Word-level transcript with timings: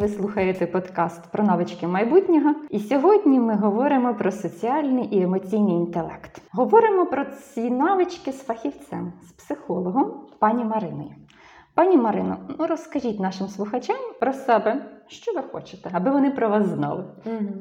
Ви 0.00 0.08
слухаєте 0.08 0.66
подкаст 0.66 1.32
про 1.32 1.44
навички 1.44 1.86
майбутнього. 1.86 2.54
І 2.70 2.78
сьогодні 2.78 3.40
ми 3.40 3.54
говоримо 3.54 4.14
про 4.14 4.32
соціальний 4.32 5.04
і 5.04 5.22
емоційний 5.22 5.74
інтелект. 5.74 6.42
Говоримо 6.52 7.06
про 7.06 7.24
ці 7.24 7.70
навички 7.70 8.32
з 8.32 8.42
фахівцем, 8.42 9.12
з 9.22 9.32
психологом, 9.32 10.26
пані 10.38 10.64
Мариною. 10.64 11.10
Пані 11.74 11.96
Марино, 11.96 12.36
ну 12.58 12.66
розкажіть 12.66 13.20
нашим 13.20 13.48
слухачам 13.48 13.96
про 14.20 14.32
себе, 14.32 14.84
що 15.06 15.32
ви 15.32 15.42
хочете, 15.42 15.90
аби 15.92 16.10
вони 16.10 16.30
про 16.30 16.48
вас 16.48 16.66
знали. 16.66 17.04
Угу. 17.26 17.54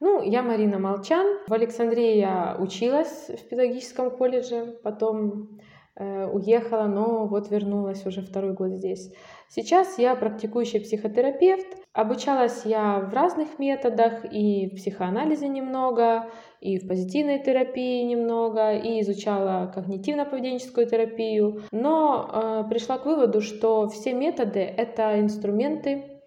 Ну, 0.00 0.22
я 0.24 0.42
Марина 0.42 0.78
Молчан. 0.78 1.38
В 1.48 1.54
Александрии 1.54 2.16
я 2.16 2.56
училась 2.60 3.30
в 3.30 3.48
педагогическом 3.48 4.10
колледже, 4.10 4.66
потом 4.82 5.48
уехала, 5.96 6.86
но 6.86 7.26
вот 7.26 7.50
вернулась 7.50 8.04
уже 8.04 8.20
второй 8.20 8.52
год 8.52 8.70
здесь. 8.72 9.12
Сейчас 9.48 9.98
я 9.98 10.16
практикующий 10.16 10.80
психотерапевт. 10.80 11.66
Обучалась 11.92 12.62
я 12.64 12.98
в 12.98 13.14
разных 13.14 13.60
методах, 13.60 14.24
и 14.24 14.68
в 14.68 14.74
психоанализе 14.74 15.46
немного, 15.46 16.28
и 16.60 16.78
в 16.78 16.88
позитивной 16.88 17.38
терапии 17.38 18.02
немного, 18.02 18.72
и 18.72 19.00
изучала 19.02 19.72
когнитивно-поведенческую 19.72 20.86
терапию. 20.86 21.62
Но 21.70 22.28
э, 22.64 22.68
пришла 22.68 22.98
к 22.98 23.06
выводу, 23.06 23.40
что 23.40 23.86
все 23.88 24.12
методы— 24.12 24.58
это 24.76 25.20
инструменты, 25.20 26.20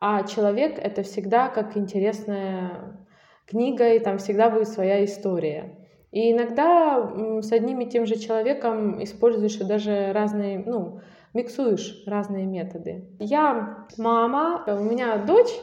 а 0.00 0.22
человек— 0.22 0.78
это 0.82 1.02
всегда 1.02 1.48
как 1.50 1.76
интересная 1.76 3.06
книга, 3.46 3.92
и 3.92 3.98
там 3.98 4.16
всегда 4.16 4.48
будет 4.48 4.68
своя 4.68 5.04
история. 5.04 5.79
И 6.12 6.32
иногда 6.32 7.40
с 7.40 7.52
одним 7.52 7.80
и 7.80 7.88
тем 7.88 8.06
же 8.06 8.18
человеком 8.18 9.02
используешь 9.02 9.56
даже 9.56 10.12
разные, 10.12 10.62
ну, 10.66 11.00
миксуешь 11.34 12.02
разные 12.06 12.46
методы. 12.46 13.04
Я 13.18 13.86
мама, 13.96 14.64
у 14.66 14.82
меня 14.82 15.16
дочь, 15.18 15.54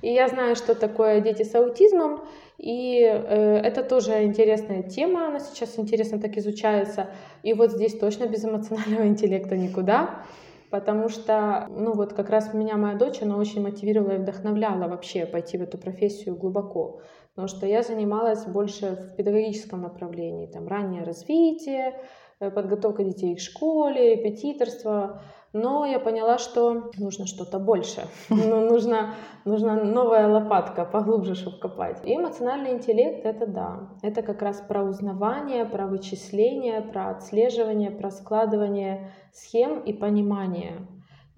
и 0.00 0.12
я 0.12 0.28
знаю, 0.28 0.56
что 0.56 0.74
такое 0.74 1.20
дети 1.20 1.42
с 1.42 1.54
аутизмом, 1.54 2.24
и 2.56 3.00
э, 3.02 3.56
это 3.58 3.82
тоже 3.82 4.24
интересная 4.24 4.82
тема, 4.82 5.28
она 5.28 5.40
сейчас 5.40 5.78
интересно 5.78 6.18
так 6.18 6.36
изучается. 6.38 7.08
И 7.42 7.52
вот 7.52 7.72
здесь 7.72 7.98
точно 7.98 8.26
без 8.26 8.44
эмоционального 8.44 9.06
интеллекта 9.06 9.56
никуда, 9.56 10.22
потому 10.70 11.10
что, 11.10 11.66
ну 11.68 11.92
вот 11.92 12.14
как 12.14 12.30
раз 12.30 12.54
меня 12.54 12.76
моя 12.76 12.96
дочь, 12.96 13.20
она 13.20 13.36
очень 13.36 13.62
мотивировала 13.62 14.12
и 14.12 14.18
вдохновляла 14.18 14.88
вообще 14.88 15.26
пойти 15.26 15.58
в 15.58 15.62
эту 15.62 15.76
профессию 15.76 16.34
глубоко, 16.34 17.00
потому 17.40 17.56
что 17.56 17.66
я 17.66 17.82
занималась 17.82 18.44
больше 18.44 18.96
в 18.96 19.16
педагогическом 19.16 19.82
направлении, 19.82 20.46
там 20.46 20.68
раннее 20.68 21.04
развитие, 21.04 21.94
Э, 22.42 22.50
подготовка 22.50 23.04
детей 23.04 23.36
к 23.36 23.40
школе, 23.40 24.16
репетиторство. 24.16 25.20
Но 25.52 25.84
я 25.84 25.98
поняла, 25.98 26.38
что 26.38 26.90
нужно 26.96 27.26
что-то 27.26 27.58
больше. 27.58 28.06
Ну, 28.30 28.60
нужна, 28.66 29.14
нужна 29.44 29.74
новая 29.74 30.26
лопатка, 30.26 30.86
поглубже, 30.86 31.34
чтобы 31.34 31.58
копать. 31.58 31.98
И 32.04 32.16
эмоциональный 32.16 32.72
интеллект— 32.72 33.24
это 33.26 33.46
да. 33.46 33.90
Это 34.02 34.22
как 34.22 34.40
раз 34.40 34.62
про 34.66 34.82
узнавание, 34.82 35.66
про 35.66 35.86
вычисление, 35.86 36.80
про 36.80 37.10
отслеживание, 37.10 37.90
про 37.90 38.10
складывание 38.10 39.12
схем 39.32 39.80
и 39.80 39.92
понимание. 39.92 40.86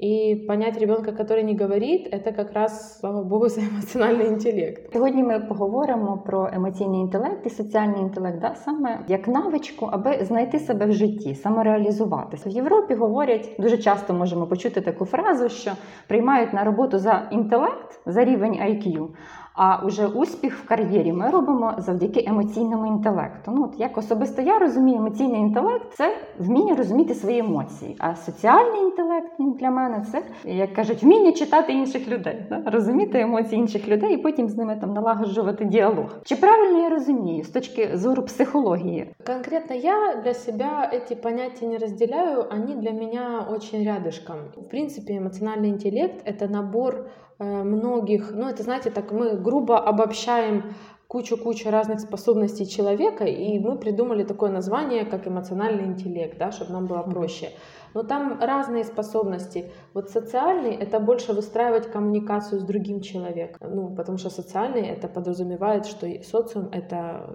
І 0.02 0.36
понять 0.48 0.78
ребенка, 0.78 1.12
который 1.12 1.44
не 1.44 1.54
говорит, 1.54 2.08
это 2.12 2.32
как 2.32 2.52
раз, 2.52 2.98
слава 2.98 3.22
Богу, 3.22 3.48
за 3.48 3.60
емоціональний 3.60 4.26
інтелект. 4.26 4.92
Сьогодні 4.92 5.22
ми 5.22 5.40
поговоримо 5.40 6.22
про 6.26 6.50
емоційний 6.52 7.00
інтелект 7.00 7.46
і 7.46 7.50
соціальний 7.50 8.00
інтелект, 8.00 8.40
да, 8.40 8.54
саме 8.54 9.04
як 9.08 9.28
навичку, 9.28 9.88
аби 9.92 10.24
знайти 10.24 10.58
себе 10.58 10.86
в 10.86 10.92
житті, 10.92 11.34
самореалізуватися. 11.34 12.48
В 12.48 12.52
Європі 12.52 12.94
говорять 12.94 13.50
дуже 13.58 13.78
часто 13.78 14.14
можемо 14.14 14.46
почути 14.46 14.80
таку 14.80 15.04
фразу, 15.04 15.48
що 15.48 15.70
приймають 16.08 16.52
на 16.52 16.64
роботу 16.64 16.98
за 16.98 17.28
інтелект, 17.30 18.00
за 18.06 18.24
рівень 18.24 18.52
IQ. 18.52 19.08
А 19.57 19.85
уже 19.85 20.07
успіх 20.07 20.57
в 20.57 20.67
кар'єрі 20.67 21.13
ми 21.13 21.29
робимо 21.29 21.73
завдяки 21.77 22.23
емоційному 22.27 22.85
інтелекту. 22.85 23.51
Ну 23.55 23.63
от 23.63 23.79
як 23.79 23.97
особисто 23.97 24.41
я 24.41 24.59
розумію, 24.59 24.97
емоційний 24.97 25.41
інтелект 25.41 25.93
це 25.93 26.17
вміння 26.39 26.75
розуміти 26.75 27.15
свої 27.15 27.39
емоції. 27.39 27.95
А 27.99 28.15
соціальний 28.15 28.81
інтелект 28.81 29.31
ну, 29.39 29.53
для 29.59 29.69
мене 29.71 30.05
це 30.11 30.23
як 30.45 30.73
кажуть, 30.73 31.03
вміння 31.03 31.31
читати 31.31 31.73
інших 31.73 32.07
людей, 32.07 32.45
да? 32.49 32.63
розуміти 32.65 33.19
емоції 33.19 33.61
інших 33.61 33.87
людей 33.87 34.13
і 34.13 34.17
потім 34.17 34.49
з 34.49 34.57
ними 34.57 34.77
там 34.81 34.93
налагоджувати 34.93 35.65
діалог. 35.65 36.15
Чи 36.23 36.35
правильно 36.35 36.79
я 36.79 36.89
розумію 36.89 37.43
з 37.43 37.49
точки 37.49 37.89
зору 37.93 38.23
психології? 38.23 39.15
Конкретно 39.25 39.75
я 39.75 40.15
для 40.23 40.33
себя 40.33 40.91
эти 40.93 41.15
понятия 41.15 41.67
не 41.71 41.77
разделяю, 41.77 42.45
они 42.51 42.75
для 42.75 42.91
меня 42.91 43.47
очень 43.51 43.83
рядышком. 43.83 44.35
В 44.57 44.69
принципе, 44.69 45.13
эмоциональный 45.13 45.69
интеллект — 45.69 46.25
это 46.25 46.51
набор 46.51 47.07
Э, 47.30 47.30
многих, 47.38 48.32
ну 48.32 48.48
это 48.48 48.62
знаете, 48.62 48.90
так 48.90 49.12
мы 49.12 49.36
грубо 49.36 49.78
обобщаем 49.78 50.74
кучу-кучу 51.12 51.70
разных 51.70 52.00
способностей 52.00 52.66
человека, 52.66 53.24
и 53.24 53.58
мы 53.58 53.76
придумали 53.76 54.24
такое 54.24 54.50
название, 54.50 55.04
как 55.04 55.28
эмоциональный 55.28 55.84
интеллект, 55.84 56.38
да, 56.38 56.52
чтобы 56.52 56.72
нам 56.72 56.86
было 56.86 57.02
проще. 57.02 57.50
Но 57.94 58.02
там 58.02 58.38
разные 58.40 58.84
способности. 58.84 59.70
Вот 59.92 60.08
социальный— 60.08 60.74
это 60.80 61.00
больше 61.00 61.34
выстраивать 61.34 61.92
коммуникацию 61.92 62.60
с 62.60 62.64
другим 62.64 63.02
человеком, 63.02 63.74
ну, 63.74 63.94
потому 63.94 64.16
что 64.16 64.30
социальный— 64.30 64.86
это 64.88 65.06
подразумевает, 65.06 65.84
что 65.84 66.06
социум— 66.22 66.70
это 66.72 67.28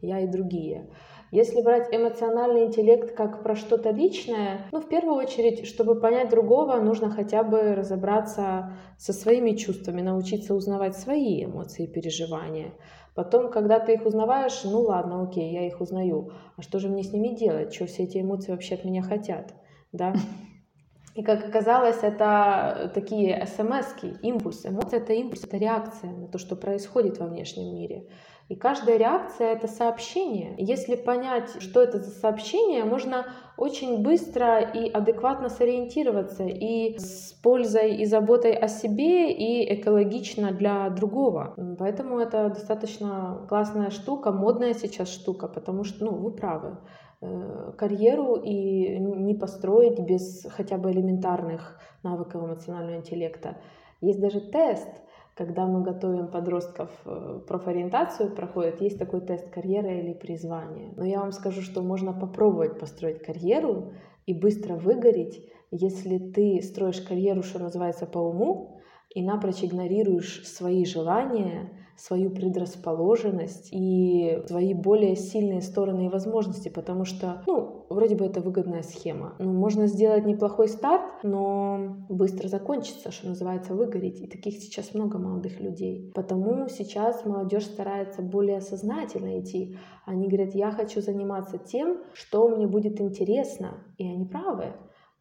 я 0.00 0.18
и 0.18 0.26
другие. 0.26 0.90
Если 1.30 1.62
брать 1.62 1.94
эмоциональный 1.94 2.66
интеллект 2.66 3.14
как 3.14 3.44
про 3.44 3.54
что-то 3.54 3.90
личное, 3.90 4.66
ну, 4.72 4.80
в 4.80 4.88
первую 4.88 5.14
очередь, 5.14 5.64
чтобы 5.64 6.00
понять 6.00 6.28
другого, 6.28 6.80
нужно 6.80 7.08
хотя 7.08 7.44
бы 7.44 7.74
разобраться 7.76 8.72
со 8.98 9.12
своими 9.12 9.52
чувствами, 9.52 10.02
научиться 10.02 10.54
узнавать 10.54 10.96
свои 10.96 11.44
эмоции 11.44 11.84
и 11.84 11.92
переживания. 11.92 12.72
Потом, 13.14 13.50
когда 13.50 13.78
ты 13.78 13.94
их 13.94 14.06
узнаваешь, 14.06 14.62
ну 14.64 14.80
ладно, 14.80 15.22
окей, 15.22 15.52
я 15.52 15.66
их 15.66 15.80
узнаю. 15.80 16.32
А 16.56 16.62
что 16.62 16.80
же 16.80 16.88
мне 16.88 17.04
с 17.04 17.12
ними 17.12 17.28
делать? 17.28 17.72
Что 17.72 17.86
все 17.86 18.04
эти 18.04 18.18
эмоции 18.18 18.50
вообще 18.50 18.74
от 18.74 18.84
меня 18.84 19.02
хотят? 19.02 19.54
Да? 19.92 20.14
И 21.14 21.22
как 21.22 21.44
оказалось, 21.44 22.02
это 22.02 22.90
такие 22.94 23.46
смс 23.46 23.86
импульсы. 24.22 24.68
Эмоция— 24.68 25.00
это 25.00 25.12
импульс, 25.12 25.44
это 25.44 25.56
реакция 25.58 26.12
на 26.12 26.28
то, 26.28 26.38
что 26.38 26.56
происходит 26.56 27.18
во 27.18 27.26
внешнем 27.26 27.74
мире. 27.74 28.06
И 28.50 28.56
каждая 28.56 28.96
реакция— 28.96 29.52
это 29.54 29.68
сообщение. 29.68 30.56
Если 30.58 30.96
понять, 30.96 31.62
что 31.62 31.80
это 31.80 32.00
за 32.00 32.10
сообщение, 32.10 32.82
можно 32.82 33.26
очень 33.56 34.02
быстро 34.02 34.58
и 34.58 34.90
адекватно 34.90 35.48
сориентироваться 35.48 36.42
и 36.42 36.98
с 36.98 37.32
пользой 37.44 37.94
и 37.94 38.06
заботой 38.06 38.54
о 38.54 38.66
себе, 38.66 39.30
и 39.32 39.72
экологично 39.72 40.50
для 40.50 40.90
другого. 40.90 41.54
Поэтому 41.78 42.18
это 42.18 42.48
достаточно 42.48 43.46
классная 43.48 43.90
штука, 43.90 44.32
модная 44.32 44.74
сейчас 44.74 45.10
штука, 45.10 45.46
потому 45.46 45.84
что, 45.84 46.06
ну, 46.06 46.16
вы 46.16 46.32
правы 46.32 46.78
э, 47.20 47.72
карьеру 47.78 48.34
и 48.34 48.98
не 48.98 49.34
построить 49.34 50.00
без 50.00 50.44
хотя 50.50 50.76
бы 50.76 50.90
элементарных 50.90 51.78
навыков 52.02 52.42
эмоционального 52.42 52.96
интеллекта. 52.96 53.58
Есть 54.00 54.20
даже 54.20 54.40
тест— 54.40 54.88
когда 55.40 55.66
мы 55.66 55.82
готовим 55.82 56.28
подростков 56.28 56.90
э, 57.06 57.40
профориентацию, 57.48 58.30
проходит, 58.30 58.82
есть 58.82 58.98
такой 58.98 59.22
тест 59.22 59.48
карьера 59.48 59.90
или 59.98 60.12
призвание. 60.12 60.92
Но 60.98 61.04
я 61.06 61.20
вам 61.20 61.32
скажу, 61.32 61.62
что 61.62 61.80
можно 61.80 62.12
попробовать 62.12 62.78
построить 62.78 63.22
карьеру 63.22 63.94
и 64.26 64.34
быстро 64.34 64.74
выгореть, 64.74 65.42
если 65.70 66.18
ты 66.18 66.60
строишь 66.60 67.00
карьеру, 67.00 67.42
что 67.42 67.58
называется, 67.58 68.04
по 68.04 68.18
уму, 68.18 68.82
и 69.14 69.22
напрочь 69.22 69.64
игнорируешь 69.64 70.46
свои 70.46 70.84
желания, 70.84 71.72
свою 72.00 72.30
предрасположенность 72.30 73.68
и 73.72 74.42
свои 74.46 74.72
более 74.72 75.16
сильные 75.16 75.60
стороны 75.60 76.06
и 76.06 76.08
возможности, 76.08 76.70
потому 76.70 77.04
что, 77.04 77.42
ну, 77.46 77.84
вроде 77.90 78.16
бы 78.16 78.24
это 78.24 78.40
выгодная 78.40 78.82
схема. 78.82 79.34
Ну, 79.38 79.52
можно 79.52 79.86
сделать 79.86 80.24
неплохой 80.24 80.68
старт, 80.68 81.22
но 81.22 81.96
быстро 82.08 82.48
закончится, 82.48 83.10
что 83.10 83.28
называется, 83.28 83.74
выгореть. 83.74 84.20
И 84.22 84.26
таких 84.26 84.54
сейчас 84.54 84.94
много 84.94 85.18
молодых 85.18 85.60
людей. 85.60 86.10
Потому 86.14 86.68
сейчас 86.68 87.26
молодежь 87.26 87.66
старается 87.66 88.22
более 88.22 88.62
сознательно 88.62 89.38
идти. 89.38 89.76
Они 90.06 90.26
говорят, 90.26 90.54
я 90.54 90.70
хочу 90.70 91.02
заниматься 91.02 91.58
тем, 91.58 91.98
что 92.14 92.48
мне 92.48 92.66
будет 92.66 92.98
интересно. 93.00 93.84
И 93.98 94.08
они 94.08 94.24
правы 94.24 94.72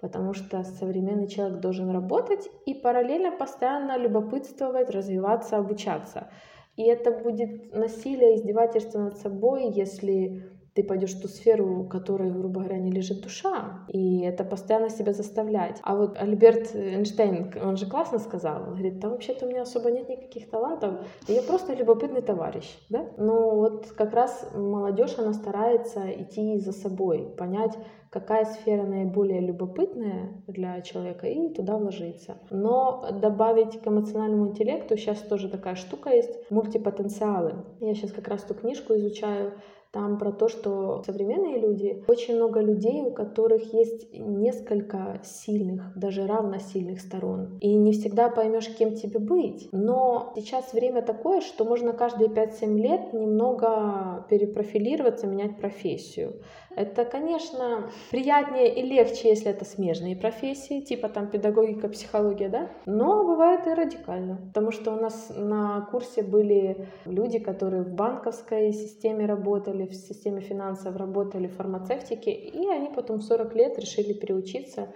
потому 0.02 0.34
что 0.34 0.64
современный 0.64 1.28
человек 1.28 1.60
должен 1.60 1.90
работать 1.90 2.50
и 2.66 2.74
параллельно 2.74 3.32
постоянно 3.38 3.98
любопытствовать, 3.98 4.90
развиваться, 4.90 5.58
обучаться. 5.58 6.30
И 6.76 6.84
это 6.84 7.12
будет 7.12 7.74
насилие, 7.74 8.36
издевательство 8.36 9.00
над 9.00 9.18
собой, 9.18 9.72
если 9.72 10.50
ты 10.74 10.84
пойдешь 10.84 11.16
в 11.16 11.22
ту 11.22 11.28
сферу, 11.28 11.84
в 11.84 11.90
которой, 11.90 12.32
грубо 12.32 12.62
говоря, 12.62 12.78
не 12.78 12.92
лежит 12.92 13.22
душа, 13.22 13.86
и 13.90 14.22
это 14.22 14.44
постоянно 14.46 14.90
себя 14.90 15.14
заставлять. 15.14 15.80
А 15.84 15.96
вот 15.96 16.18
Альберт 16.18 16.74
Эйнштейн, 16.74 17.54
он 17.62 17.76
же 17.76 17.86
классно 17.86 18.20
сказал, 18.20 18.64
он 18.64 18.70
говорит, 18.70 19.00
да 19.00 19.10
вообще-то 19.10 19.46
у 19.46 19.50
меня 19.50 19.64
особо 19.64 19.92
нет 19.92 20.08
никаких 20.08 20.50
талантов, 20.50 21.06
я 21.28 21.42
просто 21.42 21.74
любопытный 21.74 22.22
товарищ, 22.22 22.78
да? 22.90 23.08
Ну 23.18 23.56
вот 23.56 23.88
как 23.88 24.14
раз 24.14 24.50
молодежь, 24.56 25.16
она 25.18 25.34
старается 25.34 26.10
идти 26.12 26.60
за 26.60 26.72
собой, 26.72 27.34
понять, 27.38 27.78
какая 28.10 28.46
сфера 28.46 28.84
наиболее 28.84 29.42
любопытная 29.42 30.42
для 30.48 30.82
человека 30.82 31.28
и 31.28 31.54
туда 31.54 31.78
вложиться. 31.78 32.38
Но 32.50 33.06
добавить 33.12 33.82
к 33.82 33.88
эмоциональному 33.88 34.50
интеллекту 34.50 34.98
сейчас 34.98 35.20
тоже 35.20 35.50
такая 35.50 35.76
штука 35.76 36.10
есть, 36.10 36.50
мультипотенциалы. 36.50 37.66
Я 37.80 37.94
сейчас 37.94 38.12
как 38.12 38.28
раз 38.28 38.44
ту 38.44 38.54
книжку 38.54 38.96
изучаю, 38.96 39.54
там 39.92 40.20
про 40.20 40.32
то, 40.32 40.50
что 40.50 41.02
современные 41.04 41.58
люди, 41.58 42.04
очень 42.08 42.36
много 42.36 42.62
людей, 42.62 43.02
у 43.02 43.12
которых 43.12 43.74
есть 43.74 44.14
несколько 44.14 45.20
сильных, 45.24 45.98
даже 45.98 46.28
равносильных 46.28 47.02
сторон. 47.02 47.58
И 47.60 47.74
не 47.76 47.92
всегда 47.94 48.30
поймешь, 48.30 48.70
кем 48.78 48.94
тебе 48.94 49.20
быть. 49.20 49.68
Но 49.72 50.32
сейчас 50.36 50.74
время 50.74 51.02
такое, 51.02 51.42
что 51.42 51.66
можно 51.66 51.94
каждые 51.94 52.30
5-7 52.30 52.76
лет 52.76 53.14
немного 53.14 54.28
перепрофилироваться, 54.30 55.26
менять 55.26 55.58
профессию. 55.58 56.36
Это, 56.76 57.04
конечно, 57.06 57.90
приятнее 58.12 58.74
и 58.74 58.82
легче, 58.84 59.30
если 59.30 59.50
это 59.50 59.66
смежные 59.66 60.16
профессии, 60.16 60.82
типа 60.82 61.10
там 61.10 61.28
педагогика, 61.28 61.90
психология, 61.90 62.50
да? 62.50 62.70
Но 62.86 63.26
бывает 63.26 63.68
и 63.68 63.74
радикально, 63.74 64.38
потому 64.48 64.72
что 64.72 64.92
у 64.92 64.96
нас 64.96 65.32
на 65.36 65.82
курсе 65.92 66.22
были 66.22 66.88
люди, 67.06 67.40
которые 67.40 67.84
в 67.84 67.94
банковской 67.94 68.72
системе 68.72 69.26
работали, 69.26 69.88
в 69.88 69.94
системе 69.94 70.42
финансов 70.42 70.96
работали, 70.96 71.48
в 71.48 71.56
фармацевтике, 71.56 72.32
и 72.32 72.68
они 72.70 72.90
потом 72.94 73.18
в 73.18 73.24
40 73.24 73.56
лет 73.56 73.80
решили 73.80 74.14
переучиться 74.14 74.90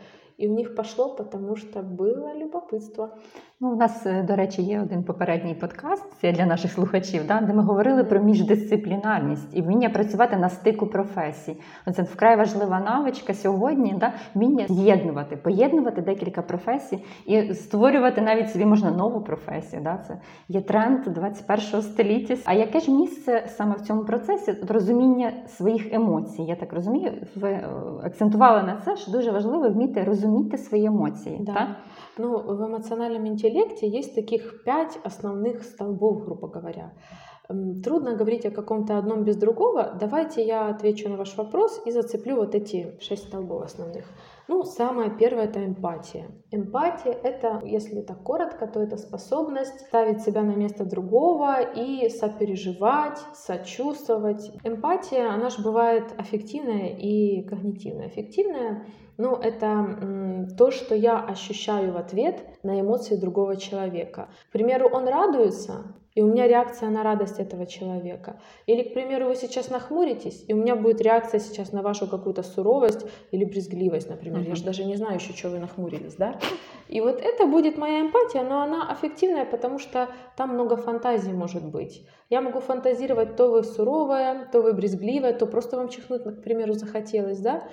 і 0.44 0.48
в 0.48 0.52
них 0.52 0.76
пошло, 0.76 1.28
тому 1.32 1.56
що 1.56 1.82
було 1.82 2.32
любопитство. 2.42 3.10
Ну, 3.62 3.72
У 3.72 3.76
нас, 3.76 4.06
е, 4.06 4.24
до 4.24 4.36
речі, 4.36 4.62
є 4.62 4.82
один 4.82 5.04
попередній 5.04 5.54
подкаст 5.54 6.04
це 6.22 6.32
для 6.32 6.46
наших 6.46 6.72
слухачів, 6.72 7.22
да, 7.28 7.42
де 7.42 7.54
ми 7.54 7.64
говорили 7.64 8.04
про 8.04 8.20
міждисциплінарність 8.20 9.58
і 9.58 9.62
вміння 9.62 9.90
працювати 9.90 10.38
на 10.38 10.50
стику 10.50 10.88
професій. 10.88 11.58
Оце 11.88 12.04
вкрай 12.04 12.38
важлива 12.38 12.80
навичка 12.80 13.34
сьогодні, 13.34 13.96
да, 14.00 14.14
вміння 14.36 14.66
з'єднувати, 14.70 15.36
поєднувати 15.36 16.02
декілька 16.02 16.42
професій 16.42 17.04
і 17.26 17.54
створювати 17.54 18.22
навіть 18.22 18.50
собі 18.50 18.66
можна 18.66 18.92
нову 18.92 19.22
професію. 19.22 19.82
Да, 19.82 19.98
Це 20.08 20.18
є 20.48 20.62
тренд 20.62 21.04
21 21.04 21.82
століття. 21.82 22.36
А 22.46 22.54
яке 22.54 22.80
ж 22.80 22.92
місце 22.92 23.44
саме 23.48 23.76
в 23.76 23.82
цьому 23.82 24.04
процесі 24.06 24.56
розуміння 24.70 25.32
своїх 25.48 25.94
емоцій? 25.94 26.44
Я 26.44 26.56
так 26.56 26.74
розумію, 26.74 27.12
ви 27.36 27.50
е, 27.50 27.70
акцентували 28.04 28.64
на 28.64 28.82
це, 28.86 28.96
що 28.96 29.12
дуже 29.12 29.32
важливо 29.32 29.70
вміти 29.70 30.04
розуміти 30.04 30.33
розуміти 30.34 30.58
свои 30.58 30.86
эмоции. 30.86 31.38
Да. 31.40 31.54
да? 31.54 31.76
Ну, 32.18 32.38
в 32.38 32.62
эмоциональном 32.62 33.26
интеллекте 33.26 33.88
есть 33.88 34.16
таких 34.16 34.64
пять 34.64 35.00
основных 35.06 35.64
столбов, 35.64 36.26
грубо 36.26 36.48
говоря. 36.48 36.92
Трудно 37.84 38.16
говорить 38.16 38.46
о 38.46 38.52
каком-то 38.52 38.98
одном 38.98 39.24
без 39.24 39.36
другого. 39.36 39.98
Давайте 40.00 40.42
я 40.42 40.70
отвечу 40.70 41.10
на 41.10 41.18
ваш 41.18 41.38
вопрос 41.38 41.82
и 41.86 41.92
зацеплю 41.92 42.36
вот 42.36 42.56
эти 42.56 42.98
шесть 43.02 43.28
столбов 43.28 43.64
основных. 43.64 44.06
Ну, 44.48 44.64
самое 44.64 45.10
первое 45.10 45.46
это 45.46 45.66
эмпатия. 45.66 46.26
Эмпатия 46.52 47.12
это, 47.12 47.62
если 47.66 48.02
так 48.02 48.24
коротко, 48.24 48.68
то 48.68 48.82
это 48.82 48.98
способность 48.98 49.80
ставить 49.88 50.22
себя 50.22 50.42
на 50.42 50.56
место 50.56 50.86
другого 50.86 51.62
и 51.62 52.10
сопереживать, 52.10 53.20
сочувствовать. 53.34 54.52
Эмпатия, 54.64 55.30
она 55.30 55.50
же 55.50 55.62
бывает 55.64 56.14
аффективная 56.18 56.96
и 56.98 57.44
когнитивная. 57.44 58.08
Аффективная 58.08 58.86
ну, 59.18 59.36
это 59.36 60.48
то, 60.58 60.72
что 60.72 60.96
я 60.96 61.20
ощущаю 61.20 61.94
в 61.94 61.98
ответ 61.98 62.44
на 62.64 62.80
эмоции 62.80 63.16
другого 63.16 63.58
человека. 63.58 64.30
К 64.50 64.52
примеру, 64.52 64.90
он 64.92 65.08
радуется, 65.08 65.84
и 66.16 66.22
у 66.22 66.28
меня 66.28 66.48
реакция 66.48 66.90
на 66.90 67.02
радость 67.04 67.40
этого 67.40 67.66
человека. 67.66 68.40
Или, 68.68 68.84
к 68.84 68.94
примеру, 68.94 69.28
вы 69.28 69.36
сейчас 69.36 69.70
нахмуритесь, 69.70 70.46
и 70.48 70.54
у 70.54 70.58
меня 70.58 70.76
будет 70.76 71.02
реакция 71.02 71.40
сейчас 71.40 71.72
на 71.72 71.82
вашу 71.82 72.08
какую-то 72.08 72.44
суровость 72.44 73.06
или 73.32 73.46
брезгливость, 73.46 74.10
например. 74.10 74.42
Uh-huh. 74.42 74.50
Я 74.50 74.56
же 74.56 74.64
даже 74.64 74.86
не 74.86 74.96
знаю 74.96 75.16
еще, 75.16 75.34
что 75.34 75.50
вы 75.50 75.58
нахмурились, 75.60 76.14
да? 76.16 76.40
И 76.88 77.02
вот 77.02 77.20
это 77.20 77.48
будет 77.48 77.78
моя 77.78 78.02
эмпатия, 78.02 78.44
но 78.44 78.62
она 78.62 78.92
аффективная, 78.92 79.46
потому 79.46 79.80
что 79.80 80.10
там 80.38 80.54
много 80.54 80.76
фантазий 80.76 81.34
может 81.34 81.66
быть. 81.66 82.06
Я 82.30 82.42
могу 82.42 82.60
фантазировать, 82.60 83.36
то 83.36 83.50
вы 83.50 83.64
суровая, 83.64 84.48
то 84.52 84.62
вы 84.62 84.74
брезгливая, 84.74 85.34
то 85.34 85.48
просто 85.48 85.78
вам 85.78 85.90
чихнуть, 85.90 86.24
к 86.24 86.44
примеру, 86.44 86.74
захотелось, 86.74 87.40
да? 87.40 87.64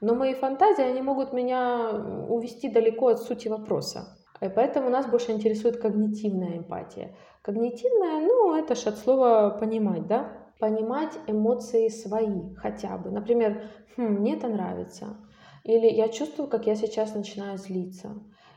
Но 0.00 0.14
мои 0.14 0.34
фантазии, 0.34 0.82
они 0.82 1.02
могут 1.02 1.32
меня 1.32 1.90
увести 2.28 2.68
далеко 2.70 3.08
от 3.08 3.22
сути 3.22 3.48
вопроса. 3.48 4.16
И 4.40 4.48
поэтому 4.48 4.88
нас 4.88 5.06
больше 5.06 5.32
интересует 5.32 5.76
когнитивная 5.76 6.58
эмпатия. 6.58 7.14
Когнитивная, 7.42 8.20
ну, 8.26 8.54
это 8.54 8.74
же 8.74 8.88
от 8.88 8.98
слова 8.98 9.50
понимать, 9.50 10.06
да? 10.06 10.32
Понимать 10.58 11.12
эмоции 11.26 11.88
свои 11.88 12.54
хотя 12.56 12.96
бы. 12.96 13.10
Например, 13.10 13.62
хм, 13.96 14.02
мне 14.20 14.34
это 14.34 14.48
нравится. 14.48 15.18
Или 15.64 15.86
я 15.88 16.08
чувствую, 16.08 16.48
как 16.48 16.66
я 16.66 16.74
сейчас 16.74 17.14
начинаю 17.14 17.58
злиться. 17.58 18.14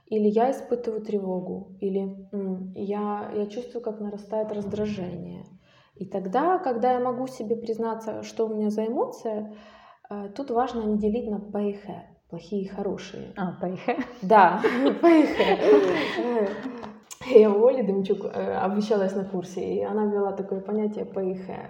Или 0.07 0.29
я 0.29 0.51
испытываю 0.51 1.01
тревогу. 1.01 1.75
Или 1.81 2.27
м, 2.31 2.71
я, 2.75 3.31
я 3.35 3.45
чувствую, 3.47 3.81
как 3.81 3.99
нарастает 3.99 4.51
раздражение. 4.53 5.45
И 5.95 6.05
тогда, 6.05 6.57
когда 6.59 6.93
я 6.93 6.99
могу 6.99 7.27
себе 7.27 7.55
признаться, 7.55 8.23
что 8.23 8.47
у 8.47 8.55
меня 8.55 8.69
за 8.69 8.85
эмоция, 8.87 9.53
тут 10.35 10.51
важно 10.51 10.81
не 10.83 10.97
делить 10.97 11.29
на 11.29 11.39
пэйхэ, 11.39 12.07
плохие 12.29 12.63
и 12.63 12.67
хорошие. 12.67 13.33
А, 13.37 13.53
пэйхэ? 13.59 13.97
Да, 14.21 14.61
пэйхэ. 15.01 16.49
Я 17.25 17.49
у 17.51 17.65
Оли 17.65 17.83
Демчук 17.83 18.25
э, 18.25 18.53
обучалась 18.55 19.15
на 19.15 19.23
курсе, 19.23 19.61
и 19.61 19.81
она 19.81 20.05
ввела 20.05 20.33
такое 20.33 20.59
понятие 20.59 21.05
пэйхэ, 21.05 21.69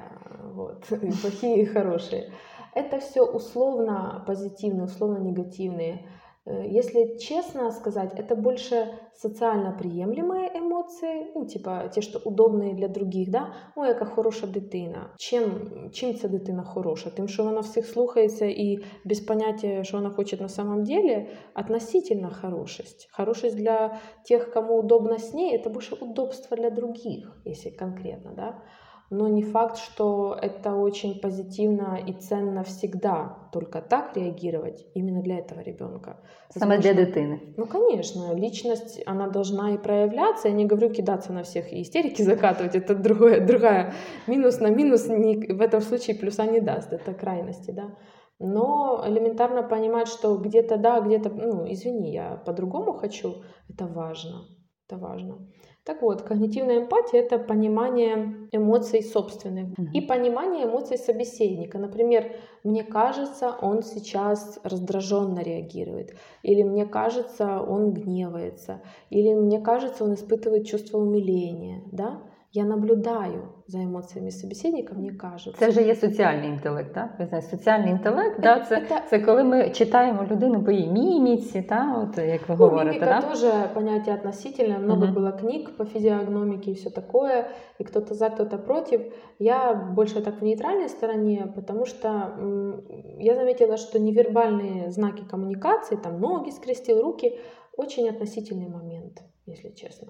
вот, 0.53 0.85
плохие 1.21 1.61
и 1.61 1.65
хорошие. 1.65 2.31
Это 2.73 2.99
все 2.99 3.23
условно 3.23 4.23
позитивные, 4.25 4.85
условно 4.85 5.19
негативные 5.19 6.05
Э, 6.05 6.22
если 6.46 7.18
честно 7.18 7.70
сказать, 7.70 8.14
это 8.18 8.34
больше 8.34 8.88
социально 9.14 9.72
приемлемые 9.72 10.48
эмоции, 10.58 11.26
ну, 11.34 11.44
типа 11.44 11.88
те, 11.88 12.02
що 12.02 12.18
удобні 12.24 12.74
для 12.74 12.88
других, 12.88 13.30
да? 13.30 13.52
Ой, 13.76 13.88
яка 13.88 14.04
хороша 14.04 14.46
дитина. 14.46 15.10
Чим 15.16 15.70
чим 15.92 16.14
ця 16.14 16.28
дитина 16.28 16.62
хороша? 16.62 17.10
Тим, 17.10 17.28
що 17.28 17.44
вона 17.44 17.60
всіх 17.60 17.86
слухається 17.86 18.46
і 18.46 18.78
без 19.04 19.20
поняття, 19.20 19.84
що 19.84 19.96
вона 19.96 20.10
хоче 20.10 20.36
на 20.36 20.48
самом 20.48 20.84
деле, 20.84 21.26
относительно 21.54 22.30
хорошесть. 22.40 23.08
Хорошесть 23.12 23.56
для 23.56 23.98
тех, 24.24 24.52
кому 24.52 24.78
удобно 24.78 25.18
с 25.18 25.34
ней, 25.34 25.56
это 25.56 25.70
больше 25.70 25.96
удобство 26.00 26.56
для 26.56 26.70
других, 26.70 27.36
если 27.46 27.70
конкретно, 27.70 28.32
да? 28.36 28.62
Но 29.09 29.27
не 29.27 29.43
факт, 29.43 29.77
что 29.77 30.37
это 30.41 30.73
очень 30.73 31.19
позитивно 31.19 31.99
и 32.07 32.13
ценно 32.13 32.63
всегда 32.63 33.49
только 33.51 33.81
так 33.81 34.17
реагировать 34.17 34.85
именно 34.95 35.21
для 35.21 35.37
этого 35.39 35.61
ребенка. 35.61 36.19
Саме 36.49 36.77
для 36.79 36.93
дитины. 36.93 37.53
Ну, 37.57 37.67
конечно, 37.67 38.33
личность, 38.33 39.01
она 39.05 39.27
должна 39.27 39.75
и 39.75 39.77
проявляться. 39.77 40.47
Я 40.47 40.53
не 40.53 40.65
говорю 40.65 40.89
кидаться 40.89 41.33
на 41.33 41.43
всех 41.43 41.71
и 41.71 41.81
истерики 41.81 42.21
закатывать, 42.23 42.75
это 42.75 42.95
другое, 42.95 43.45
другая. 43.45 43.93
Минус 44.27 44.59
на 44.59 44.67
минус 44.67 45.07
не, 45.07 45.37
в 45.53 45.61
этом 45.61 45.81
случае 45.81 46.15
плюса 46.15 46.45
не 46.45 46.59
даст, 46.59 46.91
это 46.93 47.13
крайности, 47.13 47.71
да. 47.71 47.95
Но 48.39 49.03
элементарно 49.05 49.63
понимать, 49.63 50.07
что 50.07 50.35
где-то 50.37 50.77
да, 50.77 50.99
где-то, 50.99 51.29
ну, 51.29 51.71
извини, 51.71 52.11
я 52.11 52.41
по-другому 52.45 52.93
хочу, 52.93 53.43
это 53.69 53.85
важно, 53.85 54.47
это 54.87 54.97
важно. 54.97 55.47
Так 55.85 56.01
вот, 56.01 56.21
когнитивная 56.21 56.79
эмпатия— 56.79 57.19
это 57.21 57.37
понимание 57.37 58.47
эмоций 58.53 59.03
собственных 59.03 59.67
mm-hmm. 59.67 59.91
и 59.93 59.99
понимание 59.99 60.65
эмоций 60.65 60.97
собеседника. 60.97 61.77
Например, 61.77 62.31
мне 62.63 62.85
кажется, 62.85 63.53
он 63.61 63.83
сейчас 63.83 64.59
раздраженно 64.63 65.39
реагирует, 65.39 66.15
или 66.41 66.63
мне 66.63 66.85
кажется, 66.85 67.59
он 67.59 67.91
гневается, 67.91 68.81
или 69.09 69.33
мне 69.33 69.59
кажется, 69.59 70.05
он 70.05 70.13
испытывает 70.13 70.67
чувство 70.67 70.99
умиления, 70.99 71.81
да? 71.91 72.21
Я 72.52 72.64
наблюдаю 72.64 73.48
за 73.66 73.78
емоціями 73.78 74.30
собеседника, 74.30 74.94
мені 74.94 75.10
кажуть. 75.10 75.56
Це 75.56 75.68
вже 75.68 75.82
є 75.82 75.94
соціальний 75.94 76.48
інтелект, 76.48 76.94
так? 76.94 77.10
Ви 77.18 77.26
знаєте, 77.26 77.48
соціальний 77.48 77.90
інтелект, 77.90 78.40
да, 78.40 78.60
це, 78.60 78.86
це, 78.88 79.02
це 79.10 79.18
коли 79.18 79.44
ми 79.44 79.70
читаємо 79.70 80.26
людину 80.30 80.64
по 80.64 80.70
її 80.70 80.92
міміці, 80.92 81.62
та, 81.62 81.96
от, 82.02 82.18
як 82.18 82.48
ви 82.48 82.56
ну, 82.58 82.64
говорите. 82.64 83.00
Мимика 83.00 83.20
да? 83.20 83.28
тоже 83.28 83.52
понятие 83.74 84.14
относительное, 84.14 84.78
много 84.78 85.06
uh-huh. 85.06 85.14
было 85.14 85.32
книг 85.32 85.76
по 85.76 85.84
физиогномике 85.84 86.70
и 86.70 86.74
все 86.74 86.90
такое, 86.90 87.50
и 87.80 87.84
кто-то 87.84 88.14
за, 88.14 88.30
кто-то 88.30 88.58
против. 88.58 89.00
Я 89.38 89.74
больше 89.74 90.20
так 90.20 90.40
в 90.40 90.44
нейтральной 90.44 90.88
стороне, 90.88 91.52
потому 91.54 91.86
что 91.86 92.08
м, 92.08 92.82
я 93.18 93.34
заметила, 93.34 93.76
что 93.76 93.98
невербальные 93.98 94.90
знаки 94.90 95.22
коммуникации, 95.30 95.96
там 95.96 96.20
ноги 96.20 96.50
скрестил, 96.50 97.02
руки, 97.02 97.38
очень 97.76 98.08
относительный 98.08 98.68
момент, 98.68 99.22
если 99.46 99.70
честно. 99.70 100.08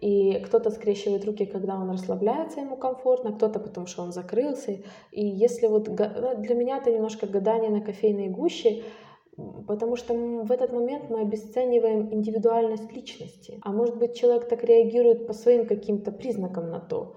И 0.00 0.40
кто-то 0.46 0.70
скрещивает 0.70 1.26
руки, 1.26 1.44
когда 1.44 1.76
он 1.76 1.90
расслабляется, 1.90 2.60
ему 2.60 2.76
комфортно, 2.76 3.32
кто-то 3.32 3.60
потому 3.60 3.86
что 3.86 4.02
он 4.02 4.12
закрылся. 4.12 4.78
И 5.12 5.26
если 5.26 5.66
вот 5.66 5.88
ну, 5.88 5.96
для 6.38 6.54
меня 6.54 6.78
это 6.78 6.90
немножко 6.90 7.26
гадание 7.26 7.70
на 7.70 7.82
кофейной 7.82 8.28
гуще, 8.28 8.82
потому 9.66 9.96
что 9.96 10.14
в 10.14 10.50
этот 10.50 10.72
момент 10.72 11.10
мы 11.10 11.20
обесцениваем 11.20 12.12
индивидуальность 12.14 12.90
личности. 12.92 13.58
А 13.62 13.72
может 13.72 13.98
быть, 13.98 14.16
человек 14.16 14.48
так 14.48 14.64
реагирует 14.64 15.26
по 15.26 15.34
своим 15.34 15.66
каким-то 15.66 16.12
признакам 16.12 16.70
на 16.70 16.80
то. 16.80 17.16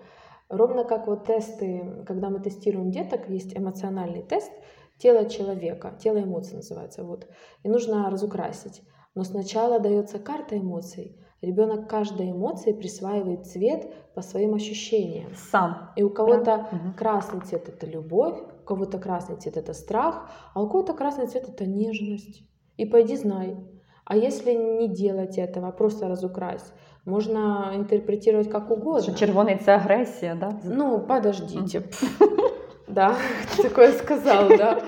Ровно 0.49 0.83
как 0.83 1.07
вот 1.07 1.25
тесты, 1.25 2.03
когда 2.05 2.29
мы 2.29 2.39
тестируем 2.39 2.91
деток, 2.91 3.29
есть 3.29 3.57
эмоциональный 3.57 4.23
тест 4.23 4.51
тела 4.97 5.29
человека, 5.29 5.97
тело 5.99 6.21
эмоций 6.21 6.57
называется, 6.57 7.03
вот, 7.03 7.27
и 7.63 7.69
нужно 7.69 8.09
разукрасить. 8.09 8.81
Но 9.15 9.23
сначала 9.23 9.79
дается 9.79 10.19
карта 10.19 10.57
эмоций. 10.57 11.17
Ребенок 11.43 11.89
каждой 11.89 12.31
эмоции 12.31 12.71
присваивает 12.71 13.45
цвет 13.45 13.93
по 14.13 14.21
своим 14.21 14.55
ощущениям. 14.55 15.29
Сам. 15.51 15.89
И 15.97 16.01
у 16.01 16.09
кого-то 16.09 16.69
угу. 16.71 16.93
красный 16.97 17.41
цвет 17.41 17.67
это 17.67 17.85
любовь, 17.85 18.37
у 18.39 18.65
кого-то 18.65 18.97
красный 18.97 19.35
цвет 19.35 19.57
это 19.57 19.73
страх, 19.73 20.29
а 20.53 20.61
у 20.63 20.69
кого-то 20.69 20.93
красный 20.93 21.27
цвет 21.27 21.49
это 21.49 21.65
нежность. 21.65 22.43
И 22.77 22.85
пойди 22.85 23.17
знай. 23.17 23.57
А 24.05 24.15
если 24.15 24.53
не 24.53 24.87
делать 24.87 25.37
этого, 25.37 25.67
а 25.67 25.71
просто 25.73 26.07
разукрась, 26.07 26.71
можно 27.03 27.73
интерпретировать 27.75 28.49
как 28.49 28.71
угодно. 28.71 29.13
Червоный 29.13 29.57
це 29.57 29.75
агрессия, 29.75 30.35
да? 30.35 30.59
Ну, 30.63 30.99
подождите. 30.99 31.83
Да, 32.87 33.15
такое 33.61 33.91
сказал, 33.93 34.49
да. 34.49 34.81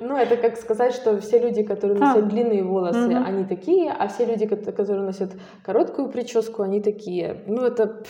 Ну, 0.00 0.16
это 0.16 0.36
как 0.36 0.56
сказать, 0.56 0.94
что 0.94 1.20
все 1.20 1.38
люди, 1.38 1.62
которые 1.62 1.98
носят 1.98 2.28
длинные 2.28 2.64
волосы, 2.64 3.12
они 3.26 3.44
такие, 3.44 3.92
а 3.92 4.08
все 4.08 4.24
люди, 4.24 4.46
которые 4.46 5.02
носят 5.02 5.32
короткую 5.62 6.08
прическу, 6.08 6.62
они 6.62 6.80
такие. 6.80 7.42
Ну, 7.46 7.62
это 7.62 8.02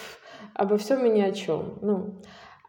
обо 0.54 0.76
всем 0.78 1.04
и 1.04 1.10
ни 1.10 1.20
о 1.20 1.32
чем. 1.32 1.78
Ну, 1.82 2.14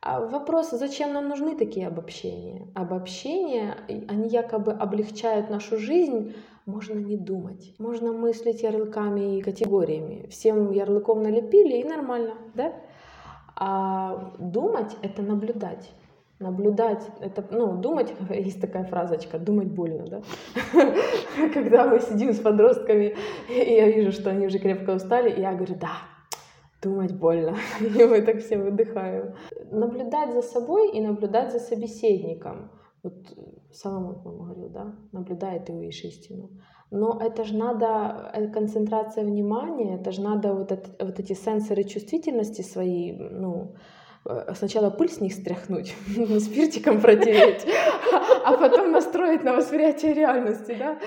а 0.01 0.19
вопрос, 0.19 0.71
зачем 0.71 1.13
нам 1.13 1.29
нужны 1.29 1.55
такие 1.55 1.87
обобщения? 1.87 2.67
Обобщения, 2.75 3.77
они 3.87 4.27
якобы 4.27 4.73
облегчают 4.73 5.49
нашу 5.49 5.77
жизнь, 5.77 6.35
можно 6.65 6.99
не 6.99 7.17
думать. 7.17 7.73
Можно 7.77 8.11
мыслить 8.13 8.63
ярлыками 8.63 9.37
и 9.37 9.41
категориями. 9.41 10.27
Всем 10.29 10.71
ярлыком 10.71 11.23
налепили 11.23 11.77
и 11.77 11.83
нормально, 11.83 12.33
да? 12.53 12.73
А 13.55 14.33
думать— 14.39 14.95
это 15.01 15.21
наблюдать. 15.21 15.89
Наблюдать, 16.43 17.09
это, 17.21 17.45
ну, 17.51 17.77
думать, 17.77 18.13
есть 18.29 18.59
такая 18.59 18.83
фразочка, 18.83 19.39
думать 19.39 19.67
больно, 19.67 20.05
да? 20.05 20.21
Когда 21.53 21.87
мы 21.87 22.01
сидим 22.01 22.33
с 22.33 22.39
подростками, 22.39 23.15
и 23.49 23.73
я 23.73 23.89
вижу, 23.89 24.11
что 24.11 24.29
они 24.29 24.47
уже 24.47 24.59
крепко 24.59 24.91
устали, 24.91 25.29
и 25.29 25.39
я 25.39 25.53
говорю, 25.53 25.75
да, 25.79 25.93
думать 26.81 27.13
больно. 27.13 27.55
И 27.79 28.03
мы 28.03 28.21
так 28.21 28.39
все 28.39 28.57
выдыхаем. 28.57 29.35
Наблюдать 29.71 30.33
за 30.33 30.41
собой 30.41 30.91
и 30.91 31.01
наблюдать 31.01 31.53
за 31.53 31.59
собеседником. 31.59 32.71
Вот 33.03 33.13
Соломон, 33.71 34.21
по-моему, 34.21 34.43
говорил, 34.43 34.69
да, 34.69 34.95
наблюдай, 35.13 35.63
ты 35.63 35.71
увидишь 35.71 36.03
истину. 36.03 36.49
Но 36.91 37.21
это 37.21 37.45
же 37.45 37.55
надо, 37.55 38.31
э, 38.33 38.47
концентрация 38.49 39.23
внимания, 39.23 39.95
это 39.95 40.11
же 40.11 40.21
надо 40.21 40.53
вот, 40.53 40.73
это, 40.73 41.05
вот 41.05 41.19
эти 41.19 41.33
сенсоры 41.33 41.83
чувствительности 41.85 42.61
свои, 42.63 43.13
ну, 43.13 43.75
Э, 43.75 43.77
сначала 44.53 44.89
пыль 44.89 45.09
с 45.09 45.19
них 45.21 45.33
стряхнуть, 45.33 45.95
спиртиком 46.39 47.01
протереть, 47.01 47.65
а 48.45 48.57
потом 48.57 48.91
настроить 48.91 49.43
на 49.43 49.53
восприятие 49.53 50.13
реальности, 50.13 50.75
да? 50.79 50.97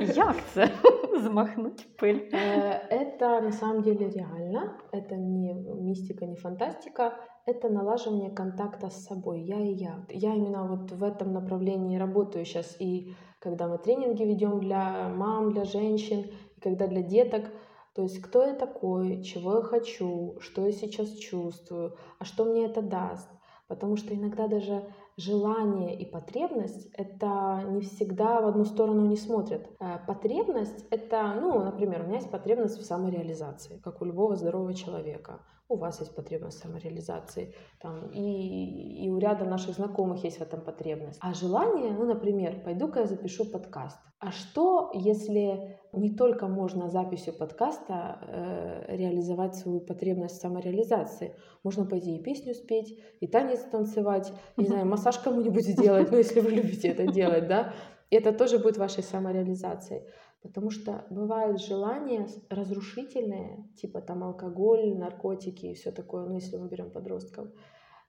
Як 0.00 0.36
це? 0.54 0.70
Змахнуть 1.22 1.86
пыль. 1.98 2.28
Э, 2.32 2.80
это 2.90 3.40
на 3.40 3.52
самом 3.52 3.82
деле 3.82 4.08
реально, 4.08 4.78
это 4.92 5.16
не 5.16 5.54
мистика, 5.54 6.26
не 6.26 6.36
фантастика, 6.36 7.12
это 7.46 7.68
налаживание 7.68 8.30
контакта 8.30 8.88
с 8.90 9.04
собой, 9.04 9.42
я 9.42 9.60
и 9.60 9.72
я. 9.74 10.06
Я 10.08 10.34
именно 10.34 10.66
вот 10.66 10.92
в 10.92 11.02
этом 11.02 11.32
направлении 11.32 11.98
работаю 11.98 12.44
сейчас, 12.44 12.76
и 12.80 13.14
когда 13.40 13.68
мы 13.68 13.78
тренинги 13.78 14.22
ведем 14.22 14.60
для 14.60 15.08
мам, 15.08 15.52
для 15.52 15.64
женщин, 15.64 16.30
и 16.56 16.60
когда 16.60 16.86
для 16.86 17.02
деток, 17.02 17.50
то 17.94 18.02
есть 18.02 18.20
кто 18.20 18.44
я 18.44 18.54
такой, 18.54 19.22
чего 19.22 19.56
я 19.56 19.62
хочу, 19.62 20.38
что 20.40 20.66
я 20.66 20.72
сейчас 20.72 21.10
чувствую, 21.10 21.96
а 22.18 22.24
что 22.24 22.44
мне 22.44 22.64
это 22.64 22.80
даст. 22.80 23.28
Потому 23.68 23.96
что 23.96 24.14
иногда 24.14 24.48
даже 24.48 24.92
желание 25.16 25.98
и 25.98 26.04
потребность— 26.04 26.90
это 26.94 27.62
не 27.70 27.80
всегда 27.80 28.40
в 28.40 28.46
одну 28.46 28.64
сторону 28.64 29.06
не 29.06 29.16
смотрят. 29.16 29.66
Э, 29.80 29.98
потребность— 30.06 30.86
это, 30.90 31.34
ну, 31.40 31.62
например, 31.62 32.02
у 32.02 32.04
меня 32.04 32.16
есть 32.16 32.30
потребность 32.30 32.78
в 32.78 32.84
самореализации, 32.84 33.78
как 33.78 34.02
у 34.02 34.04
любого 34.04 34.36
здорового 34.36 34.74
человека 34.74 35.40
у 35.72 35.76
вас 35.76 36.00
есть 36.00 36.14
потребность 36.14 36.58
самореализации, 36.58 37.54
там, 37.80 38.10
и, 38.10 39.04
и 39.04 39.08
у 39.10 39.18
ряда 39.18 39.44
наших 39.44 39.74
знакомых 39.74 40.24
есть 40.24 40.38
в 40.38 40.42
этом 40.42 40.60
потребность. 40.60 41.18
А 41.20 41.34
желание, 41.34 41.92
ну, 41.92 42.04
например, 42.04 42.62
пойду-ка 42.64 43.00
я 43.00 43.06
запишу 43.06 43.44
подкаст. 43.44 43.98
А 44.18 44.30
что, 44.30 44.92
если 44.94 45.78
не 45.92 46.14
только 46.14 46.46
можно 46.46 46.88
записью 46.88 47.32
подкаста 47.32 48.18
э, 48.22 48.96
реализовать 48.96 49.56
свою 49.56 49.80
потребность 49.80 50.40
самореализации? 50.40 51.34
Можно 51.64 51.86
пойти 51.86 52.16
и 52.16 52.22
песню 52.22 52.54
спеть, 52.54 52.98
и 53.20 53.26
танец 53.26 53.60
танцевать, 53.70 54.32
не 54.56 54.66
знаю, 54.66 54.86
массаж 54.92 55.18
кому-нибудь 55.18 55.66
сделать, 55.66 56.10
ну, 56.10 56.18
если 56.18 56.40
вы 56.40 56.50
любите 56.50 56.88
это 56.88 57.10
делать, 57.10 57.48
да, 57.48 57.72
это 58.10 58.32
тоже 58.32 58.58
будет 58.58 58.76
вашей 58.76 59.02
самореализацией. 59.02 60.02
Потому 60.42 60.70
что 60.70 61.06
бывают 61.10 61.60
желания 61.60 62.26
разрушительные, 62.50 63.68
типа 63.76 64.00
там 64.00 64.24
алкоголь, 64.24 64.96
наркотики 64.96 65.66
и 65.66 65.74
все 65.74 65.92
такое, 65.92 66.26
ну 66.26 66.34
если 66.34 66.56
мы 66.56 66.68
берем 66.68 66.90
подростков. 66.90 67.48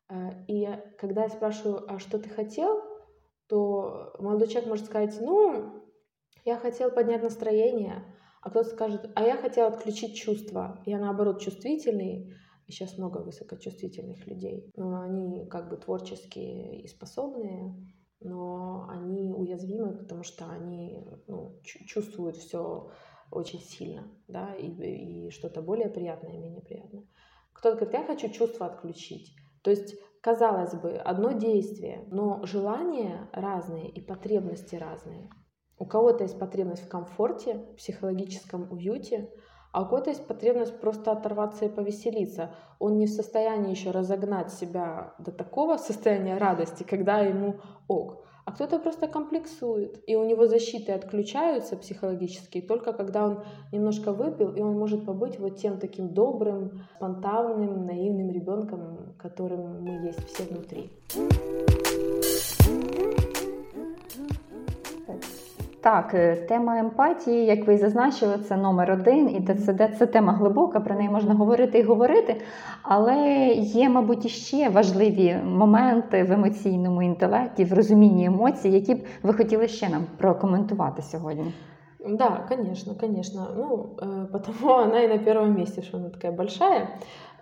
Э, 0.09 0.43
и 0.47 0.67
когда 0.97 1.23
я 1.23 1.29
спрашиваю, 1.29 1.83
а 1.87 1.99
что 1.99 2.17
ты 2.17 2.29
хотел, 2.29 2.81
то 3.47 4.15
молодой 4.19 4.47
человек 4.47 4.69
может 4.69 4.85
сказать, 4.85 5.15
ну, 5.21 5.83
я 6.43 6.57
хотел 6.57 6.91
поднять 6.91 7.21
настроение, 7.21 8.03
а 8.41 8.49
кто-то 8.49 8.69
скажет, 8.69 9.11
а 9.15 9.23
я 9.23 9.37
хотел 9.37 9.67
отключить 9.67 10.15
чувства. 10.15 10.81
Я 10.85 10.99
наоборот 10.99 11.39
чувствительный, 11.39 12.33
сейчас 12.67 12.97
много 12.97 13.19
высокочувствительных 13.19 14.25
людей, 14.27 14.71
но 14.75 15.01
они 15.01 15.47
как 15.47 15.69
бы 15.69 15.77
творческие 15.77 16.81
и 16.81 16.87
способные, 16.87 17.75
но 18.23 18.87
они 18.89 19.33
уязвимы, 19.33 19.97
потому 19.97 20.23
что 20.23 20.49
они 20.49 21.05
ну, 21.27 21.59
чувствуют 21.63 22.37
все 22.37 22.91
очень 23.31 23.59
сильно, 23.59 24.03
да, 24.27 24.53
и, 24.55 24.67
и 24.67 25.29
что-то 25.31 25.61
более 25.61 25.89
приятное 25.89 26.37
менее 26.37 26.61
приятное. 26.61 27.05
Кто-то 27.53 27.77
говорит, 27.77 27.93
я 27.93 28.05
хочу 28.05 28.29
чувства 28.29 28.67
отключить. 28.67 29.35
То 29.63 29.71
есть, 29.71 29.95
казалось 30.21 30.73
бы, 30.75 30.91
одно 30.93 31.31
действие, 31.31 32.05
но 32.11 32.45
желания 32.45 33.29
разные 33.31 33.89
и 33.89 34.01
потребности 34.01 34.75
разные. 34.75 35.29
У 35.77 35.85
кого-то 35.85 36.23
есть 36.23 36.37
потребность 36.37 36.83
в 36.83 36.89
комфорте, 36.89 37.65
психологическом 37.77 38.71
уюте, 38.71 39.31
а 39.73 39.81
у 39.81 39.85
кого-то 39.85 40.11
есть 40.11 40.27
потребность 40.27 40.79
просто 40.79 41.11
оторваться 41.11 41.65
и 41.65 41.69
повеселиться. 41.69 42.51
Он 42.79 42.97
не 42.97 43.07
в 43.07 43.09
состоянии 43.09 43.71
еще 43.71 43.89
разогнать 43.89 44.53
себя 44.53 45.13
до 45.17 45.31
такого 45.31 45.77
состояния 45.77 46.37
радости, 46.37 46.83
когда 46.83 47.19
ему 47.21 47.55
ок. 47.87 48.23
А 48.45 48.51
кто-то 48.51 48.77
просто 48.77 49.07
комплексует, 49.07 50.03
и 50.05 50.15
у 50.15 50.25
него 50.25 50.47
защиты 50.47 50.91
отключаются 50.91 51.77
психологически 51.77 52.61
только 52.61 52.93
когда 52.93 53.25
он 53.25 53.43
немножко 53.71 54.11
выпил, 54.11 54.53
и 54.53 54.61
он 54.61 54.77
может 54.77 55.05
побыть 55.05 55.39
вот 55.39 55.57
тем 55.57 55.79
таким 55.79 56.13
добрым, 56.13 56.83
спонтанным, 56.97 57.85
наивным 57.85 58.29
ребенком, 58.29 59.15
которым 59.17 59.81
мы 59.81 60.05
есть 60.05 60.23
все 60.27 60.43
внутри. 60.43 60.91
Так, 65.83 66.13
е, 66.13 66.35
тема 66.35 66.79
емпатії, 66.79 67.45
як 67.45 67.67
ви 67.67 67.77
зазначили, 67.77 68.37
це 68.37 68.57
номер 68.57 68.91
один, 68.91 69.29
і 69.29 69.41
ТЦД 69.41 69.97
це 69.97 70.05
тема 70.05 70.33
глибока, 70.33 70.79
про 70.79 70.95
неї 70.95 71.09
можна 71.09 71.33
говорити 71.33 71.79
і 71.79 71.83
говорити. 71.83 72.41
Але 72.83 73.47
є, 73.57 73.89
мабуть, 73.89 74.25
іще 74.25 74.69
важливі 74.69 75.37
моменти 75.45 76.23
в 76.23 76.31
емоційному 76.31 77.03
інтелекті, 77.03 77.63
в 77.63 77.73
розумінні 77.73 78.25
емоцій, 78.25 78.69
які 78.69 78.95
б 78.95 79.05
ви 79.23 79.33
хотіли 79.33 79.67
ще 79.67 79.89
нам 79.89 80.05
прокоментувати 80.17 81.01
сьогодні. 81.01 81.53
Да, 82.09 82.45
конечно, 82.49 82.95
конечно. 82.95 83.47
Ну, 83.57 83.89
э, 83.97 84.25
потому 84.31 84.73
она 84.83 85.03
и 85.03 85.07
на 85.07 85.17
первом 85.17 85.55
месте, 85.55 85.81
что 85.81 85.97
она 85.97 86.09
такая 86.09 86.31
большая. 86.31 86.87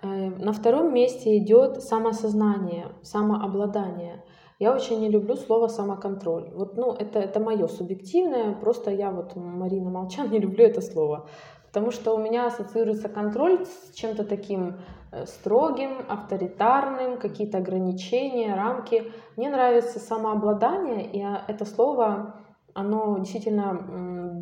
Э, 0.03 0.31
на 0.45 0.51
втором 0.51 0.93
месте 0.93 1.37
идет 1.37 1.83
самосознание, 1.83 2.85
самообладание. 3.01 4.21
Я 4.61 4.75
очень 4.75 4.99
не 4.99 5.09
люблю 5.09 5.35
слово 5.37 5.69
самоконтроль. 5.69 6.51
Вот, 6.53 6.77
ну, 6.77 6.93
это, 6.93 7.17
это 7.17 7.39
мое 7.39 7.67
субъективное, 7.67 8.53
просто 8.53 8.91
я 8.91 9.09
вот, 9.09 9.35
Марина 9.35 9.89
Молчан, 9.89 10.29
не 10.31 10.37
люблю 10.37 10.63
это 10.63 10.81
слово. 10.81 11.27
Потому 11.65 11.89
что 11.89 12.13
у 12.13 12.19
меня 12.19 12.45
ассоциируется 12.45 13.09
контроль 13.09 13.65
с 13.65 13.95
чем-то 13.95 14.23
таким 14.23 14.75
э, 15.11 15.25
строгим, 15.25 16.05
авторитарным, 16.07 17.17
какие-то 17.17 17.57
ограничения, 17.57 18.53
рамки. 18.53 19.11
Мне 19.35 19.49
нравится 19.49 19.97
самообладание, 19.97 21.09
и 21.11 21.19
а, 21.23 21.43
это 21.47 21.65
слово, 21.65 22.35
оно 22.75 23.17
действительно 23.17 23.73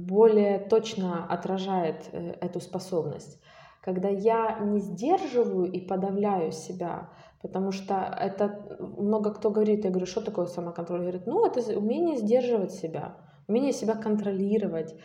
более 0.01 0.59
точно 0.59 1.27
отражает 1.29 2.09
э, 2.11 2.31
эту 2.41 2.59
способность. 2.59 3.39
когда 3.81 4.09
я 4.09 4.59
не 4.59 4.79
сдерживаю 4.79 5.71
и 5.71 5.79
подавляю 5.79 6.51
себя, 6.51 7.07
потому 7.41 7.71
что 7.71 7.95
это 8.19 8.59
много 8.79 9.33
кто 9.33 9.49
говорит, 9.49 9.85
я 9.85 9.91
говорю, 9.91 10.05
что 10.05 10.21
такое 10.21 10.45
самоконтроль? 10.45 11.01
Говорит, 11.01 11.27
ну 11.27 11.45
это 11.45 11.61
умение 11.77 12.17
сдерживать 12.17 12.71
себя, 12.71 13.17
умение 13.47 13.73
себя 13.73 13.95
контролировать. 13.95 14.95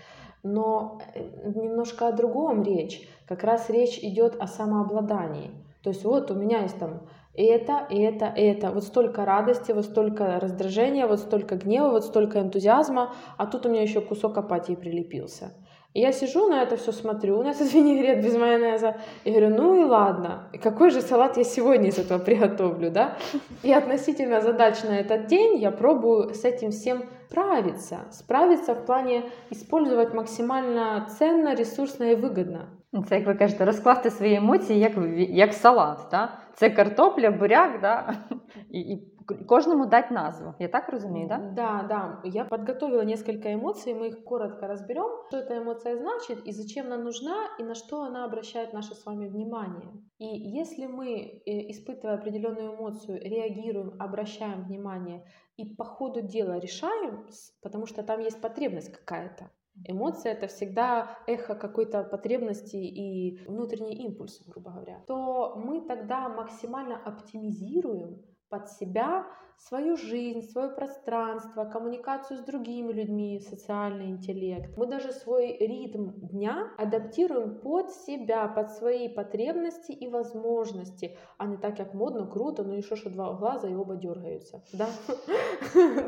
Но 0.42 1.00
э, 1.14 1.52
немножко 1.54 2.08
о 2.08 2.12
другом 2.12 2.62
речь. 2.62 3.08
Как 3.26 3.44
раз 3.44 3.70
речь 3.70 3.98
идет 3.98 4.36
о 4.38 4.46
самообладании. 4.46 5.50
То 5.82 5.90
есть 5.90 6.04
вот 6.04 6.30
у 6.30 6.34
меня 6.34 6.60
есть 6.60 6.78
там 6.78 7.00
это, 7.34 7.86
это, 7.90 8.26
это. 8.26 8.70
Вот 8.70 8.84
столько 8.84 9.24
радости, 9.24 9.72
вот 9.72 9.86
столько 9.86 10.38
раздражения, 10.38 11.06
вот 11.06 11.18
столько 11.18 11.56
гнева, 11.56 11.90
вот 11.90 12.04
столько 12.04 12.40
энтузиазма, 12.40 13.12
а 13.36 13.46
тут 13.46 13.66
у 13.66 13.68
меня 13.68 13.82
еще 13.82 14.00
кусок 14.00 14.38
апатии 14.38 14.74
прилепился. 14.74 15.52
И 15.95 16.01
я 16.01 16.11
сижу 16.11 16.47
на 16.47 16.61
это 16.61 16.77
все 16.77 16.91
смотрю, 16.91 17.41
на 17.41 17.49
этот 17.49 17.73
винегрет 17.73 18.23
без 18.23 18.35
майонеза, 18.35 18.97
и 19.23 19.31
говорю, 19.31 19.49
ну 19.49 19.81
и 19.81 19.83
ладно, 19.83 20.47
и 20.53 20.59
какой 20.59 20.91
же 20.91 21.01
салат 21.01 21.37
я 21.37 21.43
сегодня 21.43 21.89
из 21.89 21.97
этого 21.97 22.19
приготовлю, 22.19 22.91
да? 22.91 23.17
И 23.63 23.73
относительно 23.73 24.39
задач 24.39 24.83
на 24.83 24.99
этот 24.99 25.25
день 25.25 25.57
я 25.57 25.71
пробую 25.71 26.35
с 26.35 26.45
этим 26.45 26.69
всем 26.69 27.03
справиться. 27.29 27.99
Справиться 28.11 28.73
в 28.75 28.85
плане 28.85 29.23
использовать 29.49 30.13
максимально 30.13 31.07
ценно, 31.17 31.55
ресурсно 31.55 32.03
и 32.03 32.15
выгодно. 32.15 32.67
Це, 33.09 33.15
як 33.15 33.27
ви 33.27 33.35
кажете, 33.35 33.65
розкласти 33.65 34.09
свої 34.09 34.35
емоції 34.35 34.79
як, 34.79 34.91
як 35.29 35.53
салат. 35.53 35.99
Да? 36.11 36.29
Це 36.53 36.69
картопля, 36.69 37.31
буряк, 37.31 37.81
да? 37.81 38.13
і, 38.71 38.79
і 38.79 39.07
кожному 39.26 39.86
дать 39.86 40.10
назву. 40.10 40.54
Я 40.58 40.68
так 40.68 40.88
разумею, 40.88 41.28
да? 41.28 41.38
Да, 41.38 41.82
да. 41.82 42.20
Я 42.24 42.44
подготовила 42.44 43.02
несколько 43.02 43.52
эмоций, 43.52 43.94
мы 43.94 44.08
их 44.08 44.24
коротко 44.24 44.66
разберем, 44.66 45.26
что 45.28 45.38
эта 45.38 45.58
эмоция 45.58 45.96
значит 45.96 46.44
и 46.46 46.52
зачем 46.52 46.86
она 46.86 46.98
нужна 46.98 47.48
и 47.58 47.62
на 47.62 47.74
что 47.74 48.02
она 48.02 48.24
обращает 48.24 48.72
наше 48.72 48.94
с 48.94 49.04
вами 49.06 49.28
внимание. 49.28 49.90
И 50.18 50.26
если 50.26 50.86
мы, 50.86 51.42
э, 51.46 51.70
испытывая 51.70 52.16
определенную 52.16 52.76
эмоцию, 52.76 53.20
реагируем, 53.20 54.00
обращаем 54.00 54.64
внимание 54.64 55.24
и 55.56 55.74
по 55.74 55.84
ходу 55.84 56.20
дела 56.22 56.58
решаем, 56.58 57.26
потому 57.62 57.86
что 57.86 58.02
там 58.02 58.20
есть 58.20 58.40
потребность 58.40 58.92
какая-то, 58.92 59.50
Эмоция 59.86 60.32
это 60.32 60.46
всегда 60.46 61.18
эхо 61.26 61.56
какой-то 61.56 62.04
потребности 62.04 62.76
и 62.76 63.44
внутренний 63.44 63.96
импульс, 64.06 64.40
грубо 64.46 64.70
говоря. 64.70 65.02
То 65.08 65.56
мы 65.56 65.80
тогда 65.80 66.28
максимально 66.28 66.96
оптимизируем 66.96 68.22
под 68.54 68.70
себя 68.70 69.26
свою 69.59 69.97
жизнь, 69.97 70.41
свое 70.41 70.69
пространство, 70.69 71.65
коммуникацию 71.65 72.37
с 72.37 72.41
другими 72.41 72.93
людьми, 72.93 73.39
социальный 73.39 74.07
интеллект. 74.09 74.77
Мы 74.77 74.85
даже 74.85 75.11
свой 75.11 75.57
ритм 75.57 76.11
дня 76.15 76.71
адаптируем 76.77 77.59
под 77.59 77.91
себя, 77.91 78.47
под 78.47 78.71
свои 78.71 79.09
потребности 79.09 79.91
и 79.91 80.07
возможности, 80.07 81.17
а 81.37 81.45
не 81.45 81.57
так, 81.57 81.75
как 81.77 81.93
модно, 81.93 82.27
круто, 82.27 82.63
ну 82.63 82.77
і 82.77 82.81
що, 82.81 82.95
що 82.95 83.09
два 83.09 83.33
глаза 83.33 83.67
і 83.67 83.75
оба 83.75 83.95
дергаються. 83.95 84.61
Да? 84.73 84.87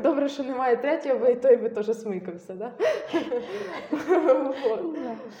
Добре, 0.02 0.28
що 0.28 0.44
немає 0.44 0.76
третього, 0.76 1.26
і 1.28 1.34
той 1.34 1.56
би 1.56 1.68
теж 1.68 1.96
смикався. 1.96 2.54
Да? 2.54 2.72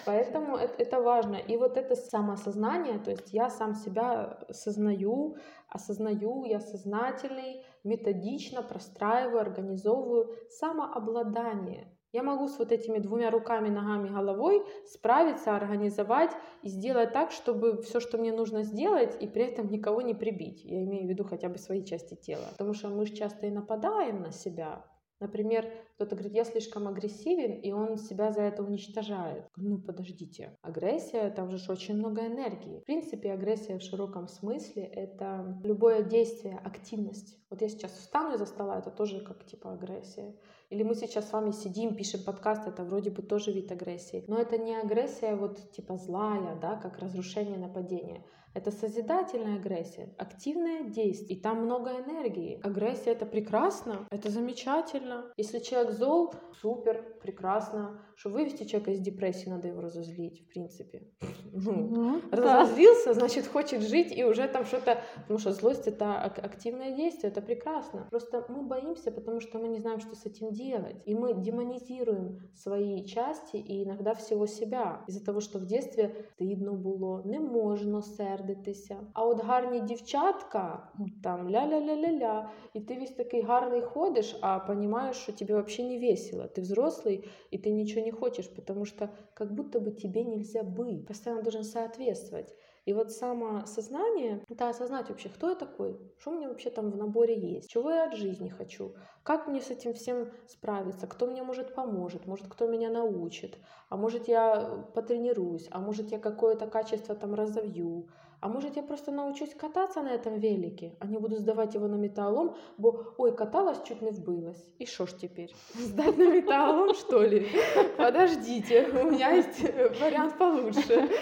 Поэтому 0.06 0.56
это 0.56 1.00
важно. 1.00 1.38
И 1.50 1.56
вот 1.56 1.76
это 1.76 1.96
самосознание, 1.96 2.98
то 2.98 3.10
есть 3.10 3.34
я 3.34 3.50
сам 3.50 3.74
себя 3.74 4.38
сознаю, 4.50 5.36
осознаю, 5.68 6.44
я 6.46 6.60
сознательный, 6.60 7.64
методично 7.83 8.63
простраиваю, 8.63 9.41
организовываю 9.41 10.33
самообладание. 10.49 11.93
Я 12.13 12.23
могу 12.23 12.47
с 12.47 12.57
вот 12.57 12.71
этими 12.71 12.99
двумя 12.99 13.29
руками, 13.29 13.69
ногами, 13.69 14.09
головой 14.09 14.65
справиться, 14.85 15.55
организовать 15.55 16.31
и 16.63 16.69
сделать 16.69 17.11
так, 17.11 17.31
чтобы 17.31 17.81
все, 17.81 17.99
что 17.99 18.17
мне 18.17 18.31
нужно 18.31 18.63
сделать, 18.63 19.15
и 19.21 19.27
при 19.27 19.43
этом 19.43 19.69
никого 19.69 20.01
не 20.01 20.13
прибить. 20.13 20.63
Я 20.63 20.83
имею 20.83 21.05
в 21.05 21.09
виду 21.09 21.25
хотя 21.25 21.49
бы 21.49 21.57
свои 21.57 21.83
части 21.83 22.15
тела. 22.15 22.45
Потому 22.51 22.73
что 22.73 22.89
мы 22.89 23.05
же 23.05 23.13
часто 23.13 23.47
и 23.47 23.51
нападаем 23.51 24.21
на 24.21 24.31
себя, 24.31 24.85
Например, 25.19 25.65
кто-то 25.95 26.15
говорит, 26.15 26.33
я 26.35 26.43
слишком 26.43 26.87
агрессивен, 26.87 27.53
и 27.59 27.71
он 27.71 27.97
себя 27.97 28.31
за 28.31 28.41
это 28.41 28.63
уничтожает. 28.63 29.45
Ну, 29.55 29.79
подождите. 29.79 30.55
Агрессия, 30.61 31.31
там 31.31 31.49
же 31.49 31.71
очень 31.71 31.95
много 31.95 32.25
энергии. 32.25 32.79
В 32.79 32.85
принципе, 32.85 33.33
агрессия 33.33 33.79
в 33.79 33.81
широком 33.81 34.27
смысле— 34.27 34.83
это 34.93 35.59
любое 35.63 36.03
действие, 36.03 36.59
активность. 36.63 37.37
Вот 37.49 37.61
я 37.61 37.69
сейчас 37.69 37.91
встану 37.93 38.35
из-за 38.35 38.45
стола, 38.45 38.77
это 38.77 38.91
тоже 38.91 39.21
как 39.21 39.45
типа 39.45 39.73
агрессия. 39.73 40.35
Или 40.69 40.83
мы 40.83 40.95
сейчас 40.95 41.29
с 41.29 41.33
вами 41.33 41.51
сидим, 41.51 41.95
пишем 41.95 42.23
подкаст, 42.23 42.67
это 42.67 42.83
вроде 42.83 43.09
бы 43.09 43.21
тоже 43.21 43.51
вид 43.51 43.71
агрессии. 43.71 44.23
Но 44.27 44.37
это 44.37 44.57
не 44.57 44.75
агрессия 44.75 45.35
вот 45.35 45.71
типа 45.71 45.97
злая, 45.97 46.59
да, 46.59 46.75
как 46.75 46.99
разрушение, 46.99 47.57
нападение. 47.57 48.23
Это 48.57 48.71
созидательная 48.71 49.57
агрессия, 49.57 50.09
активное 50.17 50.81
действие. 50.81 51.37
И 51.37 51.41
там 51.41 51.65
много 51.65 51.91
энергии. 51.91 52.59
Агрессия 52.63 53.11
это 53.11 53.27
прекрасно, 53.27 54.07
это 54.09 54.31
замечательно. 54.31 55.31
Если 55.37 55.59
человек 55.59 55.91
зол, 55.91 56.33
супер, 56.59 57.05
прекрасно. 57.21 58.01
Что 58.15 58.31
вывести 58.31 58.63
человека 58.63 58.91
из 58.91 58.99
депрессии, 58.99 59.47
надо 59.47 59.67
его 59.67 59.81
разозлить, 59.81 60.41
в 60.41 60.47
принципе. 60.49 61.03
Ну, 61.59 61.73
ну 61.73 62.21
разозлился, 62.29 63.15
значит, 63.15 63.47
хочет 63.47 63.81
жить 63.81 64.15
и 64.15 64.23
уже 64.23 64.47
там 64.47 64.63
что-то... 64.65 65.01
Потому 65.15 65.39
что 65.39 65.51
злость— 65.53 65.87
это 65.87 66.21
активное 66.21 66.95
действие, 66.95 67.31
это 67.31 67.41
прекрасно. 67.41 68.07
Просто 68.11 68.45
мы 68.49 68.61
боимся, 68.61 69.11
потому 69.11 69.39
что 69.39 69.57
мы 69.57 69.67
не 69.67 69.79
знаем, 69.79 69.99
что 69.99 70.15
с 70.15 70.25
этим 70.27 70.51
делать. 70.51 70.97
И 71.05 71.15
мы 71.15 71.33
демонизируем 71.33 72.47
свои 72.55 73.03
части 73.05 73.55
и 73.55 73.83
иногда 73.83 74.13
всего 74.13 74.45
себя. 74.45 75.03
Из-за 75.07 75.25
того, 75.25 75.39
что 75.39 75.57
в 75.57 75.65
детстве 75.65 76.27
стыдно 76.33 76.73
было, 76.73 77.23
не 77.25 77.39
можно 77.39 78.01
сердитися. 78.47 78.97
А 79.13 79.25
от 79.25 79.43
гарні 79.43 79.79
дівчатка, 79.79 80.91
там 81.23 81.49
ля-ля-ля-ля-ля, 81.49 82.49
и 82.75 82.79
ты 82.79 82.99
весь 82.99 83.15
такой 83.15 83.41
гарный 83.41 83.81
ходишь, 83.81 84.35
а 84.41 84.59
понимаешь, 84.59 85.15
что 85.15 85.31
тебе 85.31 85.55
вообще 85.55 85.83
не 85.83 85.97
весело. 85.99 86.47
Ты 86.47 86.61
взрослый, 86.61 87.23
и 87.51 87.57
ты 87.57 87.71
ничего 87.71 88.05
не 88.05 88.11
хочешь, 88.11 88.49
потому 88.55 88.85
что 88.85 89.09
как 89.33 89.53
будто 89.53 89.79
бы 89.79 89.91
тебе 89.91 90.23
нельзя 90.23 90.63
быть. 90.63 91.07
Постоянно 91.07 91.43
должен 91.43 91.63
соответствовать. 91.63 92.55
И 92.87 92.93
вот 92.93 93.11
самосознание— 93.11 94.41
это 94.49 94.69
осознать 94.69 95.09
вообще, 95.09 95.27
кто 95.29 95.49
я 95.49 95.55
такой, 95.55 95.99
что 96.19 96.31
у 96.31 96.35
меня 96.35 96.47
вообще 96.47 96.69
там 96.69 96.89
в 96.89 96.95
наборе 96.95 97.35
есть, 97.35 97.69
чего 97.69 97.91
я 97.91 98.05
от 98.05 98.13
жизни 98.13 98.47
хочу, 98.47 98.93
как 99.23 99.47
мне 99.47 99.59
с 99.59 99.69
этим 99.71 99.93
всем 99.93 100.31
справиться, 100.47 101.05
кто 101.05 101.27
мне 101.27 101.43
может 101.43 101.75
поможет, 101.75 102.25
может 102.25 102.47
кто 102.47 102.65
меня 102.67 102.89
научит, 102.89 103.57
а 103.89 103.97
может 103.97 104.29
я 104.29 104.85
потренируюсь, 104.95 105.67
а 105.71 105.79
может 105.79 106.11
я 106.11 106.19
какое-то 106.19 106.67
качество 106.67 107.13
там 107.13 107.33
разовью, 107.33 108.07
а 108.39 108.49
может 108.49 108.75
я 108.75 108.83
просто 108.83 109.11
научусь 109.11 109.53
кататься 109.53 110.01
на 110.01 110.09
этом 110.09 110.39
велике, 110.39 110.95
а 110.99 111.07
не 111.07 111.17
буду 111.17 111.37
сдавать 111.37 111.73
его 111.73 111.87
на 111.87 111.95
металлолом, 111.95 112.55
бо 112.77 113.13
ой, 113.17 113.35
каталась, 113.35 113.81
чуть 113.83 114.01
не 114.01 114.11
вбылась. 114.11 114.63
И 114.77 114.85
что 114.85 115.05
ж 115.07 115.13
теперь? 115.13 115.53
Сдать 115.73 116.17
на 116.17 116.29
металлолом, 116.29 116.93
что 116.93 117.23
ли? 117.23 117.47
Подождите, 117.97 118.87
у 118.89 119.11
меня 119.11 119.31
есть 119.31 119.61
вариант 119.99 120.37
получше. 120.37 121.09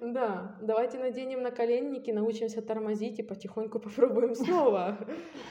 Да, 0.00 0.58
давайте 0.62 0.98
наденем 0.98 1.42
на 1.42 1.50
коленники, 1.50 2.10
научимся 2.10 2.62
тормозить 2.62 3.18
и 3.18 3.22
потихоньку 3.22 3.78
попробуем 3.78 4.34
снова. 4.34 4.98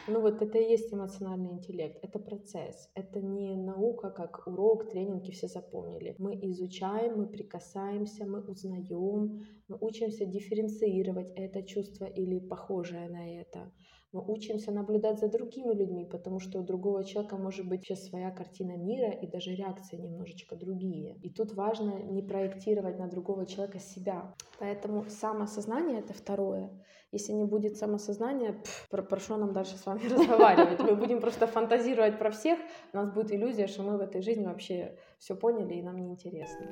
Ну 0.07 0.21
вот 0.21 0.41
это 0.41 0.57
и 0.57 0.71
есть 0.71 0.93
эмоциональный 0.93 1.51
интеллект. 1.51 1.97
Это 2.01 2.19
процесс. 2.19 2.89
Это 2.93 3.21
не 3.21 3.55
наука, 3.55 4.09
как 4.09 4.47
урок, 4.47 4.89
тренинг, 4.89 5.27
и 5.29 5.31
все 5.31 5.47
запомнили. 5.47 6.15
Мы 6.17 6.35
изучаем, 6.49 7.17
мы 7.17 7.27
прикасаемся, 7.27 8.25
мы 8.25 8.41
узнаем, 8.41 9.45
мы 9.69 9.77
учимся 9.79 10.25
дифференцировать 10.25 11.31
это 11.35 11.61
чувство 11.63 12.05
или 12.05 12.39
похожее 12.39 13.07
на 13.07 13.39
это. 13.39 13.71
Мы 14.11 14.25
учимся 14.25 14.71
наблюдать 14.71 15.19
за 15.19 15.27
другими 15.27 15.71
людьми, 15.71 16.03
потому 16.03 16.39
что 16.39 16.59
у 16.59 16.63
другого 16.63 17.03
человека 17.03 17.37
может 17.37 17.67
быть 17.67 17.83
сейчас 17.83 18.05
своя 18.05 18.31
картина 18.31 18.75
мира 18.75 19.11
и 19.11 19.27
даже 19.27 19.53
реакции 19.53 19.97
немножечко 19.97 20.55
другие. 20.55 21.15
И 21.21 21.29
тут 21.29 21.53
важно 21.53 21.91
не 22.11 22.23
проектировать 22.23 22.97
на 22.97 23.07
другого 23.07 23.45
человека 23.45 23.77
себя. 23.77 24.33
Поэтому 24.57 25.05
самосознание— 25.09 25.99
это 26.01 26.13
второе. 26.13 26.71
Если 27.11 27.33
не 27.33 27.45
будет 27.45 27.77
самосознания, 27.77 28.53
пф, 28.53 28.87
про, 28.89 29.03
про 29.03 29.19
что 29.19 29.37
нам 29.37 29.53
дальше 29.53 29.77
с 29.77 29.85
вами 29.85 30.01
разговаривать? 30.09 30.79
Мы 30.79 30.95
будем 30.95 31.21
просто 31.21 31.45
фантазировать 31.45 32.17
про 32.17 32.31
всех, 32.31 32.57
у 32.93 32.97
нас 32.97 33.13
будет 33.13 33.31
иллюзия, 33.31 33.67
что 33.67 33.83
мы 33.83 33.97
в 33.97 34.01
этой 34.01 34.23
жизни 34.23 34.45
вообще 34.45 34.97
все 35.19 35.35
поняли 35.35 35.75
и 35.75 35.83
нам 35.83 35.97
неинтересно. 35.97 36.65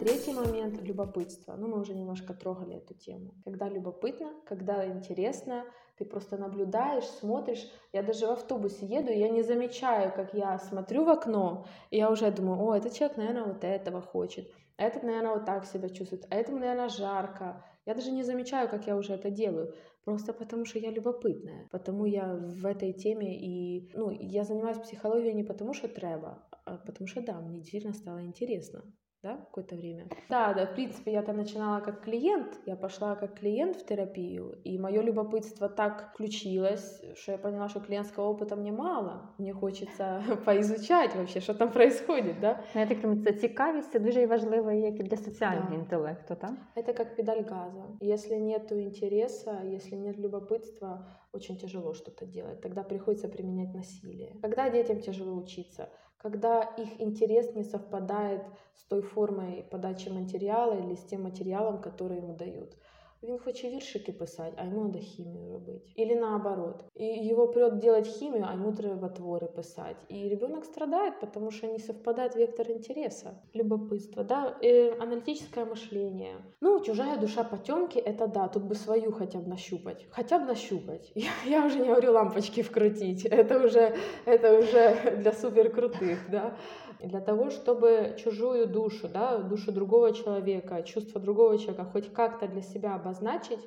Третий 0.00 0.32
момент— 0.32 0.80
любопытство. 0.82 1.56
Ну, 1.56 1.66
мы 1.66 1.80
уже 1.80 1.92
немножко 1.92 2.32
трогали 2.32 2.76
эту 2.76 2.94
тему. 2.94 3.34
Когда 3.44 3.68
любопытно, 3.68 4.32
когда 4.46 4.86
интересно, 4.86 5.64
ты 5.96 6.04
просто 6.04 6.36
наблюдаешь, 6.36 7.04
смотришь. 7.04 7.68
Я 7.92 8.04
даже 8.04 8.28
в 8.28 8.30
автобусе 8.30 8.86
еду, 8.86 9.10
я 9.10 9.28
не 9.28 9.42
замечаю, 9.42 10.12
как 10.14 10.34
я 10.34 10.56
смотрю 10.60 11.04
в 11.04 11.08
окно, 11.08 11.66
и 11.90 11.96
я 11.96 12.12
уже 12.12 12.30
думаю, 12.30 12.60
о, 12.62 12.76
этот 12.76 12.92
человек, 12.92 13.16
наверное, 13.16 13.44
вот 13.52 13.64
этого 13.64 14.00
хочет, 14.00 14.48
а 14.76 14.84
этот, 14.84 15.02
наверное, 15.02 15.34
вот 15.34 15.44
так 15.44 15.66
себя 15.66 15.88
чувствует, 15.88 16.26
а 16.30 16.36
этому, 16.36 16.58
наверное, 16.58 16.88
жарко. 16.88 17.64
Я 17.84 17.94
даже 17.94 18.12
не 18.12 18.22
замечаю, 18.22 18.68
как 18.68 18.86
я 18.86 18.96
уже 18.96 19.14
это 19.14 19.30
делаю. 19.30 19.74
Просто 20.04 20.32
потому, 20.32 20.64
что 20.64 20.78
я 20.78 20.92
любопытная. 20.92 21.66
Потому 21.72 22.04
я 22.04 22.34
в 22.34 22.64
этой 22.66 22.92
теме 22.92 23.36
и... 23.36 23.90
Ну, 23.94 24.10
я 24.10 24.44
занимаюсь 24.44 24.78
психологией 24.78 25.34
не 25.34 25.42
потому, 25.42 25.74
что 25.74 25.88
треба, 25.88 26.46
а, 26.64 26.76
потому 26.76 27.08
что 27.08 27.20
да, 27.20 27.40
мне 27.40 27.58
действительно 27.58 27.94
стало 27.94 28.24
интересно 28.24 28.84
да, 29.23 29.37
какое-то 29.37 29.75
время. 29.75 30.07
Да, 30.29 30.53
да, 30.53 30.65
в 30.65 30.75
принципе, 30.75 31.13
я 31.13 31.21
там 31.21 31.37
начинала 31.37 31.79
как 31.79 32.01
клиент, 32.01 32.59
я 32.65 32.75
пошла 32.75 33.15
как 33.15 33.39
клиент 33.39 33.77
в 33.77 33.85
терапию, 33.85 34.59
и 34.65 34.77
мое 34.77 35.01
любопытство 35.01 35.69
так 35.69 36.11
включилось, 36.13 37.01
что 37.15 37.31
я 37.31 37.37
поняла, 37.37 37.69
что 37.69 37.79
клиентского 37.79 38.25
опыта 38.25 38.57
мне 38.57 38.73
мало, 38.73 39.33
мне 39.37 39.53
хочется 39.53 40.21
поизучать 40.45 41.15
вообще, 41.15 41.39
что 41.39 41.53
там 41.53 41.71
происходит, 41.71 42.41
да. 42.41 42.63
Ну, 42.75 42.81
я 42.81 42.87
так 42.87 43.01
думаю, 43.01 43.23
це 43.23 43.33
цікавість, 43.33 43.91
це 43.91 43.99
дуже 43.99 44.27
важливо 44.27 44.71
як 44.71 44.99
і 44.99 45.03
для 45.03 45.17
соціального 45.17 45.69
да. 45.69 45.75
інтелекту, 45.75 46.35
так? 46.35 46.51
Это 46.75 46.93
как 46.93 47.15
педаль 47.15 47.43
газа. 47.43 47.85
Если 48.01 48.35
нету 48.35 48.75
интереса, 48.75 49.61
если 49.63 49.95
нет 49.95 50.17
любопытства, 50.19 51.07
очень 51.31 51.57
тяжело 51.57 51.93
что-то 51.93 52.25
делать. 52.25 52.61
Тогда 52.61 52.83
приходится 52.83 53.27
применять 53.27 53.73
насилие. 53.73 54.35
Когда 54.41 54.69
детям 54.69 54.99
тяжело 54.99 55.33
учиться? 55.33 55.87
когда 56.18 56.62
их 56.62 57.00
интерес 57.00 57.54
не 57.54 57.62
совпадает 57.64 58.42
с 58.74 58.82
той 58.84 59.02
формой 59.02 59.64
подачи 59.70 60.08
материала 60.08 60.74
или 60.74 60.94
с 60.94 61.04
тем 61.04 61.22
материалом, 61.22 61.80
который 61.80 62.18
ему 62.18 62.34
дают. 62.34 62.76
Він 63.23 63.39
хоче 63.39 63.69
віршики 63.69 64.11
писати, 64.11 64.53
а 64.57 64.65
йому 64.65 64.89
треба 64.89 65.05
хімію 65.05 65.53
робити. 65.53 65.91
Или 65.99 66.15
наоборот. 66.15 66.83
И 66.99 67.05
его 67.05 67.47
прет 67.47 67.79
делать 67.79 68.07
химию, 68.07 68.45
а 68.49 68.53
ему 68.53 68.73
треба 68.73 69.07
творы 69.07 69.47
писать. 69.55 69.95
И 70.11 70.29
ребенок 70.29 70.65
страдает, 70.65 71.19
потому 71.19 71.51
что 71.51 71.67
не 71.67 71.79
совпадает 71.79 72.35
вектор 72.35 72.69
интереса. 72.69 73.41
Любопытство, 73.55 74.23
да, 74.23 74.57
э, 74.61 74.97
аналитическое 74.99 75.65
мышление. 75.65 76.35
Ну, 76.61 76.79
чужая 76.83 77.17
душа 77.17 77.43
потемки, 77.43 77.97
это 77.97 78.27
да, 78.27 78.47
тут 78.47 78.63
бы 78.63 78.75
свою 78.75 79.11
хотя 79.11 79.39
бы 79.39 79.49
нащупать. 79.49 80.05
Хотя 80.09 80.39
бы 80.39 80.45
нащупать. 80.45 81.11
Я, 81.15 81.31
я 81.45 81.65
уже 81.65 81.79
не 81.79 81.87
говорю 81.87 82.11
лампочки 82.11 82.61
вкрутить. 82.61 83.25
Это 83.25 83.65
уже, 83.65 83.95
это 84.25 84.59
уже 84.59 85.17
для 85.17 85.31
супер 85.31 85.71
крутых, 85.71 86.19
да 86.29 86.57
для 87.00 87.20
того, 87.20 87.50
чтобы 87.50 88.16
чужую 88.18 88.66
душу, 88.66 89.08
да, 89.08 89.38
душу 89.38 89.72
другого 89.72 90.12
человека, 90.12 90.82
чувство 90.82 91.20
другого 91.20 91.58
человека 91.58 91.84
хоть 91.84 92.12
как-то 92.12 92.48
для 92.48 92.62
себя 92.62 92.94
обозначить, 92.94 93.60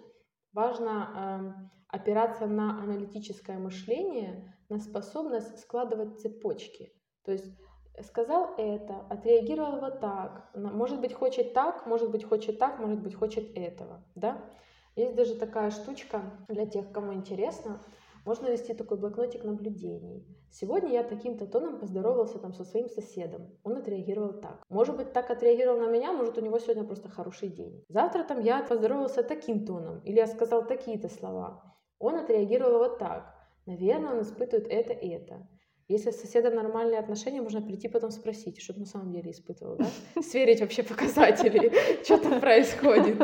важно 0.54 1.56
э, 1.58 1.70
опираться 1.88 2.46
на 2.48 2.82
аналитическое 2.82 3.58
мышление, 3.58 4.56
на 4.70 4.80
способность 4.80 5.60
складывать 5.60 6.20
цепочки. 6.20 6.91
То 7.24 7.32
есть 7.32 7.52
сказал 8.04 8.54
это, 8.58 9.06
отреагировал 9.10 9.80
вот 9.80 10.00
так, 10.00 10.50
может 10.56 11.00
быть 11.00 11.13
хочет 11.13 11.54
так, 11.54 11.86
может 11.86 12.10
быть 12.12 12.24
хочет 12.24 12.60
так, 12.60 12.80
может 12.80 13.02
быть 13.02 13.15
хочет 13.15 13.58
этого, 13.58 14.04
да. 14.15 14.50
Есть 14.96 15.15
даже 15.15 15.36
такая 15.36 15.72
штучка 15.72 16.22
для 16.50 16.65
тех, 16.65 16.91
кому 16.91 17.13
интересно, 17.13 17.80
можно 18.25 18.47
вести 18.47 18.73
такой 18.73 18.97
блокнотик 18.97 19.43
наблюдений. 19.43 20.25
Сегодня 20.51 20.91
я 20.91 21.03
таким-то 21.03 21.47
тоном 21.47 21.79
поздоровался 21.79 22.38
там 22.39 22.53
со 22.53 22.63
своим 22.63 22.89
соседом. 22.89 23.49
Он 23.63 23.77
отреагировал 23.77 24.34
так. 24.34 24.63
Может 24.69 24.97
быть, 24.97 25.13
так 25.13 25.29
отреагировал 25.29 25.79
на 25.79 25.89
меня, 25.89 26.12
может, 26.12 26.38
у 26.38 26.41
него 26.41 26.60
сегодня 26.60 26.84
просто 26.84 27.10
хороший 27.10 27.49
день. 27.49 27.84
Завтра 27.89 28.23
там 28.23 28.39
я 28.41 28.63
поздоровался 28.63 29.23
таким 29.23 29.65
тоном, 29.65 29.99
или 29.99 30.17
я 30.17 30.27
сказал 30.27 30.65
такие-то 30.65 31.10
слова. 31.10 31.63
Он 31.99 32.15
отреагировал 32.15 32.79
вот 32.79 32.99
так. 32.99 33.34
Наверное, 33.65 34.13
он 34.13 34.21
испытывает 34.21 34.67
это 34.67 34.93
и 34.93 35.10
это. 35.10 35.47
Если 35.90 36.11
с 36.11 36.20
соседом 36.20 36.57
нормальные 36.57 36.99
отношения, 36.99 37.40
можно 37.40 37.62
прийти 37.62 37.87
потом 37.87 38.11
спросить, 38.11 38.61
что 38.61 38.72
ты 38.72 38.81
на 38.81 38.87
самом 38.87 39.12
деле 39.12 39.31
испытывал, 39.31 39.77
да? 39.77 40.22
Сверить 40.22 40.61
вообще 40.61 40.83
показатели, 40.83 41.70
що 42.03 42.18
там 42.18 42.40
происходит. 42.40 43.18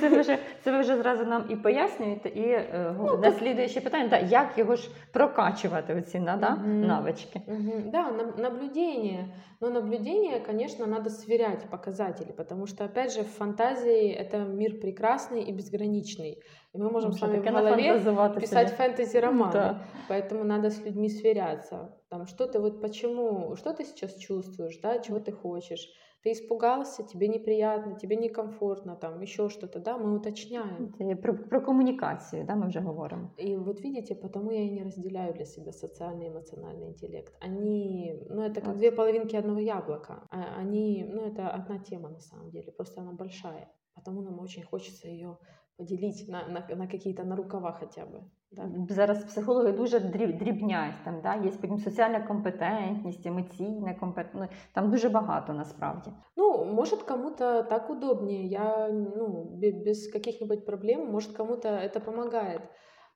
Це 0.00 0.08
ви 0.08 0.20
вже, 0.20 0.38
це 0.64 0.72
ви 0.72 0.80
вже 0.80 0.96
зразу 0.96 1.24
нам 1.24 1.44
і 1.50 1.56
пояснюєте, 1.56 2.28
і 2.28 2.48
е, 2.48 2.96
ну, 2.98 3.18
наслідуюче 3.18 3.80
питання, 3.80 4.08
да, 4.08 4.18
як 4.18 4.58
його 4.58 4.76
ж 4.76 4.90
прокачувати, 5.12 5.94
оці 5.94 6.18
да, 6.18 6.58
угу. 6.60 6.68
навички. 6.68 7.40
Угу. 7.46 7.90
Да, 7.92 8.10
наблюдение. 8.38 9.34
Но 9.60 9.70
наблюдение, 9.70 10.40
конечно, 10.40 10.86
надо 10.86 11.10
сверять 11.10 11.70
показатели, 11.70 12.32
потому 12.32 12.66
что, 12.66 12.84
опять 12.84 13.12
же, 13.12 13.22
в 13.22 13.28
фантазии 13.28 14.10
это 14.10 14.38
мир 14.38 14.80
прекрасный 14.80 15.44
и 15.44 15.52
безграничный. 15.52 16.42
И 16.77 16.79
мы 16.79 16.91
можем 16.91 17.11
с 17.11 17.19
вами 17.19 17.39
в 17.39 17.43
голове 17.43 17.99
писать 18.39 18.69
фэнтези-романы. 18.69 19.51
Да. 19.51 19.81
Поэтому 20.07 20.43
надо 20.43 20.69
с 20.69 20.79
людьми 20.85 21.09
сверяться. 21.09 21.99
Там, 22.09 22.27
что 22.27 22.45
ты 22.45 22.59
вот 22.59 22.81
почему, 22.81 23.55
что 23.55 23.73
ты 23.73 23.83
сейчас 23.83 24.13
чувствуешь, 24.15 24.79
да, 24.81 24.99
чего 24.99 25.19
ты 25.19 25.31
хочешь. 25.31 25.89
Ты 26.23 26.33
испугался, 26.33 27.03
тебе 27.03 27.27
неприятно, 27.27 27.97
тебе 27.97 28.15
некомфортно, 28.15 28.95
там 28.95 29.21
еще 29.21 29.49
что-то, 29.49 29.79
да, 29.79 29.97
мы 29.97 30.15
уточняем. 30.15 30.93
Про, 31.21 31.33
про 31.33 31.61
коммуникацию, 31.61 32.45
да, 32.45 32.55
мы 32.55 32.67
уже 32.67 32.81
говорим. 32.81 33.31
И 33.37 33.55
вот 33.55 33.79
видите, 33.81 34.13
потому 34.13 34.51
я 34.51 34.61
и 34.61 34.69
не 34.69 34.83
разделяю 34.83 35.33
для 35.33 35.45
себя 35.45 35.71
социальный 35.71 36.27
и 36.27 36.29
эмоциональный 36.29 36.87
интеллект. 36.87 37.35
Они, 37.39 38.13
ну 38.29 38.41
это 38.41 38.61
как 38.61 38.69
вот. 38.69 38.77
две 38.77 38.91
половинки 38.91 39.35
одного 39.35 39.59
яблока. 39.59 40.27
А 40.29 40.59
они, 40.59 41.05
ну 41.07 41.21
это 41.21 41.49
одна 41.49 41.79
тема 41.79 42.09
на 42.09 42.19
самом 42.19 42.49
деле, 42.51 42.71
просто 42.71 43.01
она 43.01 43.13
большая. 43.13 43.71
Потому 43.95 44.21
нам 44.21 44.39
очень 44.39 44.63
хочется 44.63 45.07
ее 45.07 45.37
поділіть 45.76 46.28
на 46.28 46.48
на, 46.48 46.76
на 46.76 46.86
какие-то 46.86 47.24
на 47.24 47.36
рукава 47.36 47.76
хоча 47.80 48.04
б. 48.04 48.08
Да. 48.52 48.70
Зараз 48.88 49.24
психологи 49.24 49.72
дуже 49.72 50.00
дрібнять. 50.00 50.94
Там 51.04 51.20
да? 51.22 51.34
є 51.34 51.50
потім 51.60 51.78
соціальна 51.78 52.20
компетентність, 52.20 53.26
емоційна 53.26 53.94
компетентність. 53.94 54.52
Ну, 54.52 54.58
там 54.74 54.90
дуже 54.90 55.08
багато 55.08 55.52
насправді. 55.52 56.10
Ну, 56.36 56.64
может, 56.64 57.02
кому-то 57.02 57.62
так 57.62 57.90
удобнее. 57.90 58.46
Я 58.46 58.88
ну, 58.88 59.58
без 59.84 60.12
каких-нибудь 60.12 60.66
проблем, 60.66 61.10
может, 61.10 61.32
кому-то 61.32 61.68
это 61.68 62.00
помогает. 62.00 62.62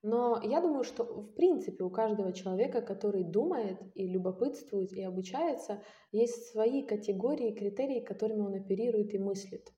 Но 0.03 0.40
я 0.44 0.61
думаю, 0.61 0.85
что 0.85 1.05
в 1.05 1.35
принципе 1.35 1.85
у 1.85 1.90
каждого 1.90 2.33
человека, 2.33 2.81
который 2.81 3.25
думает 3.25 3.79
и 3.94 4.09
любопытствует 4.09 4.92
и 4.92 5.03
обучается, 5.03 5.83
есть 6.12 6.53
свои 6.53 6.87
категории, 6.87 7.55
критерии, 7.55 8.01
которыми 8.01 8.40
он 8.40 8.55
оперирует 8.55 9.14
и 9.14 9.18
мыслит. 9.18 9.72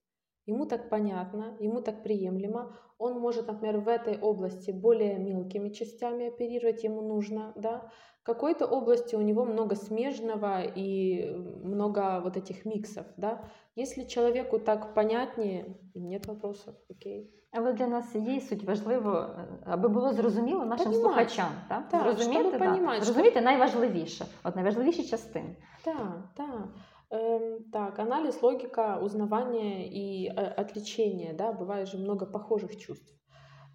Ему 0.49 0.65
так 0.67 0.89
понятно, 0.89 1.57
ему 1.61 1.83
так 1.83 2.03
приемлемо. 2.03 2.73
Он 2.99 3.21
может, 3.21 3.47
например, 3.49 3.81
в 3.81 3.89
этой 3.89 4.19
области 4.19 4.71
более 4.71 5.19
мелкими 5.19 5.69
частями 5.69 6.29
оперировать, 6.29 6.85
ему 6.85 7.03
нужно, 7.03 7.53
да. 7.55 7.91
В 8.23 8.25
какой-то 8.25 8.67
области 8.67 9.15
у 9.17 9.21
него 9.21 9.45
много 9.45 9.77
смежного 9.77 10.63
и 10.63 11.31
много 11.65 12.21
вот 12.25 12.37
этих 12.37 12.65
миксов, 12.65 13.05
да. 13.17 13.45
Если 13.77 14.05
человеку 14.05 14.59
так 14.59 14.95
понятнее, 14.95 15.77
нет 15.95 16.27
вопросов, 16.27 16.75
окей. 16.91 17.31
Але 17.53 17.73
для 17.73 17.87
нас 17.87 18.15
є 18.15 18.41
суть 18.41 18.65
важливо, 18.65 19.31
аби 19.65 19.89
було 19.89 20.13
зрозуміло 20.13 20.65
нашим 20.65 20.87
Понимать. 20.93 21.03
слухачам. 21.03 21.51
Так? 21.69 21.89
Так, 21.89 22.03
Зрозуміти, 22.03 22.59
да. 22.59 23.01
Зрозуміти 23.01 23.41
найважливіше, 23.41 24.25
от 24.45 24.57
найважливіші 24.57 25.05
частини. 25.05 25.57
Так, 25.85 26.29
так. 26.37 26.69
Эм, 27.14 27.70
так, 27.72 28.00
анализ, 28.00 28.42
логика, 28.42 28.98
узнавание 29.00 29.88
и 29.88 30.30
э, 30.30 30.32
отвлечение, 30.32 31.34
да, 31.34 31.54
бывает 31.54 31.88
же 31.88 32.00
много 32.00 32.26
похожих 32.26 32.76
чувств. 32.76 33.14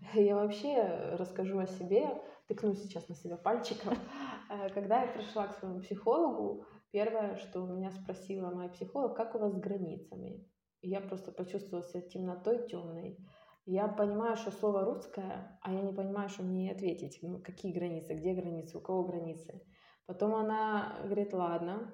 Я 0.12 0.34
вообще 0.34 1.14
расскажу 1.16 1.60
о 1.60 1.68
себе, 1.68 2.20
тыкну 2.48 2.74
сейчас 2.74 3.08
на 3.08 3.14
себя 3.14 3.36
пальчиком. 3.36 3.94
Э, 4.50 4.70
когда 4.70 5.02
я 5.02 5.12
пришла 5.12 5.46
к 5.46 5.54
своему 5.58 5.80
психологу, 5.80 6.64
первое, 6.90 7.36
что 7.36 7.60
у 7.60 7.66
меня 7.66 7.90
спросила 7.92 8.50
моя 8.50 8.70
психолог, 8.70 9.14
как 9.14 9.34
у 9.34 9.38
вас 9.38 9.52
с 9.52 9.60
границами? 9.60 10.44
Я 10.80 11.00
просто 11.00 11.30
почувствовала 11.30 11.86
себя 11.86 12.00
темнотой 12.00 12.66
темной. 12.66 13.18
Я 13.66 13.86
понимаю, 13.86 14.36
что 14.36 14.50
слово 14.50 14.86
русское, 14.86 15.60
а 15.60 15.72
я 15.72 15.82
не 15.82 15.92
понимаю, 15.92 16.30
что 16.30 16.42
мне 16.42 16.72
ответить. 16.72 17.18
Ну, 17.20 17.42
какие 17.42 17.74
границы, 17.74 18.14
где 18.14 18.32
границы, 18.32 18.78
у 18.78 18.80
кого 18.80 19.04
границы. 19.04 19.62
Потом 20.06 20.34
она 20.34 21.00
говорит, 21.04 21.34
ладно, 21.34 21.92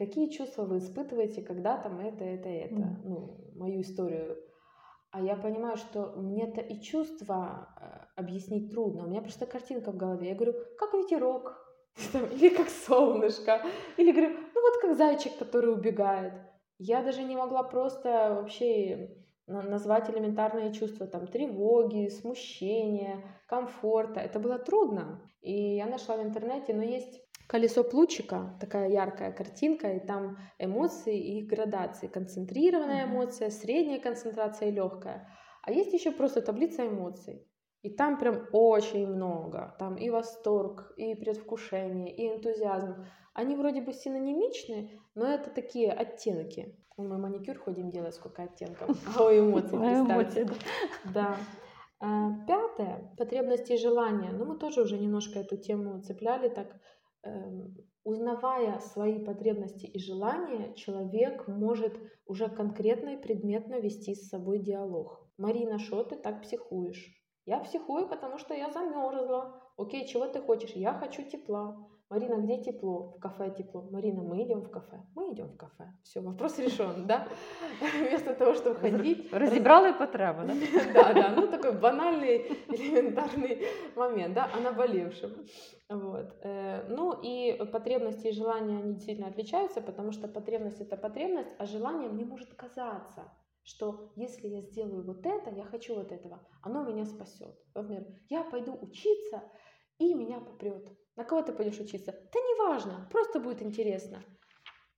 какие 0.00 0.30
чувства 0.30 0.64
вы 0.64 0.78
испытываете, 0.78 1.42
когда 1.42 1.76
там 1.76 2.00
это, 2.00 2.24
это, 2.24 2.48
это, 2.48 2.74
mm. 2.74 2.96
ну, 3.04 3.36
мою 3.54 3.82
историю. 3.82 4.38
А 5.10 5.20
я 5.20 5.36
понимаю, 5.36 5.76
что 5.76 6.14
мне-то 6.16 6.62
и 6.62 6.80
чувства 6.80 7.68
э, 7.76 8.20
объяснить 8.20 8.70
трудно. 8.70 9.04
У 9.04 9.10
меня 9.10 9.20
просто 9.20 9.44
картинка 9.44 9.92
в 9.92 9.98
голове. 9.98 10.28
Я 10.28 10.34
говорю, 10.34 10.54
как 10.78 10.94
ветерок, 10.94 11.54
или 12.14 12.48
как 12.48 12.70
солнышко, 12.70 13.62
или 13.98 14.12
говорю, 14.12 14.30
ну 14.54 14.60
вот 14.62 14.80
как 14.80 14.96
зайчик, 14.96 15.36
который 15.36 15.70
убегает. 15.70 16.32
Я 16.78 17.02
даже 17.02 17.22
не 17.22 17.36
могла 17.36 17.62
просто 17.62 18.36
вообще 18.40 19.16
назвать 19.46 20.08
элементарные 20.08 20.72
чувства, 20.72 21.06
там, 21.06 21.26
тревоги, 21.26 22.08
смущения, 22.08 23.22
комфорта. 23.46 24.20
Это 24.20 24.38
было 24.38 24.58
трудно. 24.58 25.20
И 25.42 25.76
я 25.76 25.86
нашла 25.86 26.16
в 26.16 26.22
интернете, 26.22 26.72
но 26.72 26.82
есть 26.82 27.20
колесо 27.50 27.82
Плучика, 27.82 28.56
такая 28.60 28.88
яркая 28.90 29.32
картинка, 29.32 29.88
и 29.88 30.06
там 30.06 30.38
эмоции 30.60 31.18
и 31.18 31.40
их 31.40 31.48
градации. 31.48 32.06
Концентрированная 32.06 33.06
эмоция, 33.06 33.50
средняя 33.50 33.98
концентрация 33.98 34.68
и 34.68 34.72
легкая. 34.72 35.28
А 35.62 35.72
есть 35.72 35.92
еще 35.92 36.12
просто 36.12 36.42
таблица 36.42 36.86
эмоций. 36.86 37.44
И 37.82 37.90
там 37.90 38.18
прям 38.18 38.46
очень 38.52 39.08
много. 39.08 39.74
Там 39.80 39.96
и 39.96 40.10
восторг, 40.10 40.92
и 40.96 41.16
предвкушение, 41.16 42.14
и 42.14 42.28
энтузиазм. 42.28 43.04
Они 43.34 43.56
вроде 43.56 43.80
бы 43.80 43.92
синонимичны, 43.92 45.00
но 45.16 45.26
это 45.26 45.50
такие 45.50 45.90
оттенки. 45.90 46.78
Мы 46.96 47.18
маникюр 47.18 47.58
ходим 47.58 47.90
делать, 47.90 48.14
сколько 48.14 48.44
оттенков. 48.44 48.96
А 49.18 49.24
у 49.24 49.30
эмоций, 49.30 49.76
представьте. 49.76 50.48
Да. 51.12 51.36
Пятое. 52.46 53.12
Потребности 53.18 53.72
и 53.72 53.76
желания. 53.76 54.30
Ну, 54.30 54.44
мы 54.44 54.56
тоже 54.56 54.82
уже 54.82 54.98
немножко 54.98 55.40
эту 55.40 55.56
тему 55.56 56.00
цепляли 56.00 56.48
так 56.48 56.68
узнавая 58.04 58.78
свои 58.78 59.24
потребности 59.24 59.86
и 59.86 59.98
желания, 59.98 60.74
человек 60.74 61.46
может 61.48 61.92
уже 62.26 62.48
конкретно 62.48 63.10
и 63.10 63.20
предметно 63.20 63.80
вести 63.80 64.14
с 64.14 64.28
собой 64.28 64.58
диалог. 64.58 65.28
Марина, 65.36 65.78
что 65.78 66.02
ты 66.04 66.16
так 66.16 66.42
психуешь? 66.42 67.16
Я 67.46 67.60
психую, 67.60 68.08
потому 68.08 68.38
что 68.38 68.54
я 68.54 68.70
замерзла. 68.70 69.62
Окей, 69.76 70.06
чего 70.06 70.26
ты 70.26 70.40
хочешь? 70.40 70.72
Я 70.72 70.94
хочу 70.94 71.22
тепла. 71.22 71.88
Марина, 72.10 72.38
где 72.42 72.60
тепло? 72.60 73.14
В 73.16 73.20
кафе 73.20 73.54
тепло. 73.56 73.82
Марина, 73.82 74.24
мы 74.24 74.42
идем 74.42 74.62
в 74.62 74.70
кафе. 74.70 75.00
Мы 75.14 75.32
идем 75.32 75.46
в 75.46 75.56
кафе. 75.56 75.94
Все, 76.02 76.20
вопрос 76.20 76.58
решен, 76.58 77.06
да? 77.06 77.28
Вместо 78.00 78.34
того, 78.34 78.54
чтобы 78.54 78.74
ходить. 78.74 79.32
Разобрали 79.32 79.96
потребу, 79.96 80.40
да? 80.44 80.54
Да, 80.92 81.12
да. 81.12 81.34
Ну, 81.36 81.46
такой 81.46 81.78
банальный, 81.78 82.38
элементарный 82.68 83.64
момент, 83.94 84.34
да, 84.34 84.50
о 84.52 84.58
наболевшем. 84.58 85.30
Вот. 85.88 86.34
Э, 86.42 86.84
ну 86.88 87.12
и 87.22 87.64
потребности 87.66 88.26
и 88.26 88.32
желания, 88.32 88.78
они 88.78 88.94
действительно 88.94 89.28
отличаются, 89.28 89.80
потому 89.80 90.10
что 90.10 90.26
потребность 90.26 90.80
это 90.80 90.96
потребность, 90.96 91.54
а 91.58 91.66
желание 91.66 92.08
мне 92.08 92.24
может 92.24 92.52
казаться, 92.54 93.32
что 93.62 94.10
если 94.16 94.48
я 94.48 94.62
сделаю 94.62 95.06
вот 95.06 95.24
это, 95.24 95.50
я 95.50 95.62
хочу 95.64 95.94
вот 95.94 96.10
этого, 96.10 96.44
оно 96.60 96.82
меня 96.82 97.04
спасет. 97.04 97.56
Например, 97.72 98.04
я 98.28 98.42
пойду 98.42 98.76
учиться, 98.82 99.44
и 99.98 100.12
меня 100.14 100.40
попрет. 100.40 100.88
На 101.20 101.24
кого 101.24 101.42
ты 101.42 101.52
пойдешь 101.52 101.78
учиться? 101.78 102.12
Да 102.12 102.40
неважно, 102.40 103.06
просто 103.10 103.40
будет 103.40 103.60
интересно. 103.60 104.22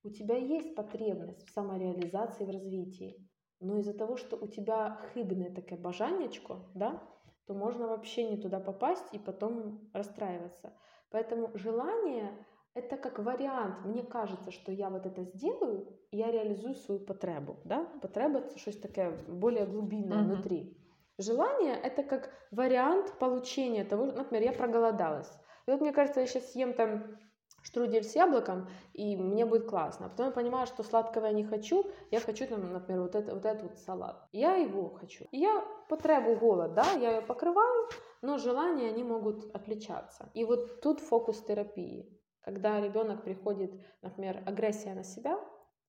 У 0.05 0.09
тебя 0.09 0.37
есть 0.37 0.73
потребность 0.73 1.45
в 1.45 1.51
самореализации, 1.51 2.45
в 2.45 2.49
развитии. 2.49 3.29
Но 3.59 3.77
из-за 3.79 3.93
того, 3.93 4.15
что 4.15 4.37
у 4.37 4.47
тебя 4.47 5.01
хыбное 5.11 5.53
такое 5.53 5.77
бажанечко, 5.77 6.59
да, 6.75 7.03
то 7.45 7.53
можно 7.53 7.87
вообще 7.87 8.23
не 8.23 8.37
туда 8.37 8.61
попасть 8.61 9.03
и 9.11 9.19
потом 9.19 9.89
расстраиваться. 9.91 10.71
Поэтому 11.11 11.51
желание– 11.55 12.31
это 12.73 12.95
как 12.95 13.19
вариант. 13.19 13.83
Мне 13.83 14.03
кажется, 14.03 14.51
что 14.51 14.71
я 14.71 14.89
вот 14.89 15.05
это 15.05 15.23
сделаю, 15.23 15.89
и 16.11 16.17
я 16.19 16.31
реализую 16.31 16.75
свою 16.75 17.01
потребу. 17.01 17.57
Да? 17.65 17.83
Потреба– 18.01 18.39
это 18.39 18.57
что-то 18.57 18.83
такое 18.83 19.11
более 19.27 19.65
глубинное 19.65 20.19
uh-huh. 20.19 20.35
внутри. 20.35 20.77
Желание– 21.17 21.75
это 21.83 22.01
как 22.01 22.29
вариант 22.51 23.19
получения 23.19 23.83
того, 23.83 24.05
например, 24.05 24.43
я 24.43 24.53
проголодалась. 24.53 25.29
И 25.67 25.71
вот 25.71 25.81
мне 25.81 25.93
кажется, 25.93 26.19
я 26.19 26.27
сейчас 26.27 26.51
съем 26.51 26.73
там 26.73 27.17
штрудель 27.63 28.03
с 28.03 28.15
яблоком, 28.15 28.67
и 28.93 29.15
мне 29.15 29.45
будет 29.45 29.67
классно. 29.67 30.07
А 30.07 30.09
потом 30.09 30.27
я 30.27 30.31
понимаю, 30.31 30.67
что 30.67 30.83
сладкого 30.83 31.27
я 31.27 31.31
не 31.31 31.45
хочу, 31.45 31.85
я 32.11 32.19
хочу, 32.19 32.45
там, 32.45 32.73
например, 32.73 33.01
вот, 33.03 33.15
это, 33.15 33.33
вот 33.33 33.45
этот 33.45 33.63
вот 33.63 33.77
салат. 33.77 34.27
Я 34.31 34.55
его 34.55 34.89
хочу. 34.89 35.25
И 35.31 35.39
я 35.39 35.63
потребу 35.89 36.35
голод, 36.35 36.73
да, 36.73 36.91
я 36.91 37.15
ее 37.15 37.21
покрываю, 37.21 37.87
но 38.21 38.37
желания, 38.37 38.89
они 38.89 39.03
могут 39.03 39.55
отличаться. 39.55 40.29
И 40.33 40.43
вот 40.43 40.81
тут 40.81 40.99
фокус 40.99 41.41
терапии. 41.43 42.19
Когда 42.41 42.81
ребенок 42.81 43.23
приходит, 43.23 43.71
например, 44.01 44.43
агрессия 44.45 44.93
на 44.93 45.03
себя, 45.03 45.39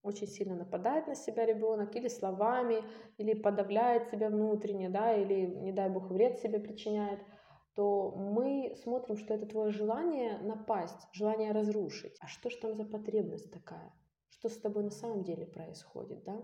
очень 0.01 0.27
сильно 0.27 0.55
нападает 0.55 1.07
на 1.07 1.15
себя 1.15 1.45
ребенок 1.45 1.93
или 1.95 2.07
словами, 2.07 2.83
или 3.17 3.33
подавляет 3.33 4.07
себя 4.07 4.29
внутренне, 4.29 4.87
да, 4.87 5.13
или, 5.13 5.45
не 5.45 5.73
дай 5.73 5.89
бог, 5.89 6.09
вред 6.09 6.39
себе 6.39 6.59
причиняет– 6.59 7.19
то 7.75 8.11
мы 8.11 8.73
смотрим, 8.81 9.17
что 9.17 9.33
это 9.33 9.45
твое 9.45 9.71
желание 9.71 10.39
напасть, 10.39 11.07
желание 11.11 11.51
разрушить. 11.51 12.17
А 12.21 12.27
что 12.27 12.49
ж 12.49 12.55
там 12.55 12.73
за 12.73 12.85
потребность 12.85 13.51
такая? 13.51 13.93
Что 14.29 14.49
с 14.49 14.57
тобой 14.57 14.83
на 14.83 14.91
самом 14.91 15.23
деле 15.23 15.45
происходит, 15.45 16.23
да? 16.23 16.41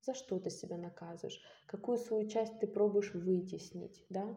За 0.00 0.14
что 0.14 0.40
ты 0.40 0.50
себя 0.50 0.76
наказываешь? 0.76 1.40
Какую 1.68 1.98
свою 1.98 2.28
часть 2.28 2.58
ты 2.58 2.66
пробуешь 2.66 3.14
вытеснить, 3.14 4.04
да? 4.08 4.36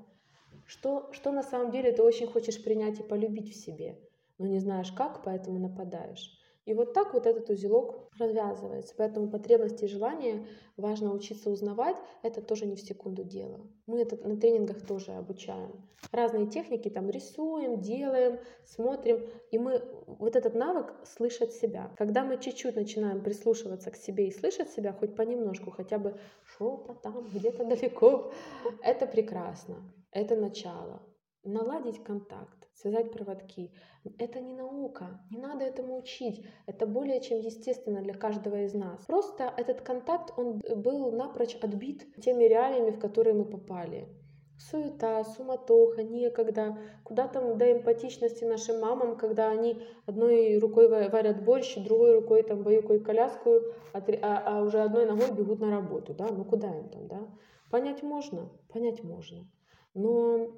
Что, 0.66 1.12
что 1.14 1.32
на 1.32 1.42
самом 1.42 1.72
деле 1.72 1.92
ты 1.92 2.04
очень 2.04 2.28
хочешь 2.28 2.64
принять 2.64 3.00
и 3.00 3.04
полюбить 3.04 3.52
в 3.52 3.56
себе, 3.56 4.00
но 4.38 4.46
не 4.46 4.60
знаешь 4.60 4.92
как, 4.92 5.24
поэтому 5.24 5.60
нападаешь. 5.60 6.32
И 6.66 6.74
вот 6.74 6.94
так 6.94 7.14
вот 7.14 7.28
этот 7.28 7.50
узелок 7.50 8.10
развязывается. 8.18 8.94
Поэтому 8.98 9.30
потребности 9.30 9.86
и 9.86 9.88
желания 9.88 10.48
важно 10.78 11.14
учиться 11.14 11.52
узнавать. 11.52 11.96
Это 12.24 12.42
тоже 12.42 12.66
не 12.66 12.76
в 12.76 12.82
секунду 12.82 13.24
дело. 13.24 13.62
Мы 13.86 14.02
это 14.02 14.18
на 14.28 14.36
тренингах 14.36 14.86
тоже 14.86 15.12
обучаем. 15.12 15.88
Разные 16.12 16.48
техники 16.48 16.90
там 16.90 17.10
рисуем, 17.10 17.82
делаем, 17.82 18.40
смотрим. 18.66 19.22
И 19.52 19.60
мы 19.60 19.84
вот 20.08 20.36
этот 20.36 20.56
навык 20.56 20.94
слышать 21.04 21.54
себя. 21.54 21.92
Когда 21.98 22.24
мы 22.24 22.40
чуть-чуть 22.40 22.76
начинаем 22.76 23.22
прислушиваться 23.22 23.92
к 23.92 23.96
себе 23.96 24.28
и 24.28 24.32
слышать 24.32 24.72
себя, 24.72 24.92
хоть 24.92 25.16
понемножку, 25.16 25.70
хотя 25.70 26.00
бы 26.00 26.18
что-то 26.44 26.96
там 26.96 27.30
где-то 27.32 27.64
далеко, 27.64 28.32
это 28.82 29.06
прекрасно. 29.06 29.76
Это 30.12 30.36
начало. 30.36 31.02
Наладить 31.46 32.04
контакт 32.04 32.68
связать 32.74 33.12
проводки. 33.12 33.72
Это 34.18 34.40
не 34.40 34.54
наука, 34.54 35.22
не 35.32 35.38
надо 35.38 35.64
этому 35.64 35.98
учить. 35.98 36.46
Это 36.66 36.86
более 36.86 37.22
чем 37.22 37.40
естественно 37.40 38.02
для 38.02 38.14
каждого 38.14 38.64
из 38.64 38.74
нас. 38.74 39.06
Просто 39.06 39.54
этот 39.56 39.82
контакт, 39.82 40.34
он 40.38 40.62
был 40.76 41.12
напрочь 41.12 41.56
отбит 41.62 42.06
теми 42.22 42.46
реалиями, 42.46 42.92
в 42.92 43.00
которые 43.00 43.34
мы 43.34 43.46
попали. 43.46 44.08
Суета, 44.58 45.24
суматоха, 45.24 46.02
некогда. 46.02 46.78
Куда 47.04 47.28
там 47.28 47.58
до 47.58 47.72
эмпатичности 47.74 48.44
нашим 48.46 48.80
мамам, 48.80 49.18
когда 49.18 49.50
они 49.50 49.82
одной 50.06 50.58
рукой 50.58 50.88
варят 50.88 51.44
борщ, 51.44 51.76
другой 51.76 52.16
рукой 52.16 52.42
там 52.44 52.64
баюкают 52.64 53.04
коляску, 53.04 53.62
а, 53.94 54.02
а 54.46 54.62
уже 54.62 54.80
одной 54.80 55.06
ногой 55.06 55.32
бегут 55.32 55.60
на 55.60 55.72
работу, 55.72 56.14
да? 56.14 56.28
Ну 56.32 56.44
куда 56.46 56.76
им 56.76 56.90
там, 56.90 57.08
да? 57.08 57.28
Понять 57.70 58.02
можно, 58.02 58.50
понять 58.72 59.04
можно. 59.04 59.46
Но 59.94 60.52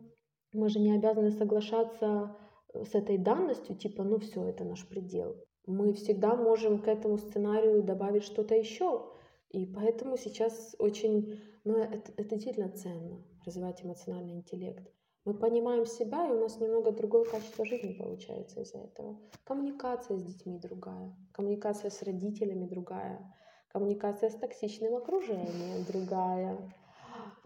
мы 0.57 0.69
же 0.69 0.79
не 0.79 0.91
обязаны 0.91 1.31
соглашаться 1.31 2.35
э, 2.73 2.83
с 2.83 2.95
этой 2.95 3.17
данностью, 3.17 3.75
типа, 3.75 4.03
ну 4.03 4.17
все, 4.17 4.43
это 4.43 4.63
наш 4.63 4.85
предел. 4.87 5.37
Мы 5.65 5.93
всегда 5.93 6.35
можем 6.35 6.81
к 6.81 6.87
этому 6.87 7.17
сценарию 7.17 7.83
добавить 7.83 8.23
что-то 8.23 8.55
еще. 8.55 9.05
И 9.49 9.65
поэтому 9.65 10.17
сейчас 10.17 10.75
очень, 10.79 11.39
ну 11.63 11.77
это, 11.77 12.11
это 12.17 12.35
действительно 12.35 12.69
ценно, 12.69 13.23
развивать 13.45 13.83
эмоциональный 13.83 14.33
интеллект. 14.33 14.91
Мы 15.23 15.33
понимаем 15.33 15.85
себя, 15.85 16.25
и 16.27 16.31
у 16.31 16.39
нас 16.39 16.59
немного 16.59 16.91
другое 16.91 17.25
качество 17.25 17.65
жизни 17.65 17.93
получается 17.93 18.61
из-за 18.61 18.79
этого. 18.79 19.19
Коммуникация 19.43 20.17
с 20.17 20.23
детьми 20.23 20.57
другая, 20.57 21.15
коммуникация 21.33 21.91
с 21.91 22.01
родителями 22.01 22.65
другая, 22.65 23.19
коммуникация 23.67 24.29
с 24.29 24.35
токсичным 24.35 24.95
окружением 24.95 25.85
другая. 25.85 26.57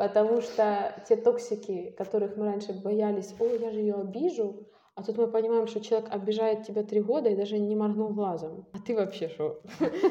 Потому 0.02 0.42
что 0.42 0.96
те 1.08 1.16
токсики, 1.16 1.92
которых 1.96 2.36
мы 2.36 2.46
раньше 2.46 2.74
боялись, 2.74 3.36
ой, 3.40 3.60
я 3.60 3.70
же 3.70 3.82
ее 3.82 3.94
обижу, 3.94 4.68
а 4.96 5.04
тут 5.04 5.20
мы 5.20 5.28
понимаем, 5.28 5.68
что 5.68 5.80
человек 5.80 6.12
обижает 6.12 6.64
тебя 6.64 6.82
три 6.82 7.02
года 7.02 7.30
и 7.30 7.36
даже 7.36 7.60
не 7.60 7.76
моргнул 7.76 8.10
глазом. 8.10 8.66
А 8.74 8.80
ты 8.80 8.96
вообще 8.96 9.30
что? 9.30 9.62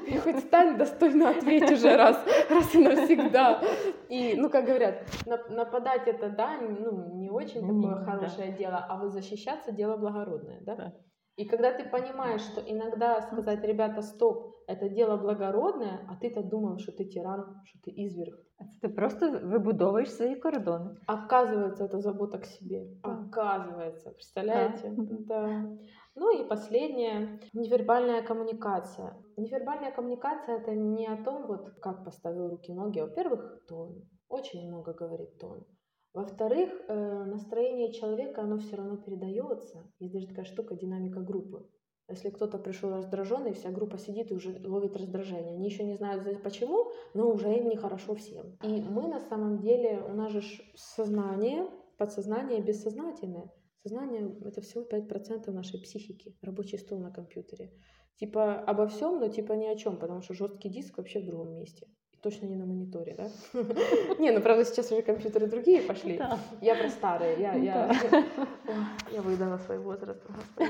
И 0.06 0.16
хоть 0.18 0.38
стань 0.38 0.78
достойно 0.78 1.30
ответь 1.30 1.72
уже 1.72 1.96
раз, 1.96 2.24
раз 2.48 2.72
и 2.72 2.78
навсегда. 2.78 3.60
И, 4.08 4.34
ну, 4.36 4.48
как 4.48 4.64
говорят, 4.64 5.02
нападать 5.48 6.06
это, 6.06 6.28
да, 6.28 6.60
ну, 6.60 7.16
не 7.16 7.28
очень 7.28 7.66
такое 7.66 8.04
хорошее 8.04 8.52
дело, 8.52 8.86
а 8.88 8.96
вот 8.96 9.10
защищаться 9.10 9.72
дело 9.72 9.96
благородное, 9.96 10.60
да? 10.60 10.94
И 11.40 11.46
когда 11.46 11.72
ты 11.72 11.88
понимаешь, 11.88 12.42
что 12.42 12.60
иногда 12.60 13.22
сказать, 13.22 13.64
ребята, 13.64 14.02
стоп, 14.02 14.56
это 14.66 14.90
дело 14.90 15.16
благородне, 15.16 16.06
а 16.06 16.16
ти-то 16.16 16.42
думав, 16.42 16.80
що 16.80 16.92
ти 16.92 17.04
тиран, 17.04 17.60
що 17.64 17.78
ти 17.78 17.90
изверг. 17.90 18.34
Ти 18.82 18.88
просто 18.88 19.30
вибудовуєш 19.30 20.12
свої 20.12 20.36
кордони. 20.36 20.90
Оказывается, 21.08 21.84
это 21.84 21.98
забота 22.00 22.38
к 22.38 22.44
себе. 22.44 22.86
Оказывается, 23.02 24.10
представляете? 24.10 24.92
Да. 24.96 25.46
да. 25.46 25.78
Ну 26.16 26.30
и 26.40 26.48
последнее, 26.48 27.40
невербальная 27.54 28.22
коммуникация. 28.22 29.16
Невербальная 29.38 29.92
коммуникация 29.92 30.58
это 30.58 30.74
не 30.74 31.06
о 31.06 31.24
том, 31.24 31.46
вот 31.46 31.70
как 31.80 32.04
поставил 32.04 32.50
руки-ноги. 32.50 33.00
Во-первых, 33.00 33.64
тон. 33.66 34.02
Очень 34.28 34.68
много 34.68 34.92
говорит 34.92 35.38
тон. 35.38 35.64
Во-вторых, 36.12 36.70
э, 36.88 37.24
настроение 37.24 37.92
человека, 37.92 38.42
оно 38.42 38.58
все 38.58 38.76
равно 38.76 38.96
передается. 38.96 39.86
Есть 40.00 40.12
даже 40.12 40.26
такая 40.26 40.44
штука, 40.44 40.74
динамика 40.74 41.20
группы. 41.20 41.68
Если 42.08 42.30
кто-то 42.30 42.58
пришел 42.58 42.90
раздраженный, 42.90 43.52
вся 43.52 43.70
группа 43.70 43.96
сидит 43.96 44.32
и 44.32 44.34
уже 44.34 44.60
ловит 44.66 44.96
раздражение. 44.96 45.54
Они 45.54 45.66
еще 45.66 45.84
не 45.84 45.94
знают 45.94 46.42
почему, 46.42 46.90
но 47.14 47.30
уже 47.30 47.56
им 47.56 47.68
нехорошо 47.68 48.16
всем. 48.16 48.56
И 48.64 48.82
мы 48.82 49.06
на 49.06 49.20
самом 49.20 49.60
деле, 49.60 50.02
у 50.02 50.12
нас 50.14 50.32
же 50.32 50.42
сознание, 50.74 51.70
подсознание 51.96 52.60
бессознательное. 52.60 53.52
Сознание— 53.84 54.36
это 54.44 54.60
всего 54.60 54.82
5% 54.82 55.52
нашей 55.52 55.80
психики, 55.80 56.36
рабочий 56.42 56.78
стол 56.78 56.98
на 56.98 57.12
компьютере. 57.12 57.72
Типа 58.16 58.58
обо 58.58 58.88
всем, 58.88 59.20
но 59.20 59.28
типа 59.28 59.52
ни 59.52 59.66
о 59.66 59.76
чем, 59.76 59.96
потому 59.96 60.22
что 60.22 60.34
жесткий 60.34 60.68
диск 60.68 60.98
вообще 60.98 61.20
в 61.20 61.26
другом 61.26 61.54
месте 61.54 61.86
точно 62.22 62.46
не 62.46 62.56
на 62.56 62.66
мониторе, 62.66 63.14
да? 63.16 63.28
Не, 64.18 64.30
ну 64.30 64.40
правда 64.40 64.64
сейчас 64.64 64.92
уже 64.92 65.02
компьютеры 65.02 65.46
другие 65.46 65.82
пошли. 65.82 66.20
Я 66.60 66.74
про 66.74 66.88
старые, 66.88 67.40
я, 67.40 67.54
я, 67.54 67.90
я 69.12 69.22
выдала 69.22 69.58
свой 69.58 69.78
возраст, 69.78 70.22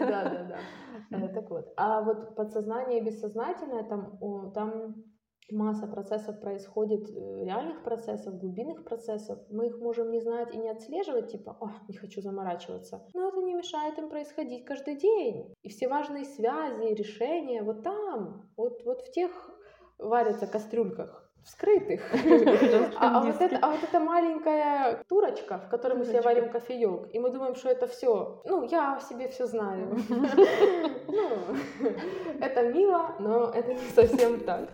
Да, 0.00 0.24
да, 0.24 0.44
да. 0.44 0.58
Э, 1.10 1.28
так 1.28 1.50
вот, 1.50 1.72
а 1.76 2.00
вот 2.02 2.36
подсознание 2.36 3.00
и 3.00 3.04
бессознательное, 3.04 3.84
там, 3.84 4.52
там 4.52 4.94
масса 5.50 5.86
процессов 5.86 6.40
происходит, 6.40 7.08
э, 7.10 7.44
реальных 7.44 7.82
процессов, 7.82 8.38
глубинных 8.38 8.84
процессов. 8.84 9.38
Мы 9.50 9.68
их 9.68 9.78
можем 9.78 10.10
не 10.10 10.20
знать 10.20 10.54
и 10.54 10.58
не 10.58 10.68
отслеживать, 10.68 11.32
типа, 11.32 11.56
о, 11.60 11.70
не 11.88 11.96
хочу 11.96 12.20
заморачиваться. 12.20 13.06
Но 13.14 13.28
это 13.28 13.42
не 13.42 13.54
мешает 13.54 13.98
им 13.98 14.08
происходить 14.08 14.64
каждый 14.64 14.96
день. 14.96 15.54
И 15.62 15.68
все 15.68 15.88
важные 15.88 16.24
связи, 16.24 16.94
решения 16.94 17.62
вот 17.62 17.82
там, 17.82 18.50
вот, 18.56 18.84
вот 18.84 19.02
в 19.02 19.10
тех 19.10 19.50
варятся 19.98 20.46
кастрюльках 20.46 21.27
вскрытых. 21.43 22.01
А, 22.97 23.19
а, 23.19 23.23
вот 23.25 23.41
это, 23.41 23.57
а 23.61 23.71
вот 23.71 23.83
эта 23.83 23.99
маленькая 23.99 25.03
турочка, 25.07 25.57
в 25.57 25.69
которой 25.69 25.97
мы 25.97 26.05
себе 26.05 26.21
варим 26.21 26.49
кофеек, 26.49 27.13
и 27.13 27.19
мы 27.19 27.31
думаем, 27.31 27.55
что 27.55 27.69
это 27.69 27.87
все. 27.87 28.41
Ну, 28.45 28.63
я 28.63 28.95
о 28.95 28.99
себе 28.99 29.27
все 29.27 29.45
знаю. 29.45 29.97
Ну, 31.07 31.29
это 32.39 32.73
мило, 32.73 33.15
но 33.19 33.49
это 33.49 33.73
не 33.73 33.89
совсем 33.93 34.39
так. 34.39 34.69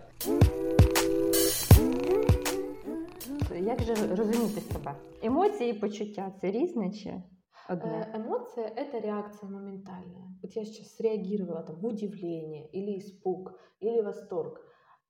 Як 3.54 3.82
же 3.82 3.94
розуміти 4.16 4.60
себе? 4.60 4.94
Емоції 5.22 5.70
і 5.70 5.74
почуття 5.74 6.32
це 6.40 6.50
різне 6.50 6.92
чи 6.92 7.22
одне? 7.68 8.06
Э, 8.12 8.16
Эмоция — 8.16 8.76
это 8.76 9.00
реакция 9.00 9.50
моментальная. 9.50 10.34
Вот 10.42 10.56
я 10.56 10.64
сейчас 10.64 10.96
среагировала, 10.96 11.62
там, 11.62 11.84
удивление, 11.84 12.68
или 12.72 12.98
испуг, 12.98 13.52
или 13.80 14.02
восторг. 14.02 14.60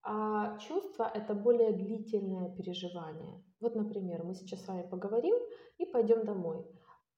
А 0.08 0.60
чувство— 0.60 1.10
это 1.16 1.34
более 1.34 1.72
длительное 1.72 2.52
переживание. 2.56 3.44
Вот, 3.60 3.74
например, 3.74 4.24
мы 4.24 4.36
сейчас 4.36 4.64
с 4.64 4.68
вами 4.68 4.88
поговорим 4.88 5.36
и 5.80 5.86
пойдем 5.88 6.24
домой. 6.26 6.64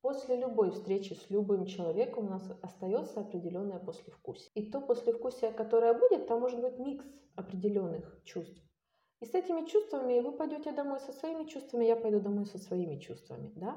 После 0.01 0.37
любой 0.37 0.71
встречи 0.71 1.13
с 1.13 1.29
любым 1.29 1.65
человеком 1.65 2.27
у 2.27 2.29
нас 2.29 2.49
остается 2.61 3.19
определенное 3.19 3.79
послевкусие. 3.79 4.51
И 4.53 4.71
то 4.71 4.79
послевкусие, 4.79 5.51
которое 5.51 5.93
будет, 5.93 6.27
там 6.27 6.39
может 6.39 6.61
быть 6.61 6.79
микс 6.79 7.05
определенных 7.35 8.21
чувств. 8.23 8.63
И 9.19 9.25
с 9.25 9.33
этими 9.33 9.65
чувствами 9.65 10.19
вы 10.19 10.31
пойдете 10.31 10.71
домой 10.71 10.99
со 10.99 11.11
своими 11.11 11.45
чувствами, 11.45 11.85
я 11.85 11.95
пойду 11.95 12.19
домой 12.19 12.45
со 12.45 12.59
своими 12.59 12.99
чувствами, 12.99 13.51
да? 13.55 13.75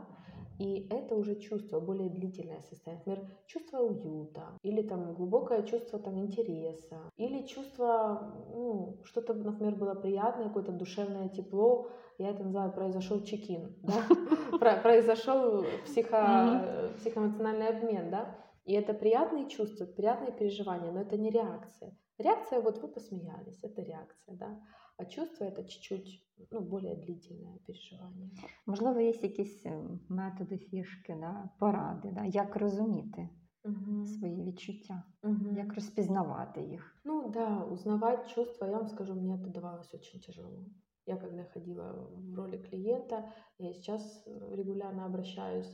И 0.59 0.87
это 0.91 1.15
уже 1.17 1.37
чувство, 1.37 1.81
более 1.81 2.11
длительное 2.11 2.61
состояние. 2.61 3.03
Например, 3.07 3.31
чувство 3.47 3.79
уюта, 3.79 4.59
или 4.63 4.83
там 4.83 5.15
глубокое 5.15 5.63
чувство 5.63 5.99
там 5.99 6.19
интереса, 6.19 6.99
или 7.17 7.47
чувство, 7.47 8.35
ну, 8.55 8.99
что-то, 9.05 9.33
например, 9.33 9.77
было 9.77 9.95
приятное, 9.95 10.49
какое-то 10.49 10.73
душевное 10.73 11.31
тепло, 11.31 11.89
я 12.19 12.29
это 12.29 12.45
называю 12.45 12.73
произошел 12.73 13.23
чекин, 13.23 13.75
да? 13.83 14.77
произошел 14.83 15.65
психо, 15.87 16.93
психоэмоциональный 16.99 17.69
обмен, 17.69 18.11
да? 18.11 18.37
И 18.67 18.75
это 18.75 18.93
приятные 18.93 19.49
чувства, 19.49 19.87
приятные 19.87 20.33
переживания, 20.33 20.93
но 20.93 21.01
это 21.01 21.17
не 21.17 21.31
реакция. 21.31 21.97
Реакция, 22.19 22.61
вот 22.61 22.83
вы 22.83 22.89
посмеялись, 22.89 23.59
это 23.63 23.81
реакция, 23.81 24.37
да? 24.37 24.61
А 25.00 25.06
чувство 25.06 25.46
это 25.46 25.64
чуть-чуть 25.64 26.24
ну, 26.52 26.62
более 26.62 26.96
длительне 26.96 27.58
переживання. 27.66 28.30
Можливо, 28.66 29.00
є 29.00 29.12
якісь 29.12 29.66
методи, 30.10 30.58
фішки, 30.58 31.18
да? 31.20 31.50
поради, 31.60 32.12
да? 32.12 32.26
як 32.26 32.56
розуміти 32.56 33.30
угу. 33.66 34.06
свої 34.06 34.44
відчуття, 34.44 35.04
угу. 35.24 35.56
як 35.58 35.74
розпізнавати 35.74 36.62
їх. 36.62 37.02
Ну 37.04 37.30
да, 37.30 37.64
узнавать 37.64 38.36
чувства, 38.36 38.68
я 38.68 38.78
вам 38.78 38.88
скажу, 38.88 39.16
мне 39.16 39.36
это 39.36 39.50
давалось 39.50 39.94
очень 39.94 40.20
тяжело. 40.20 40.66
Я 41.06 41.18
когда 41.18 41.44
ходила 41.54 41.92
в 42.12 42.36
роли 42.36 42.58
клиента, 42.58 43.32
я 43.60 43.74
сейчас 43.74 44.28
регулярно 44.52 45.06
обращаюсь, 45.06 45.72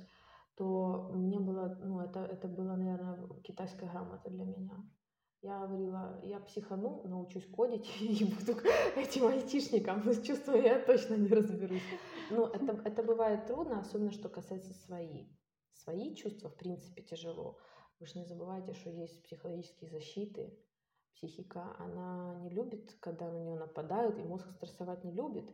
то 0.55 1.09
мне 1.13 1.39
было, 1.39 1.79
ну, 1.83 1.99
это, 1.99 2.19
это 2.19 2.47
было, 2.47 2.75
наверное, 2.75 3.17
китайская 3.43 3.89
грамота 3.89 4.29
для 4.29 4.43
меня. 4.43 4.83
Я 5.46 5.64
говорила, 5.64 6.18
я 6.24 6.40
психану, 6.40 7.02
научусь 7.04 7.46
кодить 7.46 7.88
и 8.00 8.24
буду 8.24 8.58
этим 8.96 9.28
айтишником, 9.28 10.02
но 10.04 10.12
с 10.12 10.20
чувствами 10.20 10.66
я 10.66 10.80
точно 10.84 11.14
не 11.14 11.28
разберусь. 11.28 11.84
Но 12.30 12.48
это, 12.48 12.72
это 12.84 13.04
бывает 13.04 13.46
трудно, 13.46 13.78
особенно 13.78 14.10
что 14.10 14.28
касается 14.28 14.74
свои. 14.74 15.28
Свои 15.72 16.16
чувства, 16.16 16.50
в 16.50 16.56
принципе, 16.56 17.02
тяжело. 17.02 17.60
Вы 18.00 18.06
же 18.06 18.18
не 18.18 18.24
забывайте, 18.24 18.74
что 18.74 18.90
есть 18.90 19.22
психологические 19.22 19.88
защиты. 19.88 20.52
Психика, 21.14 21.76
она 21.78 22.34
не 22.40 22.50
любит, 22.50 22.96
когда 22.98 23.30
на 23.30 23.38
нее 23.38 23.54
нападают, 23.54 24.18
и 24.18 24.24
мозг 24.24 24.50
стрессовать 24.50 25.04
не 25.04 25.12
любит. 25.12 25.48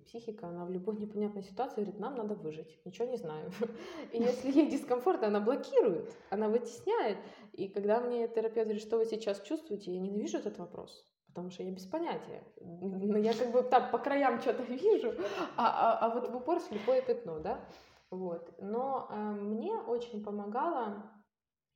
Психика, 0.00 0.48
она 0.48 0.64
в 0.64 0.70
любой 0.70 0.96
непонятной 0.96 1.42
ситуации 1.42 1.82
говорит, 1.82 2.00
нам 2.00 2.14
надо 2.14 2.34
выжить, 2.34 2.80
ничего 2.84 3.06
не 3.06 3.16
знаю. 3.16 3.50
И 4.12 4.18
если 4.18 4.50
ей 4.50 4.70
дискомфорт, 4.70 5.22
она 5.22 5.40
блокирует, 5.40 6.10
она 6.30 6.48
вытесняет. 6.48 7.18
И 7.52 7.68
когда 7.68 8.00
мне 8.00 8.28
терапевт 8.28 8.66
говорит, 8.66 8.82
что 8.82 8.98
вы 8.98 9.06
сейчас 9.06 9.40
чувствуете, 9.40 9.92
я 9.92 10.00
ненавижу 10.00 10.38
этот 10.38 10.58
вопрос. 10.58 11.04
Потому 11.28 11.50
что 11.50 11.62
я 11.62 11.70
без 11.70 11.86
понятия. 11.86 12.42
Но 12.60 13.18
я 13.18 13.32
как 13.34 13.52
бы 13.52 13.62
там 13.62 13.90
по 13.90 13.98
краям 13.98 14.40
что-то 14.40 14.62
вижу, 14.72 15.14
а, 15.56 15.66
а, 15.66 16.06
а 16.06 16.14
вот 16.14 16.30
в 16.30 16.36
упор 16.36 16.60
слепое 16.60 17.02
пятно, 17.02 17.38
да? 17.38 17.60
Вот. 18.10 18.54
Но 18.58 19.06
э, 19.10 19.14
мне 19.14 19.76
очень 19.76 20.24
помогало, 20.24 21.12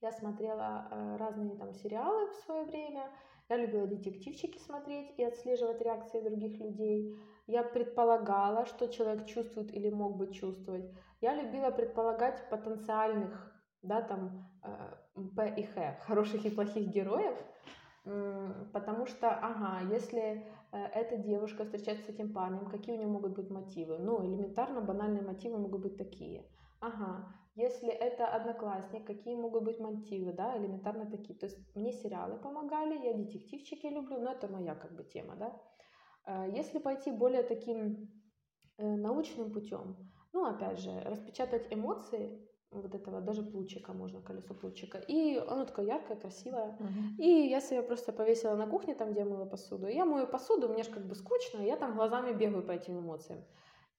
я 0.00 0.12
смотрела 0.12 0.88
э, 0.90 1.16
разные 1.16 1.56
там 1.56 1.72
сериалы 1.74 2.28
в 2.30 2.35
свое 2.44 2.64
время, 2.64 3.11
я 3.48 3.57
любила 3.57 3.87
детективчики 3.87 4.59
смотреть 4.59 5.12
и 5.18 5.24
отслеживать 5.24 5.81
реакции 5.81 6.20
других 6.20 6.59
людей. 6.59 7.16
Я 7.46 7.62
предполагала, 7.62 8.66
что 8.66 8.88
человек 8.88 9.26
чувствует 9.26 9.74
или 9.74 9.90
мог 9.90 10.16
бы 10.16 10.33
чувствовать. 10.33 10.90
Я 11.20 11.35
любила 11.35 11.70
предполагать 11.70 12.48
потенциальных, 12.48 13.52
да, 13.83 14.00
там, 14.00 14.48
э, 14.64 15.28
П 15.37 15.55
и 15.57 15.62
Х, 15.64 15.98
хороших 16.07 16.46
и 16.46 16.50
плохих 16.50 16.88
героев, 16.88 17.37
потому 18.72 19.07
что, 19.07 19.31
ага, 19.31 19.81
если 19.88 20.44
э, 20.72 20.85
эта 20.94 21.16
девушка 21.16 21.64
встречается 21.64 22.07
с 22.07 22.09
этим 22.09 22.33
парнем, 22.33 22.66
какие 22.66 22.96
у 22.96 22.98
нее 22.98 23.09
могут 23.09 23.35
быть 23.35 23.50
мотивы? 23.50 23.98
Ну, 23.98 24.24
элементарно 24.24 24.81
банальные 24.81 25.22
мотивы 25.22 25.59
могут 25.59 25.83
быть 25.83 25.96
такие. 25.96 26.44
Ага, 26.82 27.32
если 27.54 27.90
это 27.90 28.26
одноклассник, 28.26 29.06
какие 29.06 29.36
могут 29.36 29.62
быть 29.62 29.78
мотивы, 29.78 30.32
да, 30.32 30.58
элементарно 30.58 31.08
такие. 31.08 31.38
То 31.38 31.46
есть 31.46 31.58
мне 31.76 31.92
сериалы 31.92 32.38
помогали, 32.38 33.06
я 33.06 33.14
детективчики 33.14 33.86
люблю, 33.86 34.18
но 34.20 34.32
это 34.32 34.48
моя 34.48 34.74
как 34.74 34.96
бы 34.96 35.04
тема, 35.04 35.36
да. 35.36 35.60
Э, 36.26 36.50
если 36.52 36.80
пойти 36.80 37.12
более 37.12 37.44
таким 37.44 38.10
э, 38.78 38.96
научным 38.96 39.52
путем, 39.52 39.96
ну, 40.32 40.44
опять 40.44 40.80
же, 40.80 41.00
распечатать 41.04 41.72
эмоции 41.72 42.48
вот 42.72 42.94
этого 42.94 43.20
даже 43.20 43.42
плучика 43.42 43.92
можно, 43.92 44.20
колесо 44.20 44.54
плучика. 44.54 44.98
И 44.98 45.36
оно 45.36 45.64
такое 45.64 45.84
яркое, 45.86 46.16
красивое. 46.16 46.76
Uh-huh. 46.80 47.22
И 47.22 47.48
я 47.48 47.60
себе 47.60 47.82
просто 47.82 48.12
повесила 48.12 48.56
на 48.56 48.66
кухне, 48.66 48.94
там, 48.94 49.12
где 49.12 49.20
я 49.20 49.26
мыла 49.26 49.44
посуду. 49.44 49.86
И 49.86 49.94
я 49.94 50.04
мою 50.04 50.26
посуду, 50.26 50.68
мне 50.68 50.82
же 50.82 50.90
как 50.90 51.06
бы 51.06 51.14
скучно, 51.14 51.60
я 51.60 51.76
там 51.76 51.94
глазами 51.94 52.32
бегаю 52.32 52.66
по 52.66 52.72
этим 52.72 52.98
эмоциям. 52.98 53.44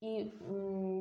И 0.04 0.34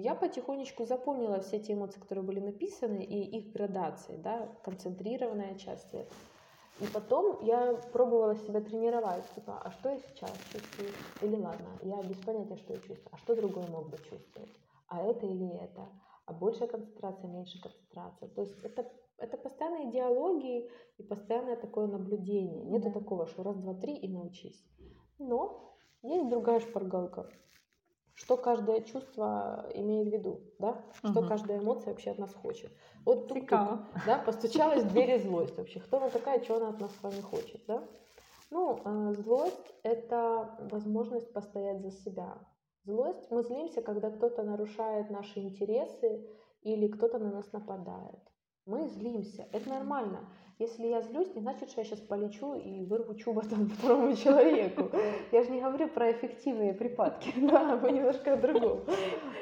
я 0.04 0.14
потихонечку 0.14 0.84
запомнила 0.84 1.40
все 1.40 1.56
эти 1.56 1.72
эмоции, 1.72 1.98
которые 1.98 2.24
были 2.24 2.38
написаны, 2.38 3.02
и 3.02 3.36
их 3.36 3.52
градации, 3.52 4.14
да, 4.16 4.48
концентрированная 4.62 5.56
часть. 5.56 5.92
И 5.92 6.84
потом 6.94 7.44
я 7.44 7.74
пробовала 7.92 8.36
себя 8.36 8.60
тренировать, 8.60 9.24
типа, 9.34 9.60
а 9.60 9.72
что 9.72 9.88
я 9.88 9.98
сейчас 9.98 10.30
чувствую? 10.52 10.90
Или 11.20 11.34
ладно, 11.34 11.66
я 11.82 12.00
без 12.04 12.16
понятия, 12.18 12.54
что 12.54 12.74
я 12.74 12.78
чувствую, 12.78 13.08
а 13.10 13.16
что 13.16 13.34
другой 13.34 13.66
мог 13.70 13.90
бы 13.90 13.96
чувствовать? 14.08 14.52
А 14.86 15.02
это 15.02 15.26
или 15.26 15.48
это? 15.48 15.88
А 16.26 16.32
большая 16.32 16.68
концентрация, 16.68 17.28
меньше 17.28 17.60
концентрация. 17.60 18.28
То 18.28 18.42
есть 18.42 18.62
это, 18.62 18.88
это 19.18 19.36
постоянные 19.36 19.90
диалоги 19.90 20.70
и 20.98 21.02
постоянное 21.02 21.56
такое 21.56 21.88
наблюдение. 21.88 22.62
Нету 22.62 22.90
да. 22.90 23.00
такого, 23.00 23.26
что 23.26 23.42
раз, 23.42 23.56
два, 23.56 23.74
три 23.74 23.96
и 23.96 24.06
научись. 24.06 24.64
Но 25.18 25.74
есть 26.02 26.28
другая 26.28 26.60
шпаргалка 26.60 27.28
что 28.14 28.36
каждое 28.36 28.82
чувство 28.82 29.66
имеет 29.74 30.08
в 30.08 30.12
виду, 30.12 30.40
да? 30.58 30.82
Что 30.92 31.20
угу. 31.20 31.28
каждая 31.28 31.58
эмоция 31.58 31.90
вообще 31.90 32.10
от 32.10 32.18
нас 32.18 32.32
хочет. 32.34 32.72
Вот 33.04 33.28
тут, 33.28 33.46
да, 34.06 34.18
постучалась 34.24 34.84
в 34.84 34.92
двери 34.92 35.18
злость 35.18 35.56
вообще. 35.56 35.80
Кто 35.80 35.96
она 35.96 36.08
такая, 36.08 36.42
что 36.42 36.56
она 36.56 36.68
от 36.68 36.80
нас 36.80 36.92
с 36.94 37.02
вами 37.02 37.20
хочет, 37.20 37.62
да? 37.66 37.82
Ну, 38.50 38.80
э, 38.84 39.14
злость— 39.14 39.74
это 39.82 40.58
возможность 40.70 41.32
постоять 41.32 41.80
за 41.80 41.90
себя. 41.90 42.38
Злость, 42.84 43.30
мы 43.30 43.42
злимся, 43.42 43.80
когда 43.80 44.10
кто-то 44.10 44.42
нарушает 44.42 45.08
наши 45.08 45.40
интересы 45.40 46.28
или 46.60 46.88
кто-то 46.88 47.18
на 47.18 47.30
нас 47.30 47.50
нападает. 47.52 48.20
Мы 48.66 48.88
злимся, 48.88 49.48
это 49.52 49.70
нормально. 49.70 50.28
Если 50.62 50.86
я 50.86 51.02
злюсь, 51.02 51.34
не 51.34 51.40
значит, 51.40 51.70
что 51.70 51.80
я 51.80 51.84
сейчас 51.84 51.98
полечу 51.98 52.54
и 52.54 52.84
вырву 52.84 53.16
чубатом 53.16 53.66
второму 53.68 54.14
человеку. 54.14 54.96
Я 55.32 55.42
же 55.42 55.50
не 55.50 55.60
говорю 55.60 55.88
про 55.88 56.12
эффективные 56.12 56.72
припадки, 56.72 57.32
да, 57.50 57.76
мы 57.76 57.90
немножко 57.90 58.34
о 58.34 58.36
другом. 58.36 58.80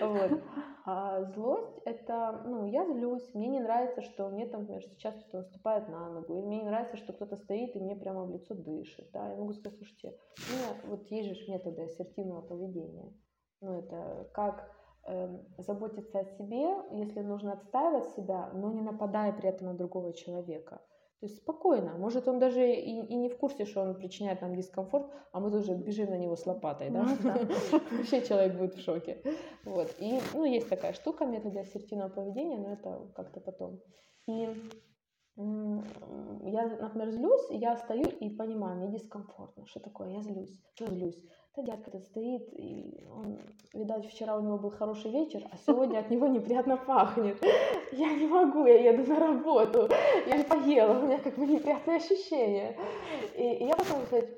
Вот. 0.00 0.40
А 0.86 1.22
злость— 1.24 1.78
это, 1.84 2.42
ну, 2.46 2.64
я 2.64 2.86
злюсь, 2.86 3.34
мне 3.34 3.48
не 3.48 3.60
нравится, 3.60 4.00
что 4.00 4.30
мне 4.30 4.46
там, 4.46 4.62
например, 4.62 4.82
сейчас 4.82 5.14
кто-то 5.14 5.36
наступает 5.42 5.88
на 5.90 6.08
ногу, 6.08 6.32
или 6.32 6.46
мне 6.46 6.60
не 6.60 6.64
нравится, 6.64 6.96
что 6.96 7.12
кто-то 7.12 7.36
стоит 7.36 7.76
и 7.76 7.80
мне 7.80 7.96
прямо 7.96 8.24
в 8.24 8.30
лицо 8.30 8.54
дышит, 8.54 9.10
да, 9.12 9.30
я 9.30 9.36
могу 9.36 9.52
сказать, 9.52 9.76
слушайте, 9.76 10.18
ну, 10.38 10.90
вот 10.90 11.10
есть 11.10 11.38
же 11.38 11.52
методы 11.52 11.82
ассертивного 11.82 12.40
поведения, 12.40 13.12
ну, 13.60 13.78
это 13.78 14.30
как 14.32 14.74
Эм, 15.04 15.46
заботиться 15.56 16.20
о 16.20 16.24
себе, 16.24 16.76
если 16.92 17.20
нужно 17.20 17.54
отстаивать 17.54 18.10
себя, 18.10 18.50
но 18.52 18.70
не 18.70 18.82
нападая 18.82 19.32
при 19.32 19.48
этом 19.48 19.68
на 19.68 19.74
другого 19.74 20.12
человека. 20.12 20.82
То 21.20 21.26
есть 21.26 21.36
спокойно. 21.36 21.98
Может, 21.98 22.28
он 22.28 22.38
даже 22.38 22.66
и, 22.66 23.06
и 23.06 23.14
не 23.14 23.28
в 23.28 23.36
курсе, 23.36 23.66
что 23.66 23.82
он 23.82 23.94
причиняет 23.94 24.40
нам 24.40 24.56
дискомфорт, 24.56 25.06
а 25.32 25.40
мы 25.40 25.50
тоже 25.50 25.74
бежим 25.74 26.08
на 26.08 26.16
него 26.16 26.34
с 26.34 26.46
лопатой, 26.46 26.88
да? 26.88 27.02
Ну 27.22 27.30
Вообще 27.98 28.22
человек 28.22 28.56
будет 28.56 28.74
в 28.74 28.80
шоке. 28.80 29.22
Вот. 29.66 29.94
И, 29.98 30.18
ну, 30.32 30.44
есть 30.44 30.70
такая 30.70 30.94
штука, 30.94 31.26
методы 31.26 31.60
ассертивного 31.60 32.08
поведения, 32.08 32.58
но 32.58 32.72
это 32.72 33.12
как-то 33.14 33.40
потом. 33.40 33.80
И 34.28 34.48
я, 35.36 36.68
например, 36.80 37.10
злюсь, 37.10 37.46
я 37.50 37.76
стою 37.76 38.04
и 38.04 38.30
понимаю, 38.30 38.78
мне 38.78 38.90
дискомфортно. 38.90 39.66
Что 39.66 39.80
такое? 39.80 40.10
Я 40.12 40.22
злюсь. 40.22 40.58
Что 40.74 40.86
злюсь? 40.86 41.22
Да 41.56 41.62
дядька 41.62 41.90
тут 41.90 42.04
стоит, 42.06 42.48
и 42.52 43.04
он, 43.10 43.40
видать, 43.74 44.06
вчера 44.06 44.36
у 44.36 44.40
него 44.40 44.56
был 44.56 44.70
хороший 44.70 45.10
вечер, 45.10 45.42
а 45.50 45.56
сегодня 45.56 45.98
от 45.98 46.08
него 46.08 46.28
неприятно 46.28 46.76
пахнет. 46.76 47.42
Я 47.90 48.14
не 48.14 48.26
могу, 48.26 48.66
я 48.66 48.92
еду 48.92 49.04
на 49.12 49.18
работу, 49.18 49.88
я 50.28 50.36
не 50.36 50.44
поела, 50.44 51.00
у 51.00 51.06
меня 51.06 51.18
как 51.18 51.36
бы 51.36 51.46
неприятные 51.46 51.96
ощущения. 51.96 52.76
И, 53.36 53.42
и 53.42 53.64
я 53.64 53.74
потом 53.74 54.06
сказать, 54.06 54.28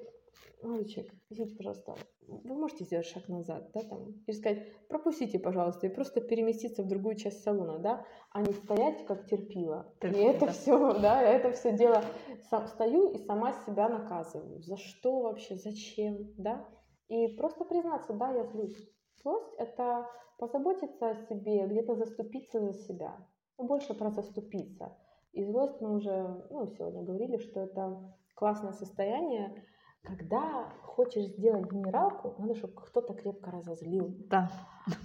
мальчик, 0.62 1.12
извините, 1.28 1.56
пожалуйста, 1.56 1.96
вы 2.26 2.54
можете 2.54 2.84
сделать 2.84 3.06
шаг 3.06 3.28
назад, 3.28 3.70
да, 3.74 3.82
там, 3.82 4.14
и 4.26 4.32
сказать, 4.32 4.88
пропустите, 4.88 5.38
пожалуйста, 5.38 5.86
и 5.86 5.94
просто 5.94 6.22
переместиться 6.22 6.82
в 6.82 6.88
другую 6.88 7.16
часть 7.16 7.42
салона, 7.42 7.78
да, 7.78 8.06
а 8.30 8.40
не 8.40 8.52
стоять 8.52 9.04
как 9.04 9.26
терпила. 9.26 9.94
и 10.00 10.06
это 10.06 10.46
да. 10.46 10.52
все, 10.52 10.98
да, 10.98 11.22
это 11.22 11.52
все 11.52 11.76
дело, 11.76 12.02
сам 12.48 12.66
стою 12.68 13.08
и 13.08 13.18
сама 13.18 13.52
себя 13.66 13.90
наказываю. 13.90 14.62
За 14.62 14.78
что 14.78 15.20
вообще, 15.20 15.56
зачем, 15.56 16.32
да? 16.38 16.66
И 17.09 17.28
просто 17.36 17.64
признаться, 17.64 18.12
да, 18.12 18.30
я 18.30 18.44
злюсь. 18.44 18.76
Злость— 19.22 19.55
это 19.59 20.07
позаботиться 20.38 21.11
о 21.11 21.14
себе, 21.14 21.66
где-то 21.66 21.94
заступиться 21.94 22.61
за 22.61 22.72
себя. 22.72 23.16
Ну, 23.59 23.66
больше 23.66 23.94
про 23.94 24.11
заступиться. 24.11 24.96
И 25.32 25.44
злость 25.44 25.80
мы 25.80 25.94
уже, 25.96 26.44
ну, 26.50 26.66
сегодня 26.66 27.03
говорили, 27.03 27.38
что 27.38 27.61
это 27.61 28.14
классное 28.34 28.72
состояние, 28.72 29.64
когда 30.03 30.72
хочешь 30.82 31.26
сделать 31.26 31.70
генералку, 31.70 32.34
надо, 32.38 32.55
чтобы 32.55 32.74
кто-то 32.74 33.14
крепко 33.14 33.50
разозлил. 33.50 34.14
Да. 34.28 34.50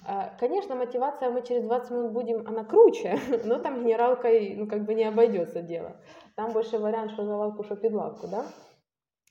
А, 0.08 0.36
конечно, 0.40 0.76
мотивация 0.76 1.30
мы 1.30 1.44
через 1.44 1.64
20 1.64 1.92
минут 1.92 2.12
будем, 2.12 2.48
она 2.48 2.64
круче, 2.64 3.18
но 3.46 3.60
там 3.60 3.84
генералкой, 3.84 4.56
ну, 4.56 4.68
как 4.68 4.86
бы 4.86 4.96
не 4.96 5.04
обойдется 5.04 5.62
дело. 5.62 5.98
Там 6.36 6.52
больше 6.52 6.80
вариант, 6.80 7.12
что 7.12 7.26
за 7.26 7.36
лавку, 7.36 7.64
что 7.64 7.76
под 7.76 7.94
лавку, 7.94 8.28
да? 8.28 8.46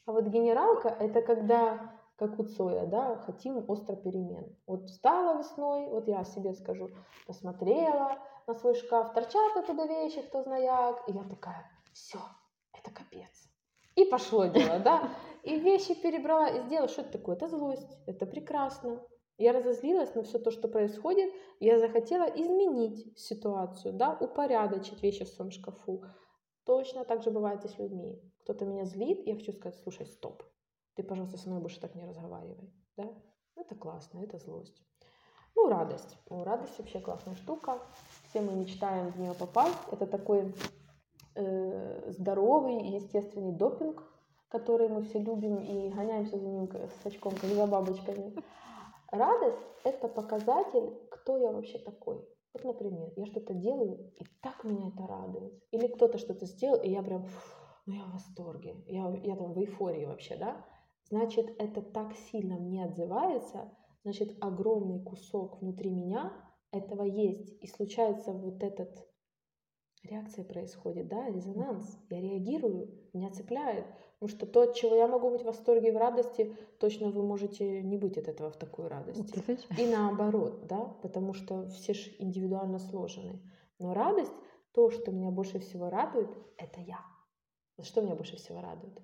А 0.06 0.12
вот 0.12 0.26
генералка— 0.26 0.88
это 1.00 1.20
когда, 1.20 1.95
как 2.16 2.38
у 2.38 2.44
Цоя, 2.44 2.86
да, 2.86 3.16
хотим 3.16 3.64
остро 3.68 3.94
перемен. 3.96 4.56
Вот 4.66 4.86
встала 4.86 5.38
весной, 5.38 5.88
вот 5.88 6.08
я 6.08 6.24
себе 6.24 6.54
скажу, 6.54 6.90
посмотрела 7.26 8.18
на 8.46 8.54
свой 8.54 8.74
шкаф, 8.74 9.12
торчат 9.12 9.56
оттуда 9.56 9.86
вещи, 9.86 10.22
кто 10.22 10.42
знает, 10.42 10.96
и 11.08 11.12
я 11.12 11.24
такая, 11.24 11.70
все, 11.92 12.18
это 12.72 12.90
капец. 12.90 13.48
И 13.96 14.04
пошло 14.04 14.46
дело, 14.46 14.78
да? 14.78 15.10
И 15.42 15.58
вещи 15.58 15.94
перебрала 15.94 16.48
и 16.48 16.60
сделала. 16.60 16.88
Что 16.88 17.00
это 17.00 17.12
такое? 17.12 17.36
Это 17.36 17.48
злость. 17.48 17.98
Это 18.06 18.26
прекрасно. 18.26 19.00
Я 19.38 19.52
разозлилась 19.52 20.14
на 20.14 20.22
все 20.22 20.38
то, 20.38 20.50
что 20.50 20.68
происходит. 20.68 21.32
Я 21.60 21.78
захотела 21.78 22.24
изменить 22.24 23.18
ситуацию, 23.18 23.94
да, 23.94 24.16
упорядочить 24.20 25.02
вещи 25.02 25.24
в 25.24 25.28
своем 25.28 25.50
шкафу. 25.50 26.04
Точно 26.64 27.04
так 27.04 27.22
же 27.22 27.30
бывает 27.30 27.64
и 27.64 27.68
с 27.68 27.78
людьми. 27.78 28.20
Кто-то 28.40 28.66
меня 28.66 28.84
злит, 28.84 29.26
я 29.26 29.34
хочу 29.34 29.52
сказать, 29.52 29.78
слушай, 29.82 30.06
стоп. 30.06 30.42
Ты, 30.96 31.02
пожалуйста, 31.02 31.36
со 31.36 31.48
мной 31.48 31.60
больше 31.60 31.80
так 31.80 31.94
не 31.94 32.06
разговаривай. 32.06 32.72
Да? 32.96 33.12
Это 33.54 33.74
классно, 33.74 34.20
это 34.20 34.38
злость. 34.38 34.82
Ну, 35.54 35.68
радость. 35.68 36.18
Ну, 36.28 36.44
радость 36.44 36.78
вообще 36.78 37.00
классная 37.00 37.34
штука. 37.34 37.78
Все 38.28 38.40
мы 38.40 38.54
мечтаем 38.54 39.10
в 39.12 39.18
нее 39.18 39.34
попасть. 39.34 39.78
Это 39.90 40.06
такой 40.06 40.54
э, 41.34 42.10
здоровый, 42.12 42.94
естественный 42.94 43.52
допинг, 43.52 44.02
который 44.48 44.88
мы 44.88 45.02
все 45.02 45.18
любим 45.18 45.58
и 45.58 45.90
гоняемся 45.90 46.38
за 46.38 46.46
ним 46.46 46.70
с 46.70 47.06
очком, 47.06 47.34
как 47.34 47.50
за 47.50 47.66
бабочками. 47.66 48.34
Радость— 49.10 49.62
это 49.84 50.08
показатель, 50.08 50.94
кто 51.10 51.36
я 51.36 51.52
вообще 51.52 51.78
такой. 51.78 52.26
Вот, 52.52 52.64
например, 52.64 53.12
я 53.16 53.26
что-то 53.26 53.54
делаю, 53.54 54.12
и 54.18 54.24
так 54.42 54.64
меня 54.64 54.88
это 54.88 55.06
радует. 55.06 55.52
Или 55.72 55.88
кто-то 55.88 56.18
что-то 56.18 56.46
сделал, 56.46 56.80
и 56.80 56.90
я 56.90 57.02
прям, 57.02 57.26
ну 57.84 57.94
я 57.94 58.04
в 58.04 58.12
восторге, 58.12 58.76
я, 58.86 59.08
я 59.22 59.36
там 59.36 59.52
в 59.52 59.58
эйфории 59.58 60.06
вообще, 60.06 60.36
да? 60.36 60.64
Значит, 61.08 61.54
это 61.58 61.82
так 61.82 62.14
сильно 62.30 62.56
мне 62.56 62.84
отзывается, 62.84 63.72
значит, 64.02 64.36
огромный 64.40 65.00
кусок 65.02 65.60
внутри 65.60 65.90
меня 65.90 66.32
этого 66.72 67.04
есть. 67.04 67.62
И 67.62 67.66
случается 67.68 68.32
вот 68.32 68.62
этот 68.62 69.06
реакция 70.02 70.44
происходит, 70.44 71.08
да, 71.08 71.28
резонанс. 71.28 71.98
Я 72.10 72.20
реагирую, 72.20 72.90
меня 73.12 73.30
цепляет. 73.30 73.86
Потому 74.18 74.36
что 74.36 74.46
то, 74.46 74.62
от 74.62 74.74
чего 74.74 74.96
я 74.96 75.06
могу 75.06 75.30
быть 75.30 75.42
в 75.42 75.46
восторге 75.46 75.88
и 75.88 75.92
в 75.92 75.96
радости, 75.96 76.56
точно 76.78 77.10
вы 77.10 77.22
можете 77.22 77.82
не 77.82 77.98
быть 77.98 78.16
от 78.18 78.28
этого 78.28 78.50
в 78.50 78.56
такой 78.56 78.88
радости. 78.88 79.22
И 79.78 79.86
наоборот, 79.86 80.66
да, 80.66 80.84
потому 81.02 81.34
что 81.34 81.68
все 81.68 81.94
же 81.94 82.10
индивидуально 82.18 82.78
сложены. 82.78 83.40
Но 83.78 83.94
радость, 83.94 84.32
то, 84.72 84.90
что 84.90 85.12
меня 85.12 85.30
больше 85.30 85.58
всего 85.58 85.90
радует, 85.90 86.30
это 86.56 86.80
я. 86.80 87.00
Что 87.82 88.00
меня 88.00 88.14
больше 88.14 88.36
всего 88.36 88.60
радует? 88.60 88.98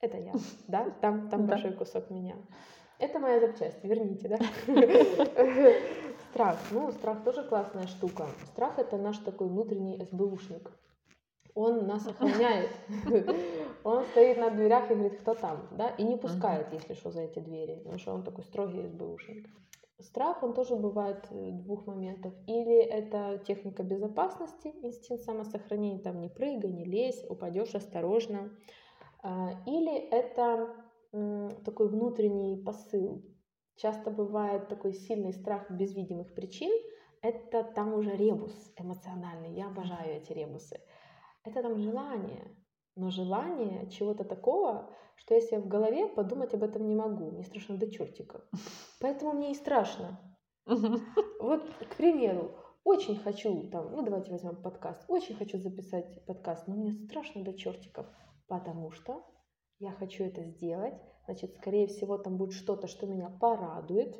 Это 0.00 0.16
я, 0.16 0.32
да, 0.68 0.90
там, 1.00 1.28
там 1.28 1.46
большой 1.46 1.72
кусок 1.72 2.10
меня. 2.10 2.36
Это 2.98 3.18
моя 3.20 3.40
запчасть, 3.40 3.82
верните, 3.84 4.28
да? 4.28 4.38
Страх. 6.30 6.58
Ну, 6.72 6.90
страх 6.92 7.22
тоже 7.24 7.44
классная 7.44 7.86
штука. 7.86 8.26
Страх 8.46 8.78
это 8.78 8.96
наш 8.96 9.18
такой 9.18 9.48
внутренний 9.48 10.04
СБУшник. 10.04 10.70
Он 11.54 11.86
нас 11.86 12.06
охраняет. 12.06 12.70
Он 13.84 14.04
стоит 14.04 14.38
на 14.38 14.50
дверях 14.50 14.90
и 14.90 14.94
говорит, 14.94 15.20
кто 15.20 15.34
там, 15.34 15.68
да, 15.72 15.88
и 15.90 16.02
не 16.02 16.16
пускает, 16.16 16.72
если 16.72 16.94
что, 16.94 17.10
за 17.10 17.22
эти 17.22 17.38
двери, 17.38 17.76
потому 17.76 17.98
что 17.98 18.12
он 18.12 18.22
такой 18.22 18.44
строгий 18.44 18.86
СБУшник. 18.86 19.48
Страх, 20.00 20.42
он 20.42 20.52
тоже 20.54 20.76
бывает 20.76 21.26
э, 21.30 21.50
двух 21.52 21.86
моментов. 21.86 22.32
Или 22.46 22.76
это 22.76 23.42
техника 23.44 23.82
безопасности, 23.82 24.68
инстинкт 24.82 25.24
самосохранения, 25.24 25.98
там 25.98 26.20
не 26.20 26.28
прыгай, 26.28 26.70
не 26.70 26.84
лезь, 26.84 27.24
упадешь 27.28 27.74
осторожно. 27.74 28.50
А, 29.28 29.50
или 29.66 29.94
это 29.94 30.74
такой 31.64 31.88
внутренний 31.88 32.62
посыл. 32.64 33.22
Часто 33.76 34.10
бывает 34.10 34.68
такой 34.68 34.94
сильный 34.94 35.34
страх 35.34 35.70
без 35.70 35.94
видимых 35.94 36.34
причин. 36.34 36.70
Это 37.20 37.62
там 37.62 37.92
уже 37.92 38.16
ребус 38.16 38.72
эмоциональный. 38.76 39.52
Я 39.52 39.66
обожаю 39.66 40.16
эти 40.16 40.32
ребусы. 40.32 40.80
Это 41.44 41.62
там 41.62 41.76
желание. 41.76 42.56
Но 42.96 43.10
желание 43.10 43.90
чего-то 43.90 44.24
такого, 44.24 44.90
что 45.16 45.34
если 45.34 45.56
я 45.56 45.60
в 45.60 45.68
голове 45.68 46.08
подумать 46.08 46.54
об 46.54 46.62
этом 46.62 46.86
не 46.86 46.94
могу. 46.94 47.30
Мне 47.30 47.44
страшно 47.44 47.76
до 47.76 47.90
чертиков. 47.90 48.40
Поэтому 49.00 49.32
мне 49.32 49.52
и 49.52 49.54
страшно. 49.54 50.18
Вот, 51.40 51.62
к 51.90 51.96
примеру, 51.96 52.56
очень 52.84 53.16
хочу, 53.16 53.68
там, 53.70 53.92
ну 53.92 54.02
давайте 54.02 54.32
возьмем 54.32 54.56
подкаст, 54.56 55.04
очень 55.08 55.36
хочу 55.36 55.58
записать 55.58 56.24
подкаст, 56.26 56.66
но 56.66 56.74
мне 56.74 56.92
страшно 56.92 57.44
до 57.44 57.52
чертиков, 57.52 58.06
потому 58.48 58.90
что 58.90 59.24
я 59.78 59.92
хочу 59.92 60.24
это 60.24 60.42
сделать, 60.44 60.94
значит, 61.26 61.54
скорее 61.54 61.86
всего, 61.86 62.18
там 62.18 62.36
будет 62.36 62.52
что-то, 62.52 62.88
что 62.88 63.06
меня 63.06 63.28
порадует. 63.28 64.16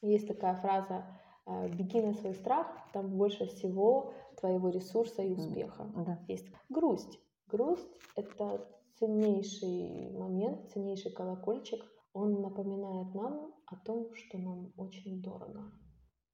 Есть 0.00 0.26
такая 0.26 0.56
фраза 0.56 1.06
э, 1.46 1.68
«беги 1.68 2.00
на 2.00 2.14
свой 2.14 2.34
страх, 2.34 2.66
там 2.92 3.16
больше 3.16 3.46
всего 3.46 4.12
твоего 4.38 4.70
ресурса 4.70 5.22
и 5.22 5.32
успеха». 5.32 5.90
Да. 5.94 6.24
Есть 6.26 6.48
грусть. 6.68 7.20
Грусть— 7.46 7.88
это 8.16 8.68
ценнейший 8.98 10.10
момент, 10.12 10.70
ценнейший 10.70 11.12
колокольчик. 11.12 11.84
Он 12.12 12.40
напоминает 12.42 13.14
нам 13.14 13.54
о 13.66 13.76
том, 13.76 14.14
что 14.14 14.38
нам 14.38 14.72
очень 14.76 15.22
дорого. 15.22 15.72